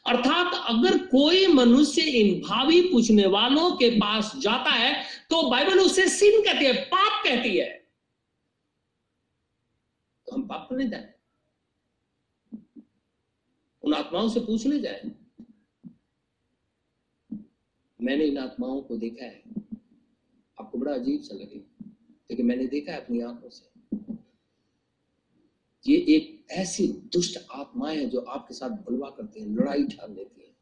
अर्थात 0.07 0.55
अगर 0.69 0.97
कोई 1.07 1.47
मनुष्य 1.47 2.03
इन 2.13 2.41
भावी 2.41 2.81
पूछने 2.83 3.27
वालों 3.27 3.71
के 3.77 3.91
पास 3.91 4.33
जाता 4.39 4.71
है 4.71 4.93
तो 5.31 5.43
बाइबल 5.51 5.81
उसे 5.81 6.09
सिन 6.09 6.41
कहती 6.43 6.65
है, 6.65 6.73
पाप 6.85 7.25
कहती 7.25 7.57
है। 7.57 7.69
तो 10.27 10.35
हम 10.35 10.47
पाप 10.49 10.67
करने 10.71 10.89
जाए 10.89 11.13
उन 13.85 13.95
आत्माओं 13.95 14.29
से 14.29 14.41
पूछ 14.41 14.67
ले 14.67 14.79
जाए। 14.81 15.11
मैंने 18.01 18.25
इन 18.25 18.39
आत्माओं 18.39 18.81
को 18.83 18.97
देखा 18.97 19.25
है। 19.25 19.43
आपको 20.59 20.79
बड़ा 20.79 20.93
अजीब 20.95 21.21
सा 21.23 21.35
लगे 21.35 21.57
लेकिन 22.31 22.47
मैंने 22.47 22.67
देखा 22.67 22.93
है 22.93 23.01
अपनी 23.01 23.21
आँखों 23.23 23.49
से। 23.49 23.74
ये 25.89 25.97
एक 25.97 26.45
ऐसी 26.51 26.87
दुष्ट 26.89 27.39
आत्माएँ 27.55 27.97
हैं 27.97 28.11
जो 28.11 28.21
आपके 28.21 28.55
साथ 28.55 28.71
बलवा 28.71 29.09
करते 29.09 29.41
हैं, 29.41 29.57
लड़ाई 29.57 29.85
ठान 29.85 30.15
देती 30.15 30.41
है। 30.41 30.57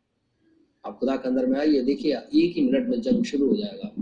आप 0.86 0.98
खुदा 0.98 1.16
के 1.16 1.28
अंदर 1.28 1.46
में 1.46 1.60
आइए, 1.60 1.82
देखिए, 1.82 2.16
एक 2.16 2.56
ही 2.56 2.70
मिनट 2.70 2.88
में 2.88 3.00
जंग 3.00 3.24
शुरू 3.24 3.48
हो 3.48 3.56
जाएगा। 3.56 3.94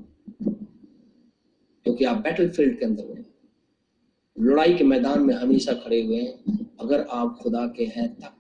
क्योंकि 1.84 2.04
आप 2.04 2.16
बैटल 2.16 2.48
फ़ील्ड 2.48 2.78
के 2.78 2.84
अंदर 2.84 3.04
में 3.04 3.24
लड़ाई 4.40 4.74
के 4.74 4.84
मैदान 4.84 5.22
में 5.22 5.34
हमेशा 5.34 5.72
खड़े 5.72 6.02
हुए 6.02 6.16
हैं, 6.16 6.58
अगर 6.80 7.00
आप 7.00 7.38
खुदा 7.42 7.66
के 7.66 7.84
हैं 7.84 8.14
तब। 8.14 8.36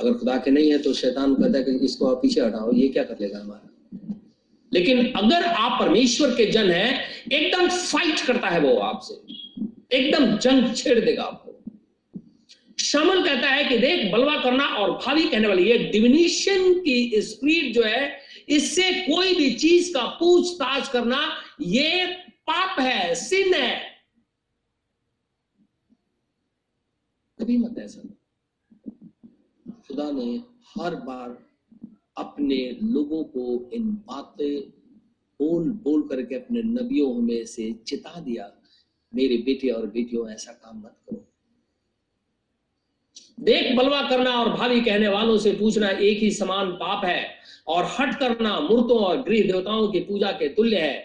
अगर 0.00 0.12
खुदा 0.12 0.36
के 0.36 0.50
नहीं 0.50 0.72
है 0.72 0.78
तो 0.78 0.92
शैतान 0.92 1.34
कहता 1.34 1.58
है 1.58 1.64
कि 1.64 1.84
इसको 1.84 2.06
आप 2.06 2.22
पीछे 2.22 2.40
हटाओ, 2.40 2.72
ये 2.72 2.88
क्या 2.88 3.04
कर 3.04 3.18
लेगा 3.20 3.38
हमारा? 3.38 3.70
लेकिन 4.72 5.12
अगर 5.12 5.42
आप 5.42 5.80
परमेश्वर 5.80 6.30
के 6.30 6.50
जन 6.50 6.70
हैं, 6.70 7.00
एकदम 7.32 7.68
फाइट 7.68 8.26
करता 8.26 8.48
है 8.48 8.60
वो 8.60 8.78
आपसे। 8.78 9.45
एकदम 9.92 10.36
जंग 10.38 10.74
छेड़ 10.74 11.00
देगा 11.00 11.22
आपको। 11.22 11.52
शामिल 12.78 13.24
कहता 13.24 13.48
है 13.48 13.64
कि 13.64 13.78
देख, 13.78 14.12
बलवा 14.12 14.42
करना 14.42 14.66
और 14.66 14.90
भावी 14.90 15.28
कहने 15.28 15.48
वाली, 15.48 15.70
ये 15.70 15.78
डिविनेशन 15.78 16.80
की 16.80 17.22
स्पीड 17.22 17.74
जो 17.74 17.82
है, 17.82 18.20
इससे 18.48 18.92
कोई 18.92 19.34
भी 19.34 19.54
चीज़ 19.54 19.94
का 19.94 20.06
पूछताछ 20.06 20.88
करना, 20.88 21.36
ये 21.60 22.06
पाप 22.48 22.80
है 22.80 23.14
सिन 23.14 23.54
है। 23.54 23.82
कभी 27.38 27.56
मत 27.56 27.78
ऐसा। 27.78 28.02
खुदा 29.88 30.10
ने 30.10 30.42
हर 30.78 30.94
बार 30.94 31.46
अपने 32.16 32.78
लोगों 32.82 33.24
को 33.24 33.70
इन 33.72 33.90
बातें 33.90 34.60
बोल 35.40 35.70
बोल 35.70 36.02
करके 36.02 36.34
अपने 36.34 36.62
नबियों 36.62 37.14
में 37.14 37.46
से 37.46 37.72
चिता 37.72 38.20
दिया। 38.20 38.62
मेरे 39.12 39.36
बेटी 39.36 39.68
और 39.70 39.86
बेटियों, 39.86 40.28
ऐसा 40.30 40.52
काम 40.52 40.78
मत 40.78 40.96
करो। 41.00 41.24
देख 43.40 43.76
बलवा 43.76 44.00
करना 44.08 44.30
और 44.34 44.48
भावी 44.50 44.80
कहने 44.80 45.08
वालों 45.08 45.36
से 45.38 45.52
पूछना 45.52 45.88
एक 45.90 46.18
ही 46.18 46.30
समान 46.32 46.70
पाप 46.74 47.04
है 47.04 47.24
और 47.66 47.84
हट 47.90 48.18
करना 48.20 48.58
मूर्तों 48.60 48.98
और 48.98 49.22
गृह 49.22 49.42
देवताओं 49.42 49.88
की 49.88 50.00
पूजा 50.00 50.32
के 50.32 50.48
तुल्य 50.48 50.80
है। 50.80 50.98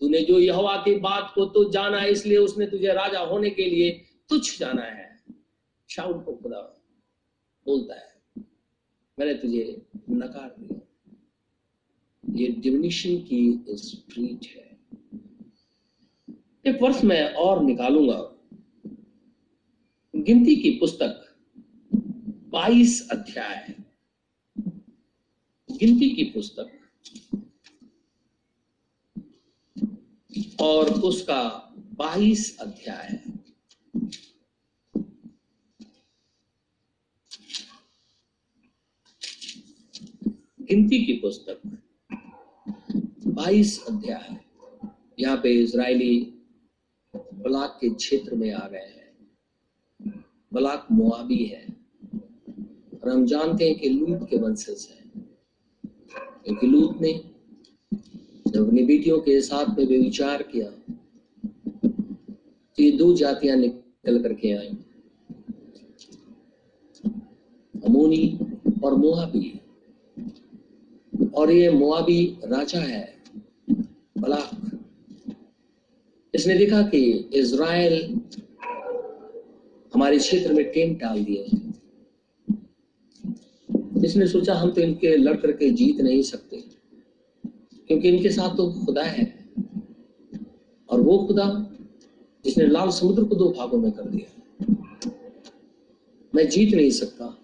तूने 0.00 0.20
जो 0.20 0.38
यहोवा 0.38 0.76
की 0.76 0.94
बात 1.00 1.32
को 1.34 1.44
तो 1.46 1.68
जाना, 1.70 2.04
इसलिए 2.04 2.38
उसने 2.38 2.66
तुझे 2.66 2.92
राजा 2.94 3.20
होने 3.20 3.50
के 3.50 3.64
लिए 3.64 3.90
तुच्छ 4.30 4.58
जाना 4.58 4.82
है। 4.82 5.06
शाउल 5.88 6.18
को 6.20 6.32
खुदा 6.32 6.60
बोलता 7.66 7.94
है, 7.94 8.44
मैंने 9.18 9.34
तुझे 9.34 9.82
नकार 10.10 10.54
दिया। 10.58 10.80
ये 12.24 12.48
डिविनिशन 12.48 13.16
की 13.22 13.64
स्प्रीट 13.70 14.46
है। 14.46 14.67
एक 16.68 16.82
वर्ष 16.82 17.02
में 17.04 17.34
और 17.34 17.62
निकालूँगा। 17.64 18.16
गिनती 20.14 20.56
की 20.56 20.70
पुस्तक 20.70 21.24
22 22.54 23.00
अध्याय 23.12 23.74
गिनती 25.70 26.08
की 26.10 26.24
पुस्तक 26.24 26.70
और 30.60 30.90
उसका 31.02 31.42
22 32.00 32.48
अध्याय 32.60 33.18
गिनती 40.60 41.04
की 41.04 41.12
पुस्तक 41.18 41.60
22 43.34 43.78
अध्याय 43.88 44.36
यहाँ 45.18 45.36
पे 45.36 45.52
इज़राइली 45.62 46.37
बलाक 47.16 47.78
के 47.80 47.88
क्षेत्र 47.90 48.34
में 48.34 48.52
आ 48.52 48.68
गए 48.68 48.78
हैं। 48.78 49.08
बलाक 50.52 50.86
मुआबी 50.92 51.44
है। 51.44 51.66
और 53.02 53.08
हम 53.08 53.26
जानते 53.26 53.64
हैं 53.64 53.78
कि 53.78 53.88
लूत 53.88 54.28
के 54.30 54.36
वंशज 54.36 54.88
है। 54.90 55.22
क्योंकि 56.44 56.66
लूत 56.66 57.00
ने 57.00 57.12
जब 58.48 58.66
अपनी 58.66 58.82
बेटियों 58.82 59.20
के 59.20 59.40
साथ 59.40 59.78
में 59.78 59.86
विचार 59.86 60.42
किया 60.42 60.70
तो 62.76 62.82
ये 62.82 62.90
दो 62.90 63.14
जातियाँ 63.14 63.56
निकल 63.56 64.22
करके 64.22 64.52
आई। 64.52 64.76
अमोनी 67.84 68.38
और 68.84 68.94
मोआबी। 68.94 69.60
और 71.34 71.50
ये 71.50 71.70
मुआबी 71.70 72.38
राजा 72.44 72.80
है, 72.80 73.22
बलाक 74.18 74.67
इसने 76.38 76.54
देखा 76.54 76.82
कि 76.90 76.98
इज़राइल 77.34 77.94
हमारे 79.92 80.18
क्षेत्र 80.18 80.52
में 80.52 80.64
टेंट 80.72 80.98
डाल 81.00 81.24
दिए 81.24 81.44
इसने 84.04 84.26
सोचा, 84.26 84.54
हम 84.54 84.70
तो 84.70 84.80
इनके 84.80 85.16
लड़ 85.16 85.36
करके 85.36 85.70
जीत 85.70 86.00
नहीं 86.00 86.22
सकते, 86.22 86.56
क्योंकि 87.88 88.08
इनके 88.08 88.30
साथ 88.30 88.56
तो 88.56 88.70
खुदा 88.74 89.02
है 89.04 89.24
और 90.88 91.00
वो 91.00 91.18
खुदा 91.26 91.46
जिसने 92.44 92.66
लाल 92.66 92.90
समुद्र 92.90 93.24
को 93.24 93.34
दो 93.34 93.50
भागों 93.58 93.78
में 93.78 93.90
कर 93.92 94.08
दिया 94.10 95.10
मैं 96.32 96.48
जीत 96.48 96.74
नहीं 96.74 96.90
सकता, 96.92 97.34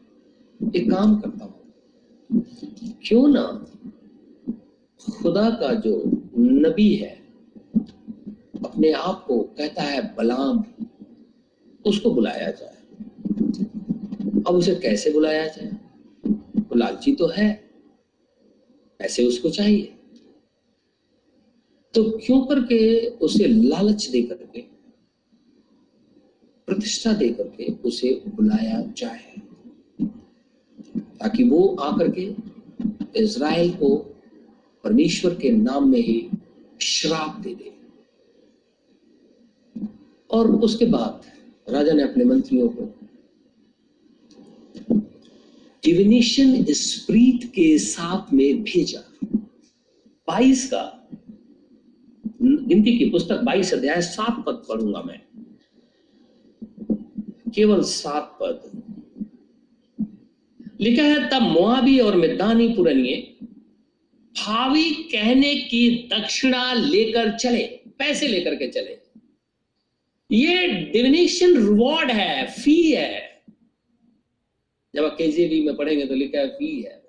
एक 0.61 0.91
काम 0.91 1.19
करता 1.21 1.45
हूँ। 1.45 2.45
क्यों 3.05 3.27
ना 3.29 3.45
खुदा 5.01 5.49
का 5.61 5.75
जो 5.81 6.03
नबी 6.39 6.95
है 6.95 7.24
अपने 8.65 8.93
आप 8.93 9.25
को 9.29 9.43
कहता 9.43 9.83
है 9.83 10.15
बलाम, 10.15 10.65
उसको 11.87 12.11
बुलाया 12.11 12.51
जाए। 12.51 12.77
अब 14.47 14.55
उसे 14.55 14.75
कैसे 14.75 15.11
बुलाया 15.11 15.47
जाए? 15.47 15.71
वो 16.59 16.75
लालची 16.75 17.13
तो 17.13 17.27
है, 17.27 17.71
ऐसे 19.01 19.27
उसको 19.27 19.51
चाहिए। 19.51 19.99
तो 21.95 22.11
क्यों 22.11 22.47
करके 22.47 23.07
उसे 23.07 23.47
लालच 23.47 24.07
दे 24.07 24.23
करके 24.23 24.61
प्रतिष्ठा 26.67 27.13
दे 27.13 27.29
करके 27.29 27.73
उसे 27.73 28.23
बुलाया 28.27 28.93
जाए? 28.97 29.37
ताकि 30.97 31.45
वो 31.45 31.77
आकर 31.81 32.11
के 32.11 32.35
इज़राइल 33.17 33.71
को 33.71 33.97
परमेश्वर 34.85 35.35
के 35.35 35.51
नाम 35.51 35.89
में 35.89 36.01
ही 36.01 36.31
श्राप 36.81 37.41
दे 37.41 37.55
दे। 37.55 37.74
और 40.35 40.51
उसके 40.51 40.85
बाद 40.85 41.23
राजा 41.69 41.93
ने 41.93 42.03
अपने 42.03 42.25
मंत्रियों 42.25 42.69
को 42.69 42.85
डिविनेशन 45.85 46.65
स्प्रीट 46.65 47.45
के 47.45 47.79
साथ 47.79 48.33
में 48.33 48.63
भेजा। 48.63 49.29
बाईस 50.29 50.67
का 50.67 51.09
गिनती 52.43 52.99
की 52.99 53.11
पुस्तक 53.11 53.41
बाईस 53.41 53.75
अध्याय 53.75 54.03
सात 54.03 54.45
पद 54.47 54.63
पढ़ूँगा 54.69 55.03
मैं। 55.03 55.21
केवल 57.55 57.83
सात 57.83 58.39
पद। 58.43 58.83
लिखा 60.81 61.03
है, 61.03 61.31
तब 61.31 61.43
मुआबी 61.43 61.99
और 61.99 62.17
मिदानी 62.17 62.69
पुरनिये 62.69 63.37
भावी 64.35 64.91
कहने 64.91 65.55
की 65.55 66.09
दक्षिणा 66.13 66.73
लेकर 66.73 67.37
चले, 67.39 67.67
पैसे 67.99 68.29
लेकर 68.29 68.55
के 68.55 68.69
चले। 68.69 69.04
ये 70.31 70.67
डिविनेशन 70.93 71.57
रिवॉर्ड 71.57 72.11
है 72.11 72.47
फ़ी 72.53 72.91
है। 72.93 73.43
जब 74.95 75.05
आप 75.05 75.17
केजीबी 75.19 75.61
में 75.61 75.77
पढ़ेंगे 75.77 76.07
तो 76.07 76.15
लिखा 76.15 76.39
है 76.39 76.49
फ़ी 76.49 76.83
है। 76.83 77.03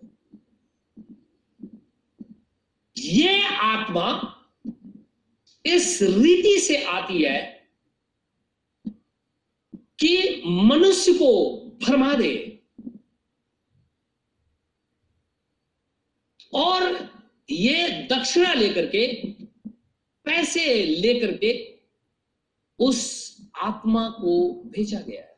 ये 2.98 3.42
आत्मा 3.54 4.32
इस 5.66 6.00
रीति 6.02 6.60
से 6.60 6.82
आती 6.84 7.22
है 7.24 7.42
कि 10.00 10.42
मनुष्य 10.46 11.14
को 11.14 11.32
भरमा 11.84 12.14
दे 12.14 12.34
और 16.54 16.84
ये 17.50 17.88
दक्षिणा 18.12 18.54
लेकर 18.54 18.86
के, 18.86 19.08
पैसे 20.26 20.84
लेकर 20.84 21.38
के 21.38 21.54
उस 22.80 23.26
आत्मा 23.56 24.10
को 24.10 24.64
भेजा 24.66 25.00
गया 25.00 25.22
है। 25.22 25.38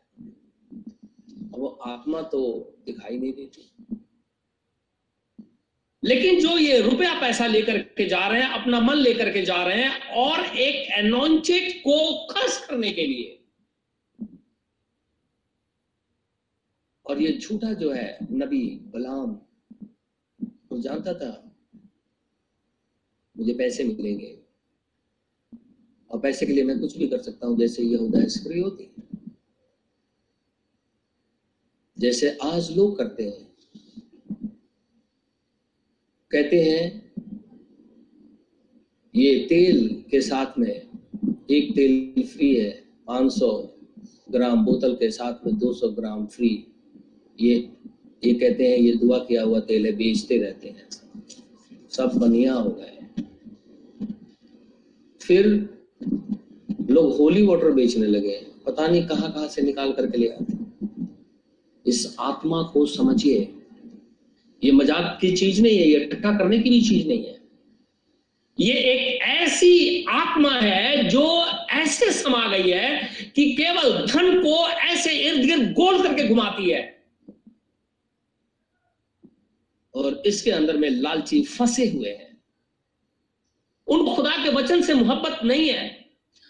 वो 1.50 1.68
आत्मा 1.68 2.22
तो 2.22 2.74
दिखाई 2.86 3.18
नहीं 3.18 3.34
देती। 3.34 3.74
लेकिन 6.04 6.40
जो 6.40 6.58
ये 6.58 6.82
रुपया 6.82 7.22
पैसा 7.22 7.48
लेकर 7.48 7.78
के 7.78 8.06
जा 8.06 8.28
रहे 8.28 8.42
हैं, 8.42 8.50
अपना 8.50 8.80
मन 8.80 8.96
लेकर 8.96 9.34
के 9.34 9.42
जा 9.42 9.64
रहे 9.64 9.84
हैं, 9.84 10.02
और 10.02 10.46
एक 10.58 10.92
एनोंचेट 10.92 11.80
को 11.80 12.28
खर्च 12.28 12.66
करने 12.66 12.92
के 12.92 13.08
लिए। 13.08 13.44
और 17.06 17.22
ये 17.22 17.38
झूठा 17.38 17.74
जो 17.74 17.92
है, 17.92 18.18
नबी 18.32 18.80
बलाम 18.80 19.40
वो 20.42 20.80
जानता 20.82 21.14
था, 21.14 21.56
मुझे 23.38 23.54
पैसे 23.54 23.84
मिलेंगे। 23.84 24.47
और 26.12 26.20
पैसे 26.20 26.46
के 26.46 26.54
लिए 26.54 26.64
मैं 26.64 26.80
कुछ 26.80 26.98
भी 26.98 27.08
कर 27.08 27.22
सकता 27.22 27.48
हूँ, 27.48 27.58
जैसे 27.58 27.84
यहूदा 27.84 28.20
होती 28.62 28.92
जैसे 31.98 32.30
आज 32.44 32.70
लोग 32.78 32.98
करते 32.98 33.24
हैं। 33.24 33.46
कहते 36.32 36.62
हैं, 36.62 37.14
ये 39.16 39.46
तेल 39.50 40.04
के 40.12 40.22
साथ 40.22 40.58
में, 40.60 40.82
एक 41.52 41.72
तेल 41.76 42.24
फ्री 42.24 42.56
है 42.56 42.70
500 43.08 43.50
ग्राम, 44.32 44.66
बोतल 44.66 44.94
के 44.96 45.10
साथ 45.12 45.46
में 45.46 45.58
200 45.60 45.90
ग्राम 45.90 46.26
फ्री 46.26 46.50
ये 47.40 47.56
ये 48.24 48.34
कहते 48.34 48.68
हैं, 48.68 48.78
ये 48.78 48.94
दुआ 48.94 49.18
किया 49.20 49.44
हुआ 49.44 49.60
तेल 49.60 49.86
है, 49.86 49.92
बेचते 49.92 50.38
रहते 50.38 50.68
हैं। 50.68 50.88
सब 51.90 52.18
बनिया 52.18 52.54
हो 52.54 52.70
गए 52.70 53.24
फिर 55.22 55.77
लोग 56.02 57.16
होली 57.18 57.46
वाटर 57.46 57.72
बेचने 57.72 58.08
लगे 58.08 58.30
हैं। 58.30 58.46
पता 58.66 58.88
नहीं 58.88 59.06
कहाँ 59.08 59.32
कहाँ 59.32 59.48
से 59.48 59.62
निकाल 59.62 59.92
करके 59.92 60.18
ले 60.18 60.28
आते 60.30 60.56
इस 61.86 62.16
आत्मा 62.20 62.62
को 62.64 62.86
समझिए, 62.86 63.40
ये 64.62 64.72
मज़ाक 64.72 65.18
की 65.22 65.32
चीज़ 65.36 65.62
नहीं 65.62 65.78
है, 65.78 65.88
ये 65.88 66.06
ठट्टा 66.06 66.32
करने 66.38 66.60
की 66.60 66.70
भी 66.70 66.82
चीज़ 66.82 67.08
नहीं 67.08 67.26
है। 67.26 67.36
ये 68.58 68.74
एक 68.74 69.22
ऐसी 69.24 70.06
आत्मा 70.10 70.52
है 70.52 71.04
जो 71.10 71.26
ऐसे 71.74 72.12
समा 72.14 72.48
गई 72.48 72.70
है 72.70 73.00
कि 73.36 73.46
केवल 73.56 74.06
धन 74.08 74.42
को 74.44 74.68
ऐसे 74.70 75.12
इर्द 75.20 75.46
गिर्द 75.46 75.72
गोल 75.74 76.02
करके 76.04 76.28
घुमाती 76.28 76.70
है। 76.70 76.82
और 79.94 80.22
इसके 80.26 80.52
अंदर 80.52 80.78
में 80.78 80.90
लालची 80.92 81.42
फंसे 81.44 81.88
हुए 81.90 82.10
हैं। 82.10 82.27
उनको 83.88 84.16
खुदा 84.16 84.44
के 84.44 84.50
वचन 84.50 84.82
से 84.82 84.94
मोहब्बत 84.94 85.40
नहीं 85.44 85.70
है। 85.70 86.10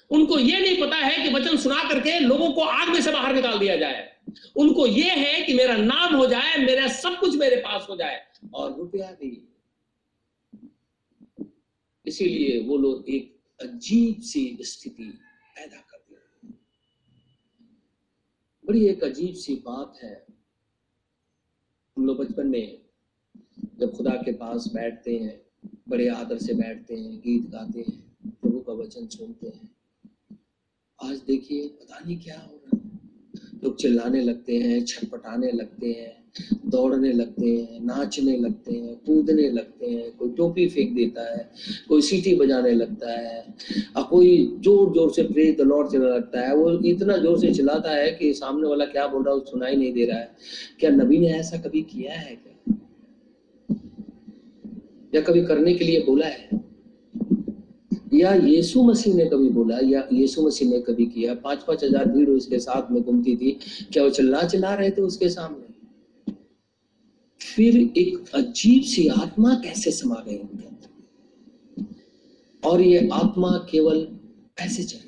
उनको 0.10 0.40
यह 0.40 0.60
नहीं 0.60 0.82
पता 0.82 0.96
है 0.96 1.24
कि 1.24 1.36
वचन 1.36 1.58
सुना 1.58 1.90
करके 1.90 2.20
लोगों 2.20 2.52
को 2.52 2.62
आग 2.62 2.90
में 2.90 3.02
से 3.02 3.12
बाहर 3.12 3.36
निकाल 3.36 3.60
दिया 3.60 3.76
जाए। 3.76 4.16
उनको 4.56 4.88
यह 4.88 5.14
है 5.14 5.44
कि 5.44 5.54
मेरा 5.54 5.78
नाम 5.78 6.16
हो 6.16 6.28
जाए, 6.28 6.58
मेरा 6.58 6.88
सब 6.88 7.20
कुछ 7.20 7.36
मेरे 7.36 7.56
पास 7.56 7.88
हो 7.90 7.96
जाए। 7.96 8.28
और 8.54 8.78
रुपया 8.78 9.12
भी। 9.12 9.54
इसीलिए 12.06 12.64
वो 12.64 12.78
लोग 12.78 13.10
एक 13.10 13.40
अजीब 13.62 14.22
सी 14.22 14.58
स्थिति 14.62 15.04
पैदा 15.56 15.78
कर 15.78 15.98
दिए 15.98 16.54
बड़ी 18.68 18.88
एक 18.88 19.04
अजीब 19.04 19.36
सी 19.36 19.56
बात 19.56 20.00
है। 20.04 20.26
हम 21.98 22.06
लोग 22.06 22.18
बचपन 22.18 22.48
में 22.48 22.82
जब 23.80 23.94
खुदा 23.98 24.12
के 24.12 24.32
पास 24.32 24.72
बैठते 24.76 25.18
हैं 25.18 25.47
बड़े 25.90 26.08
आदर 26.10 26.38
से 26.38 26.54
बैठते 26.54 26.96
हैं, 26.96 27.18
गीत 27.18 27.50
गाते 27.50 27.80
हैं, 27.80 28.00
प्रभु 28.42 28.60
का 28.60 28.74
वचन 28.74 29.08
सुनते 29.08 29.48
हैं। 29.48 29.70
आज 31.00 31.18
देखिए, 31.18 31.68
पता 31.68 32.00
नहीं 32.06 32.18
क्या 32.20 32.36
हो 32.36 32.56
रहा 32.56 32.78
है। 32.78 32.86
लोग 33.64 33.78
चिल्लाने 33.80 34.22
लगते 34.22 34.58
हैं, 34.58 34.84
छटपटाने 34.86 35.52
लगते 35.52 35.92
हैं, 35.92 36.16
दौड़ने 36.70 37.12
लगते 37.14 37.46
हैं, 37.46 37.80
नाचने 37.86 38.38
लगते 38.38 38.74
हैं, 38.74 38.96
कूदने 38.96 39.50
लगते 39.50 39.86
हैं, 39.86 40.12
कोई 40.18 40.30
टोपी 40.30 40.68
फेंक 40.70 40.96
देता 40.96 41.22
है, 41.22 41.50
कोई 41.88 42.02
सीटी 42.02 42.36
बजाने 42.36 42.72
लगता 42.72 43.12
है, 43.12 43.56
और 43.98 44.04
कोई 44.04 44.36
ज़ोर 44.64 44.94
ज़ोर 44.94 45.12
से 45.12 45.24
प्रे 45.24 45.52
द 45.52 45.62
लॉर्ड 45.62 45.92
चलने 45.92 46.10
लगता 46.10 46.42
है। 46.42 46.56
वो 46.56 46.70
इतना 46.86 47.18
ज़ोर 47.18 47.40
से 47.40 47.54
चिल्लाता 47.54 47.92
है 47.92 48.12
कि 48.12 48.34
सामने 48.34 48.68
वाला 48.68 48.86
क्या 48.86 49.08
बोल 49.08 49.24
रहा 49.24 49.36
है 49.36 49.42
सुनाई 49.46 49.76
नहीं 49.76 49.94
दे 49.94 50.06
रहा 50.06 50.20
है। 50.20 50.36
क्या 50.80 50.90
नबी 50.90 51.20
ने 51.20 51.30
ऐसा 51.30 51.58
कभी 51.58 51.82
किया 51.82 52.14
है 52.14 52.36
क्या? 52.36 52.54
या 55.14 55.22
कभी 55.22 55.41
करने 55.45 55.74
के 55.74 55.86
लिए 55.86 56.03
बोला 56.03 56.28
है? 56.28 56.49
या 58.14 58.34
यीशु 58.34 58.84
मसीह 58.84 59.16
ने 59.16 59.26
कभी 59.26 59.49
बोला 59.49 59.78
या 59.84 60.08
यीशु 60.14 60.41
मसीह 60.41 60.70
ने 60.70 60.80
कभी 60.82 61.05
किया 61.05 61.34
पाँच 61.34 61.64
पाँच 61.64 61.84
हज़ार 61.84 62.05
भीड़ 62.05 62.30
उसके 62.30 62.60
साथ 62.60 62.91
में 62.91 63.01
घूमती 63.03 63.36
थी। 63.36 63.51
क्या 63.93 64.03
वो 64.03 64.10
चिल्ला 64.10 64.43
चिल्ला 64.43 64.74
रहे 64.74 64.91
थे 64.91 65.01
उसके 65.01 65.30
सामने? 65.30 65.66
फिर 67.41 67.78
एक 67.78 68.32
अजीब 68.36 68.84
सी 68.84 69.08
आत्मा 69.08 69.53
कैसे 69.55 69.91
समा 69.91 70.24
गई 70.28 70.38
उनके 70.38 70.66
अंदर? 70.66 71.88
और 72.64 72.82
ये 72.82 73.08
आत्मा 73.14 73.51
केवल 73.72 74.08
ऐसे 74.62 74.84
चाहिए 74.84 75.05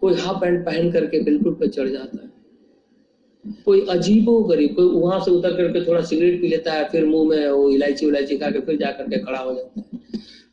कोई 0.00 0.14
हाफ़ 0.14 0.40
पैंट 0.40 0.64
पहन 0.66 0.90
करके 0.92 1.22
बिल्कुल 1.22 1.54
पे 1.54 1.68
चढ़ 1.68 1.88
जाता 1.88 2.22
है। 2.22 2.31
कोई 3.64 3.86
अजीबो 3.86 4.42
गरीब, 4.42 4.74
कोई 4.74 4.86
वहाँ 4.86 5.20
से 5.20 5.30
उतर 5.30 5.52
करके 5.56 5.88
थोड़ा 5.88 6.00
सिगरेट 6.00 6.40
पी 6.40 6.48
लेता 6.48 6.72
है, 6.72 6.88
फिर 6.88 7.06
मुँह 7.06 7.28
में 7.28 7.48
वो 7.48 7.70
इलायची 7.70 8.06
उलायची 8.06 8.38
खा 8.38 8.50
के 8.50 8.60
फिर 8.60 8.76
जा 8.76 8.90
करके 8.90 9.18
खड़ा 9.18 9.38
हो 9.38 9.54
जाता 9.54 9.80
है। 9.80 10.00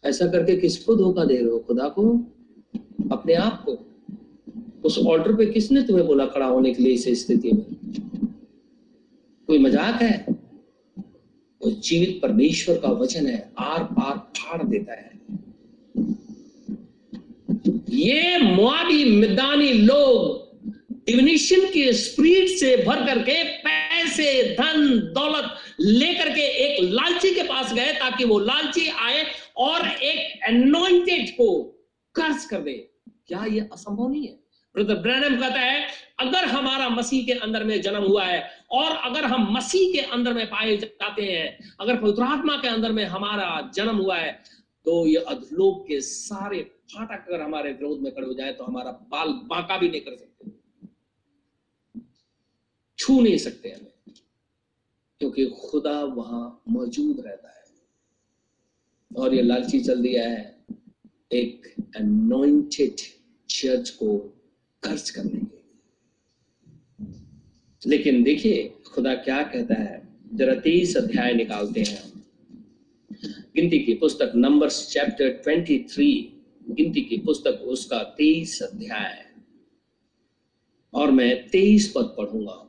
ऐसा 0.06 0.28
करके 0.28 0.56
किसको 0.56 0.96
धोखा 0.96 1.26
दे 1.26 1.36
रहे 1.36 1.52
हो? 1.52 1.60
खुदा 1.60 1.88
को? 1.88 2.04
अपने 3.12 3.34
आप 3.34 3.66
को? 3.66 3.86
उस 4.86 5.00
ऑर्डर 5.00 5.36
पे 5.36 5.46
किसने 5.46 5.82
तुम्हें 5.82 6.08
बोला 6.08 6.26
खड़ा 6.26 6.46
होने 6.46 6.74
के 6.74 6.84
लिए 6.84 6.94
इस 6.94 7.26
स्थिति 7.26 7.52
में? 7.52 7.66
कोई 9.48 9.60
मज़ाक 9.60 10.02
है? 10.02 10.26
वो 11.66 11.72
जीवित 11.72 12.20
परमेश्वर 12.22 12.78
का 12.78 12.90
वचन 12.90 13.28
है, 13.28 13.52
आर 13.60 13.84
पार 13.84 14.18
फाड़ 14.18 14.64
देता 14.64 14.94
है। 14.94 15.12
ये 17.90 18.38
मुआबी 18.56 19.20
मिदानी 19.20 19.74
लोग 19.74 20.49
डिविनेशन 21.10 21.66
के 21.68 21.92
स्प्रीड 21.94 22.48
से 22.50 22.76
भर 22.78 23.06
करके 23.06 23.44
पैसे, 23.60 24.56
धन, 24.56 25.00
दौलत 25.14 25.56
लेकर 25.80 26.30
के 26.30 26.42
एक 26.66 26.84
लालची 26.84 27.34
के 27.36 27.44
पास 27.44 27.74
गए 27.74 27.94
ताकि 27.94 28.26
वो 28.26 28.38
लालची 28.40 28.88
आए 29.02 29.24
और 29.58 29.88
एक 29.88 30.44
एनोइंटेड 30.50 31.30
को 31.30 31.48
कर्ज 32.16 32.46
कर 32.46 32.62
दे। 32.62 32.74
क्या 33.28 33.46
ये 33.46 33.60
असंभव 33.74 34.08
नहीं 34.10 34.28
है? 34.28 34.38
ब्रदर 34.76 34.96
ब्रैनम 34.98 35.40
कहता 35.40 35.60
है, 35.60 35.88
अगर 36.20 36.46
हमारा 36.48 36.90
मसीह 36.90 37.26
के 37.26 37.34
अंदर 37.40 37.64
में 37.64 37.82
जन्म 37.82 38.04
हुआ 38.04 38.26
है 38.26 38.44
और 38.72 38.96
अगर 39.10 39.26
हम 39.26 39.48
मसीह 39.54 39.92
के 39.94 40.06
अंदर 40.12 40.34
में 40.34 40.46
पाए 40.48 40.78
जाते 40.78 41.24
हैं, 41.24 41.58
अगर 41.80 41.96
पवित्र 41.98 42.24
आत्मा 42.24 42.58
के 42.58 42.68
अंदर 42.68 42.92
में 42.92 43.04
हमारा 43.08 43.50
जन्म 43.74 43.98
हुआ 43.98 44.18
है 44.18 44.32
तो 44.86 45.06
ये 45.08 45.26
अधलोक 45.28 45.84
के 45.88 46.00
सारे 46.04 46.60
फाटक 46.94 47.26
अगर 47.28 47.42
हमारे 47.42 47.72
विरोध 47.72 48.00
में 48.02 48.12
खड़े 48.12 48.28
हो 48.28 48.34
जाए 48.34 48.52
तो 48.54 48.64
हमारा 48.64 48.92
बाल 49.12 49.34
बांका 49.50 49.78
भी 49.78 49.90
नहीं 49.90 50.02
कर 50.02 50.16
सकते। 50.16 50.58
छू 53.00 53.22
नहीं 53.22 53.38
सकते 53.38 53.70
हमें। 53.70 54.16
क्योंकि 55.20 55.46
खुदा 55.46 56.04
वहाँ 56.04 56.64
मौजूद 56.70 57.20
रहता 57.20 57.50
है। 57.50 57.64
और 59.18 59.36
ये 59.36 59.42
लालची 59.42 59.80
चल 59.80 60.02
दिया 60.02 60.30
है। 60.30 60.66
एक 61.32 61.74
अनोइंटेड 61.96 62.96
चर्च 63.50 63.90
को 63.90 64.18
खर्च 64.84 65.10
करने 65.10 65.40
के 65.40 65.60
लेकिन 67.90 68.24
देखिए, 68.24 68.74
खुदा 68.94 69.16
क्या 69.16 69.44
कहता 69.44 69.74
है? 69.74 70.08
जरा 70.34 70.56
तेईस 70.56 70.98
अध्याय 70.98 71.34
निकालते 71.34 71.82
हैं। 71.82 72.26
गिनती 73.56 73.80
की 73.80 73.94
पुस्तक 73.94 74.32
नंबर्स 74.36 74.90
चैप्टर 74.90 75.30
ट्वेंटी 75.30 75.80
थ्री 75.80 76.42
गिनती 76.70 77.02
की 77.02 77.18
पुस्तक 77.18 77.62
उसका 77.62 78.04
तेईस 78.04 78.62
अध्याय। 78.62 79.26
और 80.94 81.12
मैं 81.12 81.50
तेईस 81.50 81.94
पद 81.96 82.16
पढ़ूँगा। 82.18 82.69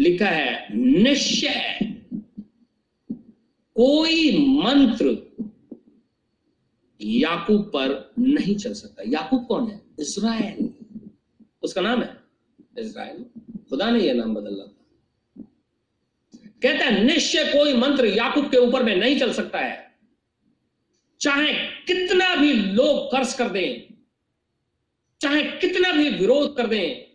लिखा 0.00 0.26
है, 0.26 0.76
निश्चय। 0.76 1.78
कोई 3.76 4.46
मंत्र 4.58 5.16
याकूब 7.00 7.62
पर 7.74 8.12
नहीं 8.18 8.56
चल 8.56 8.72
सकता। 8.72 9.02
याकूब 9.06 9.46
कौन 9.46 9.70
है? 9.70 9.80
इसराइल 10.00 10.68
उसका 11.62 11.80
नाम 11.80 12.02
है 12.02 12.16
इसराइल 12.78 13.24
खुदा 13.70 13.90
ने 13.90 14.00
यह 14.00 14.14
नाम 14.14 14.34
बदल 14.34 14.54
रखा। 14.54 14.76
कहता 16.62 16.84
है, 16.84 17.04
निश्चय 17.04 17.44
कोई 17.44 17.74
मंत्र 17.74 18.06
याकूब 18.06 18.50
के 18.50 18.56
ऊपर 18.56 18.82
में 18.82 18.94
नहीं 18.96 19.18
चल 19.18 19.32
सकता 19.32 19.58
है। 19.58 19.94
चाहे 21.20 21.52
कितना 21.86 22.34
भी 22.36 22.52
लोग 22.52 23.06
कर्ज 23.06 23.32
कर 23.34 23.48
दें, 23.48 23.94
चाहे 25.20 25.42
कितना 25.42 25.92
भी 25.92 26.08
विरोध 26.10 26.56
कर 26.56 26.66
दें 26.66 27.09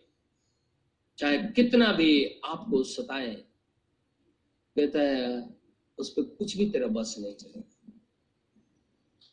चाहे 1.18 1.38
कितना 1.38 1.92
भी 1.92 2.40
आपको 2.44 2.82
सताए, 2.82 3.34
कहता 4.76 5.00
है, 5.00 5.54
उस 5.98 6.10
पर 6.10 6.22
कुछ 6.22 6.56
भी 6.56 6.70
तेरा 6.70 6.86
बस 6.86 7.16
नहीं 7.18 7.34
चलेगा। 7.34 7.72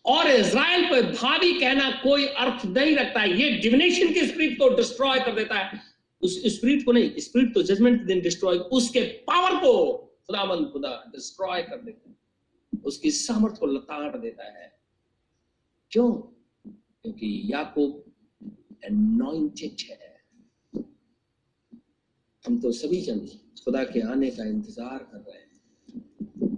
और 0.05 0.27
इज़राइल 0.27 0.85
पर 0.85 1.11
भावी 1.11 1.59
कहना 1.59 1.91
कोई 1.91 2.25
अर्थ 2.25 2.65
नहीं 2.65 2.95
रखता 2.95 3.19
है। 3.19 3.41
ये 3.41 3.49
डिविनेशन 3.49 4.13
के 4.13 4.27
स्पिरिट 4.27 4.59
को 4.59 4.75
डिस्ट्रॉय 4.75 5.19
कर 5.19 5.35
देता 5.35 5.55
है। 5.55 5.79
उस 6.21 6.43
स्पिरिट 6.45 6.85
को 6.85 6.91
नहीं 6.91 7.11
स्पिरिट 7.17 7.53
तो 7.53 7.63
जजमेंट 7.63 7.99
के 7.99 8.05
दिन 8.05 8.21
डिस्ट्रॉय 8.21 8.57
उसके 8.57 9.01
पावर 9.01 9.57
को 9.57 9.97
खुदामंद 10.27 10.69
खुदा 10.73 11.03
डिस्ट्रॉय 11.07 11.63
कर 11.63 11.81
देता 11.81 12.09
है। 12.09 12.15
उसकी 12.85 13.11
सामर्थ 13.11 13.57
को 13.57 13.65
लताड़ 13.65 14.17
देता 14.17 14.43
है। 14.43 14.79
क्यों? 15.91 16.11
क्योंकि 16.71 17.41
याकूब 17.45 18.13
अनॉइंटेड 18.85 19.75
है। 19.89 20.12
हम 22.45 22.57
तो 22.59 22.71
सभी 22.71 23.01
जन 23.01 23.19
खुदा 23.65 23.83
के 23.83 23.99
आने 24.03 24.29
का 24.29 24.45
इंतज़ार 24.45 24.97
कर 25.11 25.17
रहे 25.19 25.37
हैं। 25.37 26.57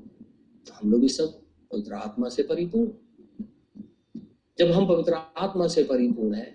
तो 0.67 0.73
हम 0.73 0.91
लोग 0.91 1.01
भी 1.01 1.09
सब 1.09 1.33
पवित्र 1.71 1.93
आत्मा 1.93 2.29
से 2.29 2.43
परिपूर्ण 2.43 2.91
जब 4.57 4.71
हम 4.71 4.87
पवित्र 4.87 5.13
आत्मा 5.37 5.67
से 5.67 5.83
परिपूर्ण 5.83 6.33
है 6.35 6.45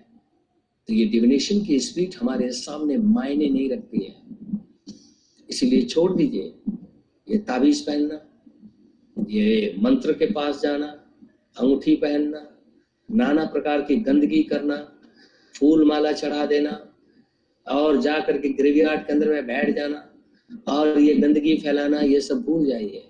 तो 0.87 0.93
ये 0.93 1.05
डिविनेशन 1.05 1.63
की 1.65 1.79
स्पीड 1.79 2.15
हमारे 2.19 2.51
सामने 2.51 2.97
मायने 2.97 3.49
नहीं 3.49 3.69
रखती 3.69 4.03
है। 4.03 4.15
इसीलिए 5.49 5.85
छोड़ 5.85 6.11
दीजिए, 6.13 6.53
ये 7.27 7.37
ताबीज 7.39 7.81
पहनना, 7.81 8.19
ये 9.17 9.75
मंत्र 9.79 10.13
के 10.13 10.25
पास 10.33 10.61
जाना, 10.61 10.87
अंगूठी 11.55 11.95
पहनना, 11.95 12.47
नाना 13.09 13.45
प्रकार 13.45 13.81
की 13.81 13.95
गंदगी 14.01 14.43
करना, 14.43 14.77
फूल 15.55 15.85
माला 15.87 16.11
चढ़ा 16.13 16.45
देना 16.45 16.71
और 17.67 18.01
जा 18.01 18.19
करके 18.19 18.49
ग्रेवियार्ड 18.49 19.05
के 19.07 19.13
अंदर 19.13 19.29
में 19.29 19.47
बैठ 19.47 19.75
जाना 19.75 20.07
और 20.67 20.99
ये 20.99 21.13
गंदगी 21.13 21.57
फैलाना, 21.57 21.99
ये 21.99 22.21
सब 22.21 22.41
भूल 22.41 22.65
जाइए। 22.65 23.07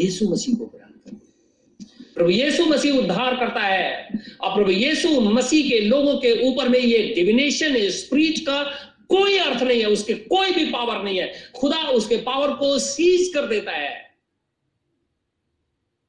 यीशु 0.00 0.28
मसीह 0.28 0.54
को 0.56 0.66
ग्रहण 0.66 0.90
करिए। 0.90 2.12
प्रभु 2.14 2.30
यीशु 2.30 2.64
मसीह 2.66 2.98
उद्धार 2.98 3.36
करता 3.36 3.60
है 3.60 4.20
और 4.40 4.54
प्रभु 4.54 4.70
यीशु 4.70 5.20
मसीह 5.20 5.68
के 5.68 5.80
लोगों 5.80 6.16
के 6.18 6.32
ऊपर 6.48 6.68
में 6.68 6.78
ये 6.78 7.14
डिविनेशन 7.14 7.76
स्प्रीच 7.90 8.40
का 8.40 8.62
कोई 9.08 9.38
अर्थ 9.38 9.62
नहीं 9.62 9.80
है, 9.80 9.86
उसके 9.86 10.14
कोई 10.14 10.50
भी 10.50 10.64
पावर 10.64 11.02
नहीं 11.02 11.18
है। 11.18 11.32
खुदा 11.56 11.88
उसके 11.88 12.16
पावर 12.16 12.52
को 12.52 12.78
सीज 12.78 13.34
कर 13.34 13.46
देता 13.46 13.72
है। 13.72 14.00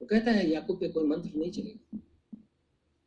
वो 0.01 0.07
कहता 0.07 0.31
है, 0.31 0.51
याकूब 0.51 0.79
पे 0.79 0.87
कोई 0.87 1.07
मंत्र 1.07 1.39
नहीं 1.39 1.51
चलेगा 1.51 1.99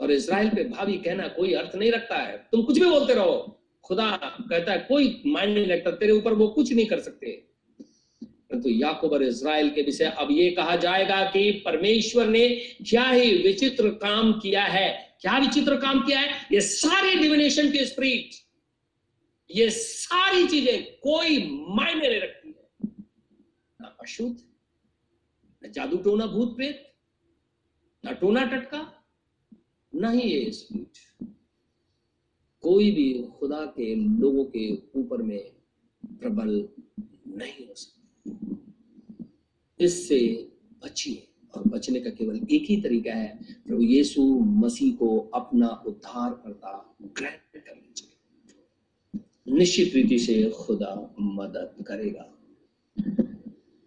और 0.00 0.10
इसराइल 0.10 0.48
पे 0.48 0.64
भावी 0.64 0.92
कहना 0.92 1.28
कोई 1.28 1.52
अर्थ 1.52 1.76
नहीं 1.76 1.92
रखता 1.92 2.16
है। 2.16 2.48
तुम 2.52 2.62
कुछ 2.62 2.78
भी 2.78 2.86
बोलते 2.86 3.14
रहो। 3.14 3.55
खुदा 3.87 4.11
कहता 4.16 4.72
है, 4.72 4.78
कोई 4.78 5.22
माइंड 5.26 5.55
नहीं 5.55 5.66
लगता 5.66 5.91
तेरे 5.93 6.12
ऊपर 6.12 6.32
वो 6.34 6.49
कुछ 6.49 6.72
नहीं 6.72 6.87
कर 6.87 7.01
सकते। 7.01 7.30
परंतु 8.20 8.62
तो 8.62 8.70
याकूब 8.70 9.12
और 9.12 9.22
इसराइल 9.22 9.70
के 9.70 9.82
विषय 9.82 10.05
अब 10.18 10.30
ये 10.30 10.51
कहा 10.51 10.74
जाएगा 10.76 11.22
कि 11.30 11.51
परमेश्वर 11.64 12.26
ने 12.28 12.49
क्या 12.89 13.05
ही 13.05 13.32
विचित्र 13.43 13.89
काम 14.03 14.32
किया 14.41 14.64
है। 14.64 14.89
क्या 15.20 15.39
विचित्र 15.39 15.76
काम 15.76 16.01
किया 16.01 16.18
है? 16.20 16.28
ये 16.53 16.61
सारे 16.61 17.14
डिविनेशन 17.14 17.70
के 17.72 17.84
स्प्रीट 17.87 18.34
ये 19.51 19.68
सारी 19.70 20.47
चीज़ें 20.49 20.84
कोई 21.01 21.39
मायने 21.70 22.09
नहीं 22.09 22.20
रखती 22.20 22.49
है। 22.49 22.89
ना 23.80 23.97
अशुद्ध 24.01 24.37
न 25.62 25.70
जादू 25.72 25.97
टोना 25.97 26.26
भूत 26.26 26.57
प्रेत, 26.57 26.82
ना 28.05 28.12
टोना 28.12 28.45
टटका, 28.45 28.80
ना 29.93 30.11
ही 30.11 30.20
ये 30.22 30.51
स्प्रीट 30.53 30.99
कोई 32.66 32.90
भी 32.90 33.12
खुदा 33.38 33.64
के 33.66 33.94
लोगों 33.94 34.44
के 34.44 34.64
ऊपर 34.96 35.22
में 35.22 35.38
प्रबल 36.06 36.68
नहीं 37.28 37.66
हो 37.66 37.74
सकता। 37.74 39.26
इससे 39.80 40.48
बचिए 40.84 41.28
और 41.54 41.62
बचने 41.68 42.00
का 42.00 42.10
केवल 42.10 42.36
एक 42.50 42.66
ही 42.70 42.80
तरीका 42.80 43.12
है, 43.12 43.38
प्रभु 43.66 43.82
यीशु 43.82 44.22
मसीह 44.40 44.94
को 44.96 45.18
अपना 45.34 45.68
उद्धार 45.86 46.30
करता 46.30 46.96
ग्रहण 47.02 47.60
कर 47.60 47.76
लीजिए। 47.76 49.56
निश्चित 49.58 49.94
रीति 49.94 50.18
से 50.18 50.50
खुदा 50.50 51.14
मदद 51.20 51.84
करेगा। 51.86 52.32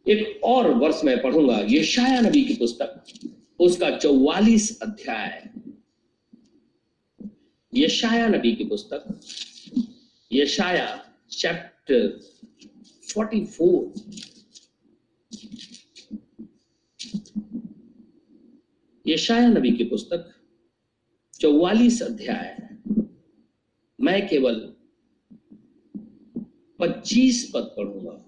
एक 0.05 0.41
और 0.43 0.73
वर्ष 0.73 1.03
में 1.03 1.21
पढ़ूँगा 1.21 1.59
ये 1.59 1.83
शाया 1.83 2.21
नबी 2.21 2.45
की 2.45 2.53
पुस्तक, 2.53 3.03
उसका 3.59 3.97
चौवालीस 3.97 4.79
अध्याय। 4.81 5.49
यशाया 7.73 8.27
नबी 8.27 8.55
की 8.55 8.63
पुस्तक 8.63 9.19
यशाया 10.33 11.13
चैप्टर 11.31 12.19
44 13.07 14.01
यशाया 19.07 19.47
नबी 19.47 19.71
की 19.71 19.83
पुस्तक 19.83 20.35
चौवालीस 21.39 22.01
अध्याय 22.01 22.77
मैं 24.01 24.27
केवल 24.27 24.73
25 26.79 27.51
पद 27.53 27.73
पढ़ूँगा। 27.77 28.25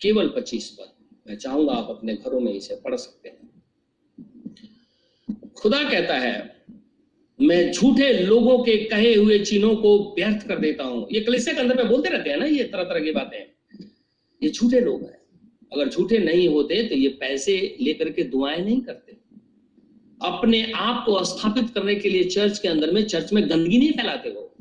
केवल 0.00 0.28
25 0.28 0.70
पद। 0.70 0.92
मैं 1.26 1.36
चाहूँगा 1.36 1.72
आप 1.72 1.90
अपने 1.90 2.16
घरों 2.16 2.40
में 2.40 2.52
इसे 2.52 2.76
पढ़ 2.76 2.96
सकते 2.96 3.28
हैं। 3.28 3.62
खुदा 5.56 5.90
कहता 5.90 6.18
है 6.18 6.55
मैं 7.40 7.72
झूठे 7.72 8.12
लोगों 8.12 8.58
के 8.58 8.76
कहे 8.84 9.14
हुए 9.14 9.38
चिन्हों 9.38 9.74
को 9.76 9.98
व्यर्थ 10.18 10.46
कर 10.48 10.58
देता 10.58 10.84
हूँ। 10.84 11.06
ये 11.12 11.20
कलिसिया 11.20 11.54
के 11.54 11.60
अंदर 11.60 11.76
में 11.76 11.88
बोलते 11.88 12.08
रहते 12.08 12.30
हैं 12.30 12.36
ना, 12.36 12.46
ये 12.46 12.64
तरह 12.64 12.84
तरह 12.84 13.00
की 13.00 13.12
बातें। 13.12 13.38
ये 14.42 14.50
झूठे 14.50 14.80
लोग 14.80 15.02
हैं। 15.02 15.18
अगर 15.72 15.88
झूठे 15.88 16.18
नहीं 16.18 16.48
होते 16.48 16.82
तो 16.88 16.94
ये 16.94 17.08
पैसे 17.08 17.76
लेकर 17.80 18.10
के 18.10 18.22
दुआएँ 18.22 18.64
नहीं 18.64 18.80
करते। 18.80 19.16
अपने 20.22 20.72
आप 20.72 21.02
को 21.06 21.24
स्थापित 21.24 21.70
करने 21.70 21.94
के 21.94 22.08
लिए 22.08 22.24
चर्च 22.24 22.58
के 22.58 22.68
अंदर 22.68 22.92
में, 22.92 23.04
चर्च 23.04 23.32
में 23.32 23.50
गंदगी 23.50 23.78
नहीं 23.78 23.92
फैलाते 23.92 24.30
वो। 24.30 24.52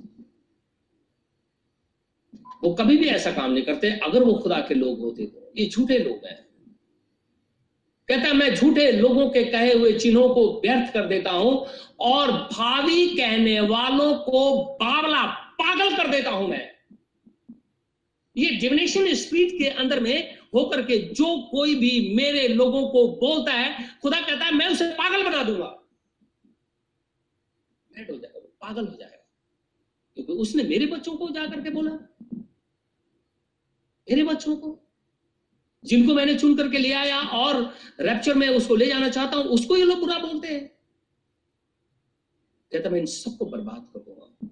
वो 2.64 2.74
कभी 2.74 2.98
भी 2.98 3.06
ऐसा 3.06 3.32
काम 3.32 3.52
नहीं 3.52 3.64
करते, 3.64 3.90
अगर 3.90 4.24
वो 4.24 4.34
खुदा 4.34 4.60
के 4.60 4.76
लोग 4.76 5.00
होते 5.00 5.26
तो। 5.26 5.52
ये 5.58 5.66
झूठे 5.66 5.98
लोग 5.98 6.26
हैं। 6.26 6.46
कहता 8.10 8.34
मैं 8.34 8.56
झूठे 8.56 8.92
लोगों 8.92 9.30
के 9.30 9.44
कहे 9.44 9.74
हुए 9.74 10.00
चिन्हों 10.00 10.30
को 10.30 10.62
व्यर्थ 10.66 10.94
कर 10.94 11.06
देता 11.06 11.32
हूँ 11.32 11.68
और 12.00 12.32
भावी 12.32 13.18
कहने 13.18 13.60
वालों 13.60 14.14
को 14.14 14.64
बावला 14.64 15.26
पागल 15.62 15.98
कर 15.98 16.08
देता 16.08 16.30
हूँ 16.30 16.50
मैं। 16.50 16.72
ये 18.38 18.50
डिविनेशन 18.50 19.14
स्पीड 19.14 19.52
के 19.52 19.70
अंदर 19.70 20.00
में 20.00 20.38
होकर 20.56 20.82
के 20.82 20.98
जो 20.98 21.42
कोई 21.52 21.76
भी 21.76 22.16
मेरे 22.16 22.48
लोगों 22.48 22.88
को 22.88 23.08
बोलता 23.08 23.52
है, 23.52 24.00
खुदा 24.02 24.22
कहता 24.22 24.46
है, 24.46 24.52
मैं 24.52 24.68
उसे 24.68 24.90
पागल 24.90 25.24
बना 25.24 25.44
दूँगा। 25.44 25.82
हो 28.00 28.18
जाएगा 28.18 28.40
पागल 28.40 28.88
हो 28.88 28.98
जाएगा। 29.00 29.28
क्योंकि 30.16 30.34
उसने 30.34 30.64
मेरे 30.64 30.86
बच्चों 30.86 31.18
को 31.18 31.30
जाकर 31.30 31.62
के 31.62 31.70
बोला। 31.70 31.92
मेरे 34.12 34.24
बच्चों 34.24 34.56
को। 34.56 34.85
जिनको 35.86 36.14
मैंने 36.14 36.36
चुन 36.36 36.56
करके 36.58 36.78
ले 36.78 36.92
आया 36.94 37.20
और 37.40 37.62
रैप्चर 38.02 38.34
में 38.34 38.48
उसको 38.50 38.76
ले 38.76 38.86
जाना 38.86 39.10
चाहता 39.10 39.38
हूँ, 39.38 39.46
उसको 39.46 39.78
ये 39.78 39.84
लोग 39.84 40.00
बुरा 40.00 40.18
बोलते 40.20 40.48
हैं। 40.48 40.66
कहता 42.72 42.90
मैं 42.90 43.00
इन 43.00 43.06
सबको 43.06 43.46
बर्बाद 43.46 43.88
कर 43.94 44.00
दूँगा। 44.00 44.50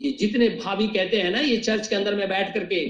ये 0.00 0.10
जितने 0.12 0.48
भाभी 0.56 0.86
कहते 0.88 1.20
हैं 1.22 1.30
ना, 1.30 1.40
ये 1.40 1.56
चर्च 1.58 1.88
के 1.88 1.96
अंदर 1.96 2.14
में 2.14 2.28
बैठ 2.28 2.54
करके, 2.54 2.80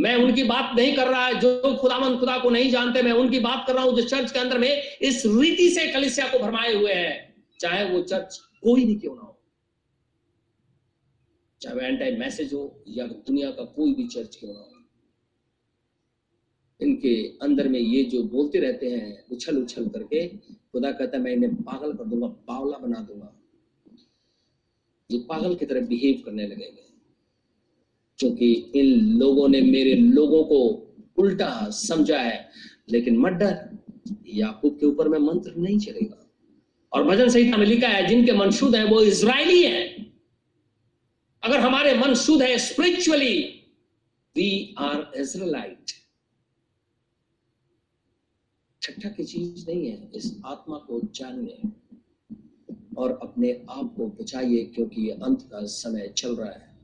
मैं 0.00 0.14
उनकी 0.16 0.42
बात 0.44 0.74
नहीं 0.76 0.94
कर 0.96 1.08
रहा 1.08 1.26
है 1.26 1.38
जो 1.40 1.76
खुदामंद 1.80 2.18
खुदा 2.20 2.38
को 2.38 2.50
नहीं 2.50 2.70
जानते, 2.70 3.02
मैं 3.02 3.12
उनकी 3.12 3.38
बात 3.40 3.64
कर 3.66 3.74
रहा 3.74 3.84
हूँ 3.84 3.96
जो 3.96 4.02
चर्च 4.08 4.32
के 4.32 4.38
अंदर 4.38 4.58
में 4.58 4.82
इस 5.02 5.22
रीति 5.26 5.68
से 5.70 5.86
कलिसिया 5.92 6.28
को 6.28 6.38
भरमाए 6.38 6.74
हुए 6.74 6.92
हैं। 6.92 7.34
चाहे 7.60 7.84
वो 7.84 8.02
चर्च 8.02 8.38
कोई 8.62 8.84
भी 8.84 8.94
क्यों 8.94 9.14
ना 9.14 9.22
हो। 9.22 9.32
चाहे 11.60 11.86
एंटी 11.86 12.16
मैसेज 12.16 12.52
हो 12.54 12.82
या 12.88 13.06
दुनिया 13.06 13.50
का 13.50 13.64
कोई 13.76 13.94
भी 13.94 14.06
चर्च 14.06 14.36
क्यों 14.36 14.52
ना 14.52 14.58
हो। 14.58 14.75
इनके 16.80 17.38
अंदर 17.42 17.68
में 17.68 17.80
ये 17.80 18.04
जो 18.04 18.22
बोलते 18.22 18.58
रहते 18.58 18.90
हैं, 18.90 19.24
उछल 19.32 19.56
उछल 19.56 19.88
करके, 19.88 20.28
खुदा 20.28 20.92
कहता 20.92 21.16
है, 21.16 21.22
मैं 21.22 21.32
इन्हें 21.32 21.54
पागल 21.54 21.92
कर 21.92 22.04
दूँगा, 22.04 22.26
बावला 22.26 22.78
बना 22.78 23.00
दूँगा। 23.00 23.32
ये 25.10 25.18
पागल 25.18 25.54
की 25.54 25.66
तरह 25.66 25.80
बिहेव 25.80 26.22
करने 26.24 26.46
लगेंगे 26.46 26.86
क्योंकि 28.18 28.52
इन 28.52 29.18
लोगों 29.18 29.48
ने 29.48 29.60
मेरे 29.60 29.94
लोगों 29.94 30.44
को 30.44 30.58
उल्टा 31.18 31.70
समझा 31.70 32.18
है, 32.18 32.48
लेकिन 32.90 33.18
मत 33.18 33.32
डर, 33.32 33.78
याकूब 34.28 34.78
के 34.80 34.86
ऊपर 34.86 35.08
में 35.08 35.18
मंत्र 35.18 35.54
नहीं 35.56 35.78
चलेगा। 35.78 36.30
और 36.92 37.04
भजन 37.04 37.28
संहिता 37.28 37.56
में 37.56 37.66
लिखा 37.66 37.88
है, 37.88 38.06
जिनके 38.06 38.32
मन 38.32 38.50
शुद्ध 38.50 38.76
है, 38.76 38.84
वो 38.84 39.00
इसराइली 39.00 39.62
है। 39.62 40.06
अगर 41.42 41.60
हमारे 41.60 41.94
मन 41.98 42.14
शुद्ध 42.14 42.42
है 42.42 42.58
स्पिरिचुअली 42.58 43.42
वी 44.36 44.74
आर 44.78 45.12
इजराइट 45.16 45.92
छठा 48.86 49.08
की 49.08 49.24
चीज़ 49.24 49.70
नहीं 49.70 49.90
है, 49.90 50.10
इस 50.14 50.40
आत्मा 50.46 50.76
को 50.76 51.00
जानने। 51.14 51.58
और 52.98 53.18
अपने 53.22 53.66
आप 53.70 53.94
को 53.96 54.06
बचाइए, 54.06 54.64
क्योंकि 54.64 55.02
ये 55.02 55.10
अंत 55.10 55.42
का 55.42 55.66
समय 55.66 56.08
चल 56.08 56.36
रहा 56.36 56.50
है। 56.50 56.78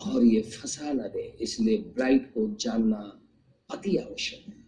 और 0.00 0.24
ये 0.24 0.42
फंसा 0.42 0.92
ना 0.92 1.06
दे, 1.08 1.38
इसलिए 1.40 1.78
ब्राइट 1.78 2.34
को 2.34 2.54
जानना 2.54 3.22
अति 3.70 3.96
आवश्यक 3.96 4.44
है। 4.48 4.62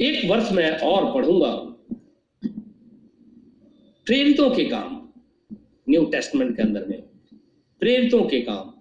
एक 0.00 0.30
वर्ष 0.30 0.52
में 0.52 0.78
और 0.78 1.14
पढ़ूँगा। 1.14 1.56
प्रेरितों 4.06 4.50
के 4.50 4.64
काम, 4.64 5.08
न्यू 5.88 6.04
टेस्टमेंट 6.04 6.56
के 6.56 6.62
अंदर 6.62 6.86
में। 6.86 7.02
प्रेरितों 7.80 8.22
के 8.22 8.40
काम। 8.40 8.74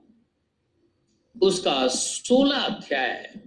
उसका 1.42 1.88
सोलह 1.88 2.56
अध्याय 2.56 3.47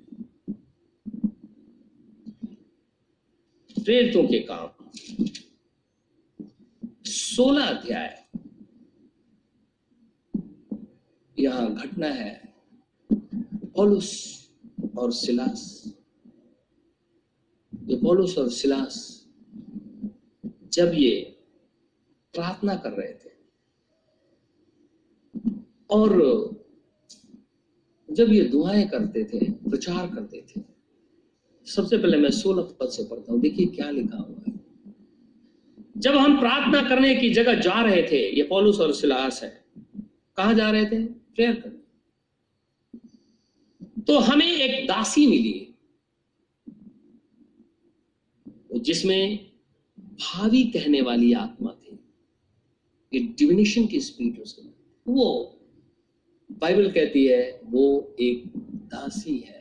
प्रेरितों 3.84 4.22
के 4.24 4.38
काम। 4.40 4.68
सोलह 7.04 7.64
अध्याय। 7.64 8.16
यहाँ 11.38 11.74
घटना 11.74 12.06
है, 12.06 12.54
पौलुस 13.10 14.10
और 14.98 15.12
सिलास। 15.12 15.62
ये 17.72 17.96
पौलुस 17.96 18.38
और 18.38 18.50
सिलास 18.50 18.98
जब 20.72 20.92
ये 20.94 21.20
प्रार्थना 22.34 22.74
कर 22.76 22.92
रहे 22.92 23.12
थे, 23.14 23.30
और 25.90 26.10
जब 28.08 28.32
ये 28.32 28.44
दुआएँ 28.44 28.88
करते 28.88 29.24
थे, 29.24 29.50
प्रचार 29.50 30.06
करते 30.14 30.46
थे 30.48 30.69
सबसे 31.74 31.98
पहले 31.98 32.16
मैं 32.16 32.30
सोलह 32.30 32.62
पद 32.62 32.88
से 32.88 33.04
पढ़ता 33.04 33.32
हूँ। 33.32 33.40
देखिए 33.40 33.66
क्या 33.66 33.90
लिखा 33.90 34.16
हुआ 34.16 34.36
है। 34.48 34.60
जब 35.98 36.14
हम 36.14 36.40
प्रार्थना 36.40 36.88
करने 36.88 37.14
की 37.14 37.30
जगह 37.30 37.54
जा 37.54 37.82
रहे 37.82 38.02
थे, 38.02 38.36
ये 38.36 38.42
पौलुस 38.42 38.80
और 38.80 38.92
सिलास 38.92 39.42
है, 39.42 39.64
कहा 40.36 40.52
जा 40.52 40.70
रहे 40.70 40.84
थे? 40.84 41.04
प्रेयर 41.04 41.54
करने। 41.54 41.80
तो 44.02 44.18
हमें 44.18 44.52
एक 44.52 44.88
दासी 44.88 45.26
मिली। 45.26 45.66
जिसमें 48.80 49.50
भावी 50.00 50.64
कहने 50.64 51.00
वाली 51.00 51.32
आत्मा 51.32 51.70
थी। 51.70 51.98
ये 53.14 53.20
डिविनेशन 53.20 53.86
की 53.86 54.00
स्पीड 54.00 54.38
उसके 54.38 54.62
वो 55.12 55.56
बाइबल 56.52 56.90
कहती 56.90 57.26
है, 57.26 57.60
वो 57.64 58.14
एक 58.20 58.44
दासी 58.70 59.38
है। 59.38 59.59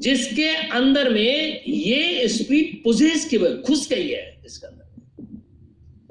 जिसके 0.00 0.48
अंदर 0.54 1.10
में 1.10 1.62
ये 1.68 2.28
स्प्रीट 2.28 2.82
पोजेस 2.84 3.28
की 3.28 3.38
घुस 3.38 3.88
गई 3.88 4.08
है 4.08 4.42
इसके 4.46 4.66
अंदर 4.66 4.82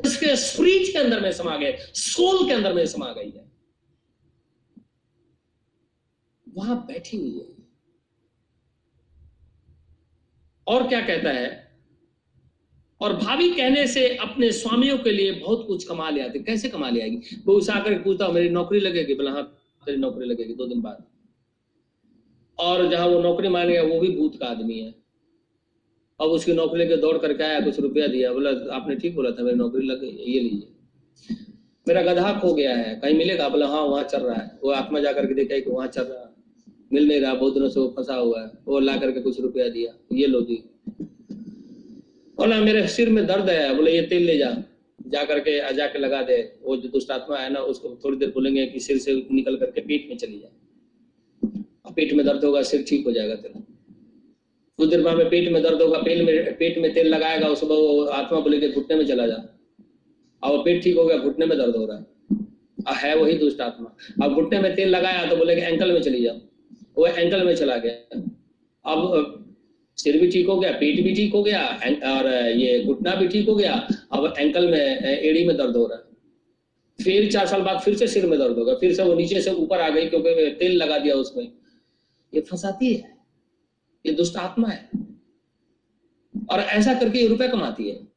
इसके 0.05 0.35
स्प्रीट 0.35 0.91
के 0.91 0.99
अंदर 0.99 1.19
में 1.19 1.31
समा 1.31 1.57
गए, 1.57 1.77
सोल 1.93 2.47
के 2.47 2.53
अंदर 2.53 2.73
में 2.73 2.85
समा 2.85 3.11
गई 3.13 3.29
है। 3.29 3.51
वहाँ 6.55 6.85
बैठी 6.87 7.17
हुई 7.17 7.29
है। 7.29 7.45
और 10.67 10.87
क्या 10.87 11.01
कहता 11.01 11.29
है? 11.29 11.77
और 13.01 13.13
भाभी 13.15 13.49
कहने 13.49 13.87
से 13.87 14.15
अपने 14.17 14.51
स्वामियों 14.51 14.97
के 14.97 15.11
लिए 15.11 15.31
बहुत 15.31 15.65
कुछ 15.67 15.87
कमा 15.87 16.09
ले 16.09 16.21
आते, 16.21 16.39
कैसे 16.39 16.69
कमा 16.69 16.89
ले 16.89 17.01
आएगी? 17.01 17.41
वो 17.45 17.53
उसे 17.53 17.71
आकर 17.71 18.01
पूछता 18.01 18.27
मेरी 18.27 18.49
नौकरी 18.49 18.79
लगेगी? 18.79 19.13
बोला 19.13 19.31
हाँ 19.31 19.43
तेरी 19.85 19.97
नौकरी 19.97 20.25
लगेगी, 20.25 20.53
दो 20.53 20.65
दिन 20.65 20.81
बाद। 20.81 21.05
और 22.59 22.89
जहाँ 22.89 23.07
वो 23.07 23.19
नौकरी 23.19 23.47
मानेगा 23.47 23.81
वो 23.83 23.99
भी 23.99 24.09
भूत 24.09 24.39
का 24.39 24.45
आदमी 24.45 24.79
है। 24.79 24.93
अब 26.19 26.29
उसकी 26.29 26.53
नौकरी 26.53 26.87
के 26.87 26.97
दौड़ 26.97 27.17
करके 27.17 27.43
आया, 27.43 27.59
कुछ 27.59 27.79
रुपया 27.79 28.07
दिया, 28.07 28.33
बोला, 28.33 28.49
आपने 28.75 28.95
ठीक 28.95 29.15
बोला 29.15 29.31
था, 29.31 29.43
मेरी 29.43 29.57
नौकरी 29.57 29.85
लग 29.85 30.01
गई, 30.01 30.09
ये 30.09 30.39
लीजिए। 30.39 31.35
मेरा 31.87 32.01
गधा 32.01 32.39
खो 32.39 32.53
गया 32.53 32.75
है, 32.75 32.95
कहीं 32.95 33.17
मिलेगा? 33.17 33.49
बोला 33.49 33.67
हाँ 33.67 33.81
वहाँ 33.81 34.03
चल 34.03 34.19
रहा 34.19 34.35
है। 34.35 34.59
वो 34.63 34.71
आत्मा 34.71 34.99
जाकर 34.99 35.25
के 35.25 35.33
देखा 35.33 35.59
कि 35.59 35.69
वहाँ 35.69 35.87
चल 35.87 36.03
रहा 36.03 36.29
मिल 36.93 37.07
नहीं 37.07 37.19
रहा, 37.21 37.33
बहुत 37.33 37.53
दिनों 37.53 37.69
से 37.69 37.79
वो 37.79 37.93
फंसा 37.97 38.15
हुआ 38.15 38.41
है। 38.41 38.51
वो 38.65 38.79
ला 38.79 38.97
करके 38.97 39.21
कुछ 39.21 39.39
रुपया 39.41 39.67
दिया, 39.69 39.93
ये 40.13 40.27
लो 40.27 40.41
दी 40.41 40.63
बोला, 42.37 42.59
मेरे 42.59 42.87
सिर 42.87 43.09
में 43.09 43.25
दर्द 43.27 43.49
है। 43.49 43.75
बोले, 43.75 43.91
ये 43.91 44.01
तेल 44.01 44.23
ले 44.23 44.37
जा। 44.37 44.63
जा 45.07 45.23
करके 45.23 45.73
जाके 45.73 45.99
लगा 45.99 46.21
दे। 46.21 46.37
वो 46.63 46.77
जो 46.77 46.89
दुष्ट 46.89 47.11
आत्मा 47.11 47.37
है 47.37 47.49
ना, 47.53 47.59
उसको 47.59 47.99
थोड़ी 48.05 48.17
देर 48.17 48.29
बोलेंगे 48.29 48.65
कि 48.65 48.79
सिर 48.79 48.97
से 48.97 49.13
निकल 49.31 49.55
करके 49.55 49.81
पीठ 49.81 50.09
में 50.09 50.17
चली 50.17 50.39
जाए। 50.39 50.51
पेट 51.95 52.13
में 52.13 52.25
दर्द 52.25 52.43
होगा, 52.45 52.61
सिर 52.61 52.85
ठीक 52.87 53.05
हो 53.05 53.11
जाएगा 53.11 53.35
तेरा। 53.35 53.61
कुछ 54.79 54.89
देर 54.89 55.01
बाद 55.01 55.17
में 55.17 55.29
पेट 55.29 55.51
में 55.51 55.61
दर्द 55.63 55.81
होगा, 55.81 55.97
पेट 55.97 56.21
में 56.21 56.57
पेट 56.57 56.77
में 56.77 56.93
तेल 56.93 57.07
लगाएगा, 57.07 57.47
उस 57.47 57.63
वो 57.63 58.03
आत्मा 58.05 58.39
बोलेगे 58.39 58.69
घुटने 58.69 58.95
में 58.97 59.05
चला 59.05 59.27
जा। 59.27 59.35
अब 60.43 60.63
पेट 60.65 60.83
ठीक 60.83 60.97
हो 60.97 61.05
गया, 61.05 61.17
घुटने 61.17 61.45
में 61.45 61.57
दर्द 61.57 61.75
हो 61.75 61.85
रहा 61.85 61.97
है। 61.97 62.05
है 62.95 63.15
वही 63.15 63.37
दुष्ट 63.37 63.61
आत्मा। 63.61 64.25
अब 64.25 64.33
घुटने 64.33 64.59
में 64.59 64.75
तेल 64.75 64.89
लगाया 64.89 65.25
तो 65.25 65.35
बोलेगा 65.35 65.67
एंकल 65.67 65.91
में 65.91 66.01
चली 66.01 66.21
जाओ। 66.23 66.35
वो 66.97 67.05
एंकल 67.07 67.45
में 67.45 67.55
चला 67.55 67.77
गया। 67.77 68.19
अब, 68.85 69.39
सिर 69.97 70.19
भी 70.21 70.27
ठीक 70.27 70.47
हो 70.47 70.59
गया, 70.59 70.71
पेट 70.71 71.03
भी 71.03 71.13
ठीक 71.15 71.33
हो 71.33 71.43
गया 71.43 71.65
और 72.13 72.27
ये 72.51 72.83
घुटना 72.83 73.15
भी 73.15 73.27
ठीक 73.27 73.49
हो 73.49 73.55
गया, 73.55 73.73
अब 74.11 74.33
एंकल 74.39 74.67
में, 74.67 74.99
एड़ी 74.99 75.45
में 75.45 75.55
दर्द 75.57 75.75
हो 75.75 75.85
रहा 75.87 75.97
है। 75.97 76.03
फिर 76.99 77.31
चार 77.31 77.47
साल 77.47 77.61
बाद 77.61 77.79
फिर 77.79 77.95
से 77.95 78.07
सिर 78.07 78.25
में 78.25 78.37
दर्द 78.39 78.57
होगा। 78.57 78.73
फिर 78.73 78.93
से 78.93 79.03
वो 79.03 79.13
नीचे 79.13 79.41
से 79.41 79.51
ऊपर 79.51 79.79
आ 79.79 79.89
गई 79.89 80.05
क्योंकि 80.05 80.55
तेल 80.59 80.77
लगा 80.77 80.97
दिया 80.97 81.15
उसमें। 81.15 81.51
ये 82.35 82.41
फंसाती 82.41 82.93
है, 82.93 83.17
ये 84.05 84.13
दुष्ट 84.13 84.37
आत्मा 84.37 84.67
है। 84.67 84.89
और 86.49 86.59
ऐसा 86.59 86.93
करके 86.93 87.19
ये 87.19 87.27
रुपए 87.27 87.47
कमाती 87.47 87.89
है। 87.89 88.07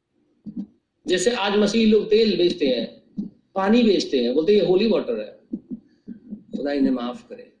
जैसे 1.07 1.31
आज 1.31 1.57
मसीह 1.57 1.87
लोग 1.87 2.09
तेल 2.09 2.37
बेचते 2.37 2.67
हैं, 2.67 3.03
पानी 3.55 3.83
बेचते 3.83 4.23
हैं, 4.23 4.33
बोलते 4.33 4.53
ये 4.53 4.65
होली 4.65 4.87
वाटर 4.87 5.19
है। 5.19 5.39
खुदा 6.57 6.71
इन्हें 6.71 6.91
माफ़ 6.91 7.29
करे। 7.29 7.53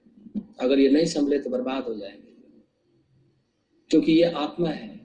अगर 0.59 0.79
ये 0.79 0.89
नहीं 0.89 1.05
संभले 1.05 1.39
तो 1.39 1.49
बर्बाद 1.49 1.83
हो 1.83 1.93
जाएँगे। 1.93 2.27
क्योंकि 3.89 4.11
ये 4.11 4.23
आत्मा 4.23 4.69
है। 4.69 4.99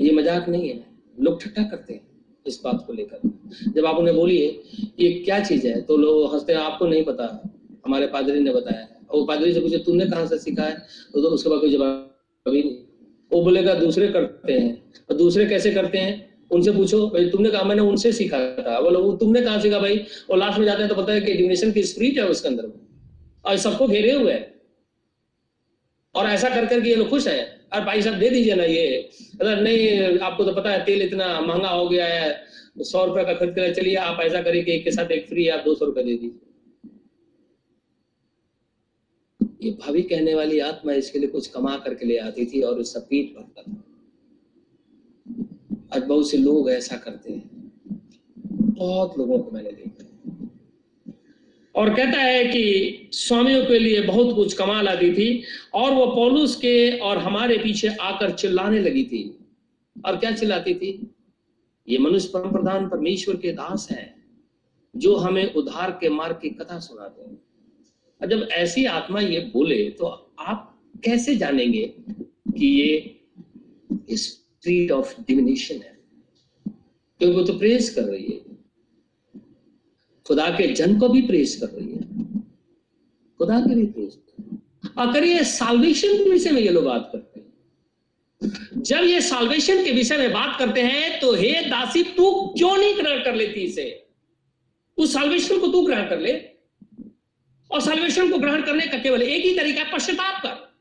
ये 0.00 0.12
मज़ाक 0.12 0.48
नहीं 0.48 0.68
है। 0.68 0.86
लोग 1.20 1.42
ठट्ठा 1.42 1.62
करते 1.62 1.94
हैं 1.94 2.08
इस 2.46 2.60
बात 2.64 2.84
को 2.86 2.92
लेकर। 2.92 3.20
जब 3.68 3.86
आप 3.86 3.96
उन्हें 3.96 4.16
बोलिए, 4.16 4.62
ये 5.00 5.22
क्या 5.24 5.44
चीज़ 5.44 5.66
है? 5.66 5.82
तो 5.82 5.96
लोग 5.96 6.34
हँसते 6.34 6.52
हैं, 6.52 6.60
आपको 6.60 6.86
नहीं 6.86 7.04
पता। 7.04 7.54
हमारे 7.86 8.06
पादरी 8.06 8.40
ने 8.40 8.52
बताया 8.52 8.86
से 9.54 9.60
पूछे 9.60 9.78
तुमने 9.78 10.06
कहाँ 10.06 10.26
से 10.26 10.38
सीखा 10.38 10.62
है? 10.62 10.74
तो, 11.14 11.22
तो 11.22 11.28
उसके 11.28 11.48
बाद 11.48 11.60
कोई 11.60 11.72
जवाब 11.72 12.20
अभी 12.46 12.62
नहीं। 12.62 12.76
वो 13.32 13.42
बोलेगा 13.42 13.74
दूसरे 13.74 14.08
करते 14.08 14.52
हैं। 14.52 14.92
और 15.10 15.16
दूसरे 15.16 15.46
कैसे 15.46 15.74
करते 15.74 15.98
हैं? 15.98 16.32
उनसे 16.50 16.70
पूछो 16.70 17.06
भाई 17.06 17.28
तुमने 17.28 17.50
कहा 17.50 17.62
मैंने 17.62 17.82
उनसे 17.82 18.12
सीखा 18.12 18.38
था। 18.38 18.80
बोलो 18.80 19.00
वो 19.00 19.16
तुमने 19.16 19.42
कहा 19.42 19.60
सीखा 19.60 19.78
भाई? 19.78 20.04
और 20.30 20.38
लास्ट 20.38 20.58
में 20.58 20.66
जाते 20.66 20.82
हैं 20.82 20.88
तो 20.88 21.02
पता 21.02 21.12
है 21.12 21.20
कि 21.20 21.34
डिविनेशन 21.34 21.72
की 21.72 21.82
स्प्रीट 21.82 22.18
है 22.18 22.28
उसके 22.28 22.48
अंदर। 22.48 22.88
और 23.44 23.56
सबको 23.56 23.88
घेरे 23.88 24.12
हुए 24.12 24.32
है। 24.32 24.60
और 26.14 26.26
ऐसा 26.26 26.48
कर 26.48 26.66
करके 26.66 26.88
ये 26.88 26.96
लोग 26.96 27.08
खुश 27.08 27.28
है। 27.28 27.60
और 27.72 27.80
भाई 27.80 28.02
साहब 28.02 28.18
दे 28.18 28.30
दीजिए 28.30 28.54
ना 28.54 28.64
ये। 28.64 29.10
अगर 29.40 29.60
नहीं 29.60 30.18
आपको 30.18 30.44
तो 30.44 30.52
पता 30.52 30.70
है 30.70 30.84
तेल 30.84 31.02
इतना 31.02 31.40
महँगा 31.40 31.68
हो 31.68 31.88
गया 31.88 32.06
है। 32.06 32.44
सौ 32.78 33.06
रुपए 33.06 33.24
का 33.24 33.32
खरीद 33.32 33.54
कर 33.54 33.74
चलिए 33.74 33.94
आप 33.94 34.20
ऐसा 34.20 34.42
करिए 34.42 34.62
कि 34.62 34.72
एक 34.72 34.84
के 34.84 34.90
साथ 34.90 35.12
एक 35.12 35.28
फ्री 35.28 35.48
आप 35.48 35.62
दो 35.64 35.74
सौ 35.74 35.84
रुपए 35.84 36.02
दे 36.02 36.10
दीजिए। 36.10 36.51
ये 39.62 39.70
भाभी 39.70 40.02
कहने 40.02 40.34
वाली 40.34 40.58
आत्मा 40.58 40.92
इसके 40.92 41.18
लिए 41.18 41.28
कुछ 41.28 41.46
कमा 41.46 41.76
करके 41.76 42.06
ले 42.06 42.16
आती 42.18 42.46
थी 42.46 42.60
और 42.60 42.78
उसका 42.78 43.00
पीठ 43.00 43.36
भरता 43.36 43.62
था। 43.62 43.84
आज 45.96 46.02
बहुत 46.02 46.30
से 46.30 46.36
लोग 46.36 46.70
ऐसा 46.70 46.96
करते 46.96 47.32
हैं। 47.32 47.72
बहुत 48.56 49.18
लोगों 49.18 49.38
को 49.38 49.50
मैंने 49.50 49.70
देखा 49.70 50.08
और 51.74 51.94
कहता 51.94 52.18
है 52.18 52.44
कि 52.44 52.62
स्वामियों 53.12 53.64
के 53.64 53.78
लिए 53.78 54.02
बहुत 54.02 54.34
कुछ 54.34 54.54
कमा 54.54 54.82
लाती 54.82 55.12
थी 55.14 55.42
और 55.74 55.92
वो 55.92 56.06
पौलुस 56.06 56.56
के 56.56 56.98
और 56.98 57.18
हमारे 57.18 57.58
पीछे 57.58 57.88
आकर 57.88 58.30
चिल्लाने 58.30 58.80
लगी 58.80 59.04
थी। 59.04 59.38
और 60.06 60.16
क्या 60.16 60.32
चिल्लाती 60.32 60.74
थी? 60.74 61.14
ये 61.88 61.98
मनुष्य 61.98 62.30
परम 62.34 62.52
प्रधान 62.52 62.88
परमेश्वर 62.88 63.36
के 63.36 63.52
दास 63.52 63.88
हैं, 63.90 64.24
जो 64.96 65.16
हमें 65.16 65.54
उद्धार 65.54 65.90
के 65.90 66.08
मार्ग 66.08 66.36
की 66.36 66.50
कथा 66.50 66.78
सुनाते 66.78 67.22
हैं। 67.22 67.38
और 68.22 68.28
जब 68.28 68.48
ऐसी 68.52 68.84
आत्मा 68.86 69.20
ये 69.20 69.40
बोले 69.52 69.88
तो 69.90 70.06
आप 70.38 70.68
कैसे 71.04 71.34
जानेंगे 71.36 71.82
कि 72.50 72.66
ये 72.66 74.16
स्प्रीट 74.16 74.90
ऑफ़ 74.90 75.14
डिमिनेशन 75.20 75.74
है? 75.74 75.98
क्योंकि 76.66 77.36
वो 77.36 77.44
तो 77.44 77.58
प्रेस 77.58 77.94
कर 77.94 78.02
रही 78.02 78.24
है। 78.24 78.40
खुदा 80.26 80.48
के 80.50 80.66
जन 80.72 80.98
को 80.98 81.08
भी 81.08 81.22
प्रेस 81.22 81.56
कर 81.60 81.68
रही 81.68 81.92
है। 81.92 82.00
खुदा 83.40 83.60
के 83.60 83.74
भी 83.74 83.86
प्रेज 83.86 84.18
अगर 84.98 85.24
ये 85.24 85.44
साल्वेशन 85.44 86.16
के 86.18 86.30
विषय 86.30 86.50
में 86.50 86.60
ये 86.62 86.68
लोग 86.68 86.84
बात 86.84 87.08
करते 87.12 87.40
हैं, 87.40 88.82
जब 88.82 89.04
ये 89.04 89.20
साल्वेशन 89.20 89.84
के 89.84 89.92
विषय 89.92 90.16
में 90.16 90.32
बात 90.32 90.58
करते 90.58 90.80
हैं 90.80 91.20
तो 91.20 91.34
हे 91.34 91.52
दासी, 91.62 92.02
तू 92.02 92.30
क्यों 92.48 92.76
नहीं 92.76 92.96
ग्रहण 92.96 93.22
कर 93.24 93.34
लेती 93.34 93.60
इसे? 93.60 94.06
उस 94.98 95.12
साल्वेशन 95.12 95.58
को 95.60 95.66
तू 95.66 95.82
ग्रहण 95.82 96.08
कर 96.08 96.20
ले। 96.20 96.32
और 97.72 97.80
साल्वेशन 97.80 98.32
को 98.32 98.38
ग्रहण 98.38 98.62
करने 98.62 98.86
का 98.86 98.98
केवल 98.98 99.22
एक 99.22 99.44
ही 99.44 99.56
तरीका 99.56 99.82
है, 99.82 99.92
पश्चाताप 99.92 100.42
कर। 100.42 100.72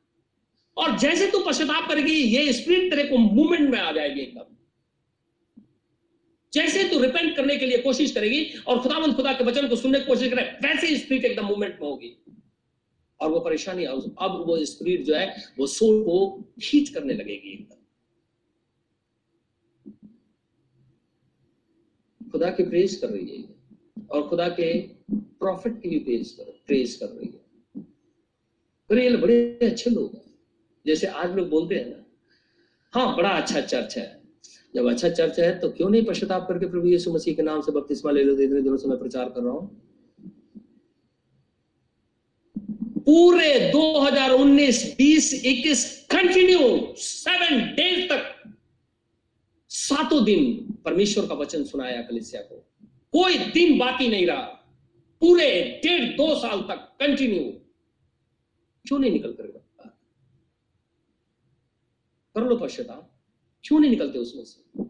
और 0.77 0.97
जैसे 0.99 1.31
तू 1.31 1.39
पश्चाताप 1.39 1.89
करेगी, 1.89 2.11
ये 2.11 2.53
स्पिरिट 2.53 2.93
तेरे 2.93 3.09
को 3.09 3.17
मूवमेंट 3.17 3.69
में 3.69 3.79
आ 3.79 3.91
जाएगी 3.91 4.21
एकदम। 4.21 4.55
जैसे 6.53 6.83
तू 6.83 6.99
रिपेंट 6.99 7.35
करने 7.35 7.57
के 7.57 7.65
लिए 7.65 7.77
कोशिश 7.77 8.11
करेगी 8.11 8.53
और 8.67 8.79
खुदावंद 8.79 9.15
खुदा 9.15 9.33
के 9.33 9.43
वचन 9.43 9.67
को 9.67 9.75
सुनने 9.75 9.99
की 9.99 10.05
कोशिश 10.05 10.33
करे, 10.33 10.41
वैसे 10.41 10.97
स्पिरिट 10.97 11.25
एकदम 11.25 11.45
मूवमेंट 11.45 11.81
में 11.81 11.89
होगी। 11.89 12.17
और 13.19 13.31
वो 13.31 13.39
परेशानी 13.39 13.83
अब 13.85 14.43
वो 14.47 14.65
स्पिरिट 14.65 15.03
जो 15.03 15.15
है, 15.15 15.53
वो 15.59 15.67
सोल 15.67 16.03
को 16.03 16.43
खींच 16.63 16.89
करने 16.89 17.13
लगेगी 17.13 17.53
एकदम। 17.53 17.77
खुदा 22.31 22.49
की 22.49 22.63
प्रेस 22.63 22.97
कर 22.97 23.07
रही 23.07 23.37
है। 23.37 23.43
और 24.11 24.29
खुदा 24.29 24.49
के 24.49 25.00
प्रॉफिट 25.13 25.81
की 25.81 25.89
भी 25.89 25.99
प्रेज 25.99 26.31
कर 26.31 26.43
प्रेज 26.67 26.95
कर 26.95 27.05
रही 27.05 27.27
है। 27.27 27.83
फिर 28.89 28.99
ये 28.99 29.17
बड़े 29.17 29.59
अच्छे 29.61 29.89
लोग 29.89 30.15
हैं। 30.15 30.23
जैसे 30.85 31.07
आज 31.07 31.35
लोग 31.35 31.49
बोलते 31.49 31.75
हैं 31.75 31.89
ना 31.89 32.05
हाँ 32.93 33.15
बड़ा 33.17 33.29
अच्छा 33.29 33.61
चर्च 33.61 33.97
है। 33.97 34.21
जब 34.75 34.89
अच्छा 34.89 35.09
चर्च 35.09 35.39
है 35.39 35.59
तो 35.59 35.69
क्यों 35.69 35.89
नहीं 35.89 36.05
पश्चाताप 36.05 36.47
करके 36.47 36.65
प्रभु 36.65 36.87
यीशु 36.87 37.13
मसीह 37.13 37.35
के 37.35 37.41
नाम 37.41 37.61
से 37.61 37.71
बपतिस्मा 37.71 38.11
ले 38.11 38.23
लो? 38.23 38.33
इतने 38.33 38.61
दिनों 38.61 38.77
से 38.77 38.87
मैं 38.87 38.99
प्रचार 38.99 39.29
कर 39.29 39.41
रहा 39.41 39.53
हूँ। 39.53 39.81
पूरे 43.05 43.71
2019 43.71 44.83
20 44.97 45.33
21 45.45 45.83
कंटिन्यू 46.11 46.93
सेवन 46.97 47.59
डेज़ 47.75 48.09
तक, 48.09 48.53
सातों 49.69 50.23
दिन 50.25 50.73
परमेश्वर 50.85 51.27
का 51.27 51.33
वचन 51.33 51.63
सुनाया 51.63 52.01
कलिसिया 52.01 52.41
को। 52.41 52.55
कोई 53.13 53.37
दिन 53.37 53.77
बाकी 53.79 54.07
नहीं 54.07 54.25
रहा। 54.27 54.57
पूरे 55.21 55.79
डेढ़ 55.83 56.17
दो 56.17 56.35
साल 56.35 56.61
तक 56.61 56.75
कंटिन्यू 56.75 57.43
क्यों 58.87 58.99
नहीं 58.99 59.11
निकल 59.11 59.33
कर 59.33 59.61
कर 62.35 62.41
लो 62.41 62.55
पश्चाताप। 62.55 63.19
क्यों 63.63 63.79
नहीं 63.79 63.91
निकलते 63.91 64.19
उसमें 64.19 64.43
से? 64.43 64.83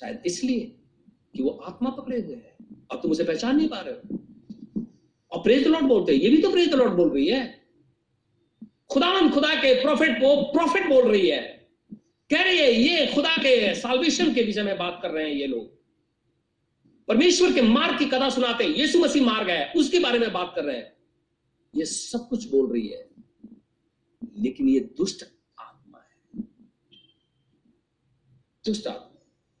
शायद 0.00 0.22
इसलिए 0.26 0.60
कि 1.36 1.42
वो 1.42 1.50
आत्मा 1.50 1.90
पकड़े 1.90 2.20
हुए 2.20 2.34
है। 2.34 2.56
अब 2.90 3.00
तुम 3.02 3.10
उसे 3.10 3.24
पहचान 3.24 3.56
नहीं 3.56 3.68
पा 3.68 3.80
रहे 3.80 3.94
हो। 3.94 4.18
और 5.32 5.42
प्रेत 5.42 5.66
लॉर्ड 5.66 5.86
बोलते 5.86 6.12
हैं, 6.12 6.20
ये 6.20 6.30
भी 6.30 6.42
तो 6.42 6.50
प्रेत 6.50 6.74
लॉर्ड 6.74 6.92
बोल 6.92 7.10
रही 7.10 7.26
है। 7.26 7.68
खुदावन 8.90 9.30
खुदा 9.30 9.54
के 9.54 9.82
प्रॉफिट 9.82 10.10
को 10.10 10.52
प्रॉफिट 10.52 10.88
बोल 10.88 11.10
रही 11.10 11.28
है। 11.28 11.68
कह 12.30 12.42
रही 12.42 12.58
है, 12.58 12.72
ये 12.72 13.06
खुदा 13.06 13.36
के 13.36 13.74
साल्वेशन 13.74 14.34
के 14.34 14.42
विषय 14.42 14.62
में 14.62 14.78
बात 14.78 14.98
कर 15.02 15.10
रहे 15.10 15.24
हैं 15.24 15.34
ये 15.34 15.46
लोग। 15.46 15.73
परमेश्वर 17.08 17.52
के 17.52 17.62
मार्ग 17.62 17.98
की 17.98 18.06
कथा 18.06 18.28
सुनाते 18.30 18.64
हैं। 18.64 18.70
यीशु 18.70 18.98
मसीह 18.98 19.24
मार्ग 19.24 19.50
है, 19.50 19.72
उसके 19.76 19.98
बारे 19.98 20.18
में 20.18 20.32
बात 20.32 20.52
कर 20.56 20.64
रहे 20.64 20.76
हैं। 20.76 20.92
ये 21.74 21.84
सब 21.84 22.28
कुछ 22.28 22.48
बोल 22.50 22.72
रही 22.72 22.86
है, 22.88 23.08
लेकिन 24.38 24.68
ये 24.68 24.80
दुष्ट 24.80 25.24
आत्मा 25.60 25.98
है। 25.98 26.44
दुष्ट 28.64 28.86
आत्मा। 28.86 29.10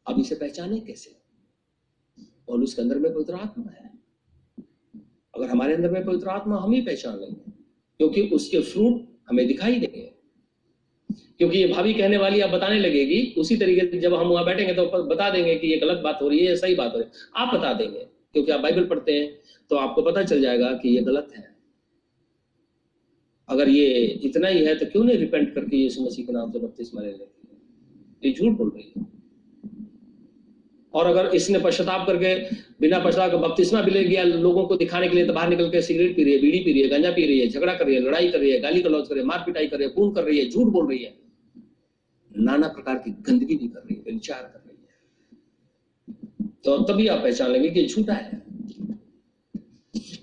अब 0.06 0.20
इसे 0.20 0.34
पहचाने 0.34 0.80
कैसे? 0.80 1.16
और 2.48 2.62
उसके 2.62 2.82
अंदर 2.82 2.98
में 2.98 3.14
पवित्र 3.14 3.34
आत्मा 3.34 3.70
है। 3.72 3.90
अगर 5.34 5.50
हमारे 5.50 5.74
अंदर 5.74 5.90
में 5.90 6.04
पवित्र 6.04 6.28
आत्मा 6.28 6.56
हम 6.56 6.72
ही 6.72 6.80
पहचान 6.80 7.18
लेंगे, 7.20 7.50
क्योंकि 8.00 8.22
उसके 8.28 8.60
फ्रूट 8.62 9.08
हमें 9.28 9.46
दिखाई 9.46 9.78
देंगे। 9.80 9.93
क्योंकि 11.40 11.58
ये 11.58 11.66
भाभी 11.68 11.92
कहने 11.94 12.16
वाली 12.16 12.40
अब 12.40 12.50
बताने 12.50 12.78
लगेगी, 12.80 13.34
उसी 13.38 13.56
तरीके 13.56 13.86
से 13.86 13.98
जब 14.00 14.14
हम 14.14 14.28
वहाँ 14.28 14.44
बैठेंगे 14.44 14.74
तो 14.74 14.84
बता 15.04 15.30
देंगे 15.30 15.54
कि 15.56 15.68
ये 15.68 15.76
गलत 15.78 16.02
बात 16.04 16.18
हो 16.22 16.28
रही 16.28 16.44
है 16.46 16.56
सही 16.56 16.74
बात 16.74 16.92
हो 16.92 16.98
रही 16.98 17.06
है। 17.06 17.12
आप 17.36 17.54
बता 17.54 17.72
देंगे, 17.74 18.06
क्योंकि 18.34 18.52
आप 18.52 18.60
बाइबल 18.60 18.84
पढ़ते 18.86 19.12
हैं 19.12 19.32
तो 19.70 19.76
आपको 19.78 20.02
पता 20.02 20.22
चल 20.24 20.40
जाएगा 20.40 20.70
कि 20.74 20.96
ये 20.96 21.02
गलत 21.02 21.32
है। 21.36 21.42
अगर 23.48 23.68
ये 23.68 23.86
इतना 24.24 24.48
ही 24.48 24.64
है 24.64 24.74
तो 24.74 24.86
क्यों 24.86 25.04
नहीं 25.04 25.16
रिपेंट 25.18 25.54
करके 25.54 25.76
यीशु 25.76 26.02
मसीह 26.02 26.26
के 26.26 26.32
नाम 26.32 26.52
से 26.52 26.58
बत्तीस 26.58 26.94
मरे 26.94 27.06
लेते 27.08 28.28
ये 28.28 28.32
झूठ 28.32 28.56
बोल 28.58 28.70
रही 28.70 28.92
है। 28.96 29.04
और 30.94 31.06
अगर 31.06 31.26
इसने 31.34 31.58
पश्चाताप 31.58 32.06
करके 32.06 32.34
बिना 32.80 32.98
पश्चाताप 33.00 33.30
के 33.30 33.36
बपतिस्मा 33.38 33.80
भी 33.82 33.90
ले 33.90 34.04
गया 34.04 34.22
लोगों 34.24 34.64
को 34.66 34.76
दिखाने 34.76 35.08
के 35.08 35.16
लिए 35.16 35.26
तो 35.26 35.32
बाहर 35.32 35.48
निकल 35.48 35.70
के 35.70 35.82
सिगरेट 35.82 36.14
पी 36.16 36.24
रही 36.24 36.32
है, 36.32 36.40
बीड़ी 36.40 36.58
पी 36.58 36.72
रही 36.72 36.82
है, 36.82 36.88
गंजा 36.88 37.10
पी 37.10 37.26
रही 37.26 37.38
है, 37.40 37.48
झगड़ा 37.48 37.74
कर 37.74 37.86
रही 37.86 37.94
है, 37.94 38.00
लड़ाई 38.02 38.28
कर 38.28 38.38
रही 38.38 38.50
है, 38.50 38.60
गाली 38.60 38.82
गलौज 38.82 39.08
कर 39.08 39.14
रही 39.14 39.22
है 39.22 39.26
मार 39.28 39.42
पिटाई 39.46 39.66
कर 39.66 39.78
रही 39.78 39.88
है, 39.88 39.94
खून 39.94 40.12
कर 40.14 40.24
रही 40.24 40.38
है, 40.38 40.48
झूठ 40.50 40.72
बोल 40.72 40.88
रही 40.88 40.98
है। 40.98 41.12
नाना 42.36 42.68
प्रकार 42.68 42.96
की 42.98 43.10
गंदगी 43.10 43.56
भी 43.56 43.68
कर 43.68 43.80
रही 43.80 43.96
है 43.96 44.12
विचार 44.12 44.42
कर 44.42 44.62
रही 44.68 44.78
है। 44.82 46.52
तो 46.64 46.78
तभी 46.84 47.06
आप 47.06 47.22
पहचान 47.22 47.50
लेंगे 47.50 47.70
कि 47.70 47.86
झूठा 47.86 48.14
है। 48.14 48.42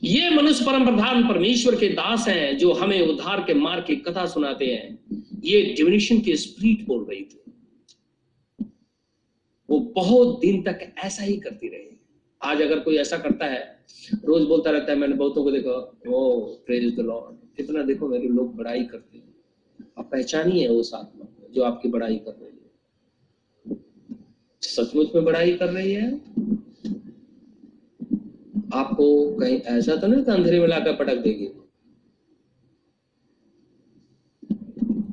ये 0.03 0.29
मनुष्य 0.29 0.65
परम 0.65 0.85
प्रधान 0.85 1.27
परमेश्वर 1.27 1.75
के 1.75 1.87
दास 1.87 2.27
हैं, 2.27 2.57
जो 2.57 2.73
हमें 2.73 3.01
उद्धार 3.01 3.41
के 3.41 3.53
मार्ग 3.53 3.83
की 3.85 3.95
कथा 3.95 4.25
सुनाते 4.25 4.65
हैं। 4.65 4.99
ये 5.43 5.61
डिविनेशन 5.77 6.19
के 6.19 6.35
स्प्रीट 6.35 6.85
बोल 6.87 7.03
रही 7.03 7.21
थी। 7.21 7.37
वो 9.69 9.79
बहुत 9.79 10.39
दिन 10.39 10.61
तक 10.63 10.93
ऐसा 10.97 11.23
ही 11.23 11.37
करती 11.37 11.67
रही। 11.67 11.97
आज 12.41 12.61
अगर 12.61 12.79
कोई 12.79 12.97
ऐसा 12.97 13.17
करता 13.17 13.45
है, 13.45 13.85
रोज 14.25 14.43
बोलता 14.43 14.71
रहता 14.71 14.91
है, 14.91 14.97
मैंने 14.97 15.15
बहुतों 15.15 15.43
को 15.43 15.51
देखो। 15.51 15.71
ओ 16.13 16.41
प्रेज 16.65 16.95
द 16.95 16.99
लॉर्ड 16.99 17.55
कितना 17.57 17.83
देखो 17.83 18.07
मेरे 18.07 18.27
लोग 18.27 18.55
बड़ाई 18.55 18.83
करते 18.83 19.17
हैं। 19.17 19.33
पहचानी 19.99 20.59
है 20.59 20.67
उस 20.67 20.93
आत्मा 20.93 21.25
जो 21.53 21.63
आपकी 21.63 21.89
बड़ाई 21.89 22.15
कर 22.15 22.31
रही 22.31 22.45
है। 22.45 22.71
सचमुच 24.61 25.15
में 25.15 25.23
बड़ाई 25.25 25.53
कर 25.53 25.69
रही 25.69 25.93
है? 25.93 26.11
आपको 28.73 29.35
कहीं 29.35 29.59
ऐसा 29.59 29.95
तो 29.95 30.07
नहीं 30.07 30.23
अंधेरे 30.23 30.59
में 30.59 30.67
लाकर 30.67 30.95
पटक 30.95 31.15
देगी? 31.15 31.47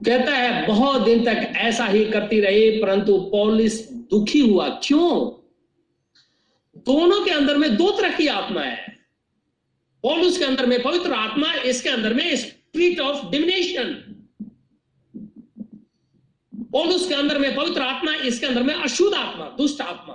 कहता 0.07 0.33
है, 0.33 0.67
बहुत 0.67 1.03
दिन 1.03 1.25
तक 1.25 1.53
ऐसा 1.57 1.87
ही 1.87 2.05
करती 2.05 2.41
रही, 2.41 2.83
परंतु 2.83 3.19
पॉलिस 3.21 3.93
दुखी 3.93 4.41
हुआ। 4.41 4.69
क्यों? 4.69 5.31
दोनों 6.79 7.25
के 7.25 7.31
अंदर 7.31 7.57
में 7.57 7.77
दो 7.77 7.91
तरह 7.91 8.17
की 8.17 8.27
आत्मा 8.27 8.61
है। 8.61 8.99
पॉलिस 10.03 10.39
के 10.39 10.45
अंदर 10.45 10.67
में 10.67 10.83
पवित्र 10.83 11.13
आत्मा, 11.13 11.53
इसके 11.55 11.89
अंदर 11.89 12.15
में 12.15 12.37
स्पिरिट 12.37 13.01
ऑफ़ 13.01 13.31
डिविनेशन 13.31 14.15
पॉलुस 16.73 17.09
के 17.09 17.15
अंदर 17.15 17.39
में, 17.39 17.55
पवित्र 17.57 17.83
आत्मा, 17.83 18.15
इसके 18.15 18.47
अंदर 18.47 18.63
में 18.63 18.75
अशुद्ध 18.75 19.15
आत्मा, 19.15 19.45
दुष्ट 19.59 19.81
आत्मा। 19.81 20.15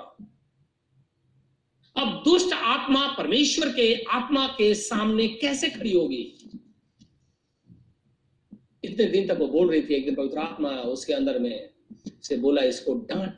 अब 1.95 2.21
दुष्ट 2.25 2.53
आत्मा 2.53 3.07
परमेश्वर 3.07 3.69
के 3.69 3.93
आत्मा 4.03 4.47
के 4.47 4.73
सामने 4.75 5.27
कैसे 5.27 5.69
खड़ी 5.69 5.93
होगी? 5.93 6.21
इतने 8.83 9.05
दिन 9.05 9.27
तक 9.27 9.37
वो 9.39 9.47
बोल 9.47 9.69
रही 9.71 9.81
थी, 9.81 9.93
एक 9.93 10.05
दिन 10.05 10.15
पवित्र 10.15 10.37
आत्मा 10.37 10.69
उसके 10.69 11.13
अंदर 11.13 11.39
में 11.39 11.69
से 12.23 12.37
बोला 12.37 12.61
इसको 12.61 12.93
डांट। 12.93 13.37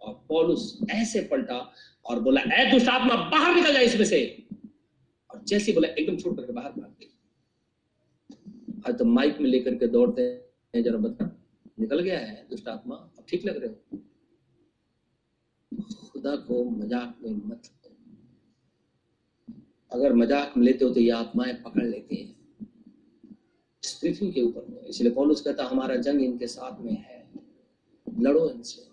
और 0.00 0.14
पॉलुस 0.28 0.78
ऐसे 0.90 1.20
पलटा 1.20 1.72
और 2.04 2.20
बोला 2.20 2.40
ए 2.40 2.70
दुष्ट 2.70 2.88
आत्मा, 2.88 3.14
बाहर 3.30 3.54
निकल 3.54 3.72
जाए 3.72 3.84
इसमें 3.84 4.04
से। 4.04 4.46
और 5.30 5.42
जैसे 5.44 5.72
बोला, 5.72 5.88
एकदम 5.88 6.16
छोड़ 6.16 6.34
करके 6.36 6.52
बाहर 6.52 6.72
भाग 6.72 6.94
गई। 7.00 7.14
तो 8.92 9.04
माइक 9.04 9.40
में 9.40 9.50
लेकर 9.50 9.74
के 9.74 9.86
दौड़ते 9.86 10.22
हैं, 10.22 10.82
जरा 10.82 10.98
बता 10.98 11.24
निकल 11.78 12.00
गया 12.00 12.18
है 12.18 12.46
दुष्ट 12.50 12.68
आत्मा 12.68 12.94
अब 12.94 13.24
ठीक 13.28 13.44
लग 13.46 13.56
रहे 13.56 13.68
हो? 13.68 13.98
खुदा 16.12 16.36
को 16.36 16.64
मज़ाक 16.64 17.16
में 17.22 17.34
मत 17.46 17.70
अगर 19.92 20.12
मज़ाक 20.12 20.52
में 20.56 20.64
लेते 20.64 20.84
हो 20.84 20.90
तो 20.90 21.00
ये 21.00 21.10
आत्माएँ 21.10 21.52
पकड़ 21.64 21.84
लेती 21.84 22.16
हैं। 22.16 22.34
पृथ्वी 24.02 24.30
के 24.32 24.42
ऊपर 24.42 24.66
में। 24.68 24.80
इसलिए 24.88 25.12
पॉलुस 25.12 25.40
कहता, 25.40 25.64
हमारा 25.64 25.96
जंग 25.96 26.22
इनके 26.22 26.46
साथ 26.46 26.80
में 26.80 26.92
है। 26.92 27.24
लड़ो 28.06 28.48
इनसे। 28.50 28.86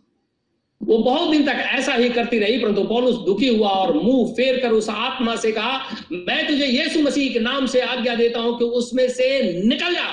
वो 0.82 0.98
बहुत 0.98 1.32
दिन 1.32 1.46
तक 1.46 1.60
ऐसा 1.72 1.94
ही 1.94 2.10
करती 2.10 2.40
रही, 2.40 2.58
परंतु 2.58 2.84
पौलुस 2.84 3.16
दुखी 3.26 3.48
हुआ 3.58 3.70
और 3.70 3.94
मुँह 3.94 4.32
फेर 4.34 4.62
कर 4.62 4.72
उस 4.72 4.90
आत्मा 4.90 5.36
से 5.36 5.52
कहा, 5.52 5.78
मैं 6.12 6.48
तुझे 6.48 6.66
यीशु 6.66 7.02
मसीह 7.02 7.34
के 7.34 7.40
नाम 7.40 7.66
से 7.66 7.82
आज्ञा 7.82 8.16
देता 8.16 8.40
हूँ 8.40 8.58
कि 8.60 8.66
उसमें 8.80 9.08
से 9.10 9.28
निकल 9.64 9.94
जा। 9.94 10.10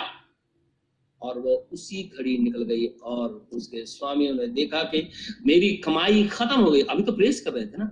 और 1.22 1.38
वो 1.38 1.54
उसी 1.72 2.02
घड़ी 2.08 2.36
निकल 2.38 2.62
गई 2.64 2.86
और 3.04 3.48
उसके 3.52 3.84
स्वामियों 3.86 4.34
ने 4.34 4.46
देखा 4.52 4.82
कि 4.84 5.02
मेरी 5.46 5.76
कमाई 5.78 6.26
खत्म 6.28 6.60
हो 6.60 6.70
गई। 6.70 6.82
अभी 6.82 7.02
तो 7.02 7.12
प्रेस 7.12 7.40
कर 7.40 7.52
रहे 7.52 7.66
थे 7.66 7.78
ना। 7.78 7.86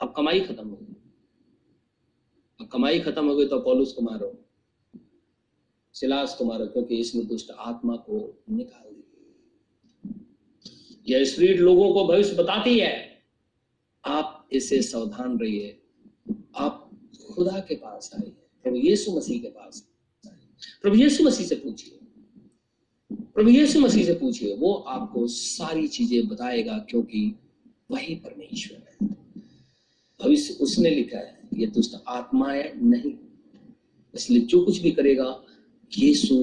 अब 0.00 0.12
कमाई 0.16 0.40
खत्म 0.40 0.68
हो 0.68 0.76
गई। 0.76 0.94
अब 2.60 2.68
कमाई 2.68 3.00
खत्म 3.00 3.28
हो 3.28 3.36
गई 3.36 3.46
तो 3.46 3.58
पौलुस 3.60 3.92
को 3.92 4.02
मारो, 4.02 4.30
सिलास 5.94 6.34
को 6.36 6.44
मारो, 6.44 6.66
क्योंकि 6.66 6.96
इसने 6.96 7.22
दुष्ट 7.24 7.50
आत्मा 7.50 7.96
को 7.98 8.44
निकाल 8.50 8.90
यह 11.08 11.24
स्पिरिट 11.24 11.60
लोगों 11.60 11.92
को 11.92 12.06
भविष्य 12.08 12.34
बताती 12.36 12.78
है। 12.78 12.92
आप 14.04 14.48
इससे 14.52 14.80
सावधान 14.82 15.38
रहिए। 15.38 15.78
आप 16.56 16.90
खुदा 17.26 17.58
के 17.60 17.74
पास 17.74 18.10
आइए, 18.14 18.30
प्रभु 18.64 18.76
यीशु 18.78 19.16
मसीह 19.16 19.40
के 19.42 19.48
पास 19.48 19.88
प्रभु 20.82 20.96
यीशु 20.96 21.24
मसीह 21.24 21.46
से 21.46 21.54
पूछिए। 21.54 21.98
प्रभु 23.36 23.50
यीशु 23.50 23.80
मसीह 23.80 24.04
से 24.06 24.14
पूछिए, 24.14 24.56
वो 24.56 24.74
आपको 24.74 25.26
सारी 25.26 25.88
चीज़ें 25.88 26.28
बताएगा 26.28 26.78
क्योंकि 26.90 27.34
वही 27.90 28.14
परमेश्वर 28.14 28.76
है। 28.76 29.08
भविष्य 30.20 30.54
उसने 30.54 30.90
लिखा 30.90 31.18
है, 31.18 31.48
ये 31.54 31.66
दुष्ट 31.66 31.96
आत्मा 32.08 32.52
है, 32.52 32.86
नहीं। 32.86 33.12
इसलिए 34.14 34.40
जो 34.40 34.64
कुछ 34.64 34.78
भी 34.78 34.90
करेगा, 34.90 35.44
यीशु 35.98 36.36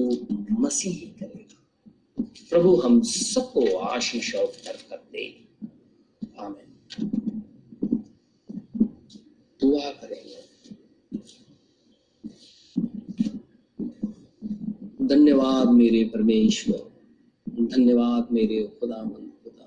मसीह 0.50 0.98
करेगा। 1.20 1.62
प्रभु, 2.50 2.76
हम 2.76 3.02
सबको 3.02 3.76
आशीष 3.76 4.34
और 4.34 4.46
कर 4.46 5.04
दे 5.12 5.24
आमीन 6.38 6.68
दुआ 9.60 9.90
करेंगे 9.90 10.38
धन्यवाद 15.10 15.68
मेरे 15.68 16.04
परमेश्वर। 16.04 16.90
धन्यवाद 17.64 18.28
मेरे 18.32 18.62
खुदा 18.80 19.02
मन 19.04 19.30
खुदा। 19.42 19.66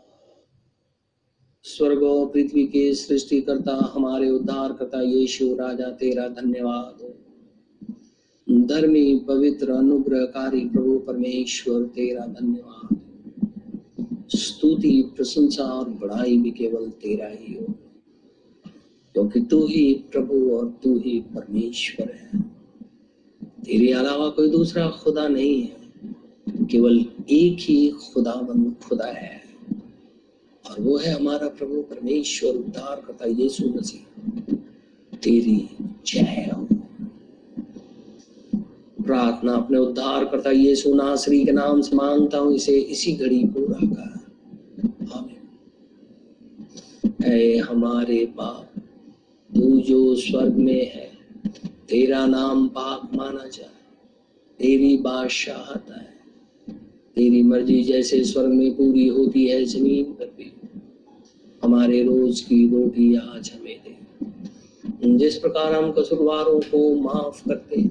स्वर्ग, 1.64 2.00
पृथ्वी 2.34 2.66
के 2.68 2.94
सृष्टिकर्ता, 2.94 3.92
हमारे 3.94 4.30
उद्धार 4.30 4.74
करता 4.74 5.02
यीशु, 5.02 5.56
राजा 5.56 5.90
तेरा 5.92 6.28
धन्यवाद। 6.28 7.02
हो 7.02 7.10
धर्मी, 8.50 9.20
पवित्र, 9.28 9.72
अनुग्रहकारी 9.72 10.66
प्रभु 10.70 11.00
परमेश्वर, 11.00 11.84
तेरा 11.84 12.26
धन्यवाद। 12.26 13.00
स्तुति, 14.36 15.14
प्रशंसा 15.16 15.64
और 15.64 15.90
बड़ाई 15.90 16.38
भी 16.38 16.52
केवल 16.52 16.90
तेरा 16.90 17.28
ही 17.28 17.54
हो, 17.54 17.66
क्योंकि 19.16 19.42
तू 19.42 19.66
ही 19.68 19.94
प्रभु 20.12 20.50
और 20.52 20.80
तू 20.84 20.98
ही 20.98 21.20
परमेश्वर 21.20 22.12
है। 22.12 22.32
तेरे 23.66 23.92
अलावा 23.92 24.30
कोई 24.30 24.50
दूसरा 24.50 24.90
खुदा 24.90 25.28
नहीं 25.28 25.62
है। 25.62 25.78
केवल 26.66 27.06
एक 27.30 27.58
ही 27.60 27.90
खुदाबंद 27.90 28.76
खुदा 28.84 29.06
है। 29.06 29.42
और 30.72 30.82
वो 30.82 30.98
है 30.98 31.14
हमारा 31.14 31.48
प्रभु, 31.48 31.82
परमेश्वर 31.82 32.50
उद्धार 32.50 33.04
करता 33.08 33.26
यीशु 33.26 33.70
मसीह। 33.70 34.32
तेरी 35.18 35.70
जय 36.06 36.52
हो। 36.56 36.68
प्रार्थना 39.04 39.54
अपने 39.54 39.80
उद्धार 39.80 40.26
करता 40.26 40.52
यीशु 40.52 40.94
नासरी 40.94 41.46
के 41.46 41.52
नाम 41.52 41.82
से 41.82 41.96
माँगता 41.96 42.38
हूँ, 42.38 42.54
इसे 42.54 42.80
इसी 42.80 43.14
घड़ी 43.14 43.46
पूरा 43.46 43.88
कर। 43.88 44.24
हमारे 47.70 48.26
बाप 48.26 48.72
तू 49.56 49.80
जो 49.80 50.16
स्वर्ग 50.16 50.54
में 50.54 50.92
है 50.92 51.13
तेरा 51.94 52.26
नाम 52.26 52.68
पाक 52.68 53.16
माना 53.16 53.48
जाए, 53.48 53.70
तेरी 54.60 54.98
बादशाहत 54.98 55.86
है 55.90 56.14
तेरी 57.16 57.44
मर्ज़ी 57.44 57.84
जैसे 57.84 58.24
स्वर्ग 58.24 58.50
में 58.50 58.76
पूरी 58.76 59.08
होती 59.08 59.48
है 59.48 59.66
ज़मीन 59.66 60.06
पर 60.06 60.26
भी। 60.26 60.54
हमारे 61.64 62.04
रोज 62.04 62.42
की 62.42 62.68
रोटी 62.70 63.16
आज 63.16 63.52
हमें 63.56 63.80
दे। 63.84 63.98
जिस 65.18 65.38
प्रकार 65.38 65.74
हम 65.74 65.92
कसूरवारों 65.92 66.60
को 66.60 66.96
माफ़ 66.96 67.50
करते 67.50 67.82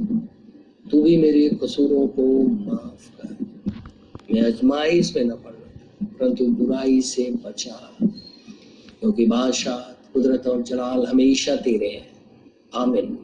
तू 0.91 1.03
भी 1.03 1.17
मेरे 1.17 1.49
कसूरों 1.49 2.07
को 2.07 2.43
माफ़ 2.43 3.23
कर। 3.23 3.37
मैं 4.33 4.43
अजमाइश 4.43 5.17
में 5.17 5.25
न 5.25 5.31
पड़ 5.31 5.53
परंतु 6.07 6.47
बुराई 6.47 7.01
से 7.01 7.31
बचा। 7.31 7.97
क्योंकि 9.01 9.27
बादशाह, 9.27 10.13
कुदरत 10.13 10.47
और 10.47 10.63
जलाल 10.63 11.07
हमेशा 11.07 11.57
तेरे 11.57 11.89
हैं। 11.89 12.13
आमिन। 12.75 13.19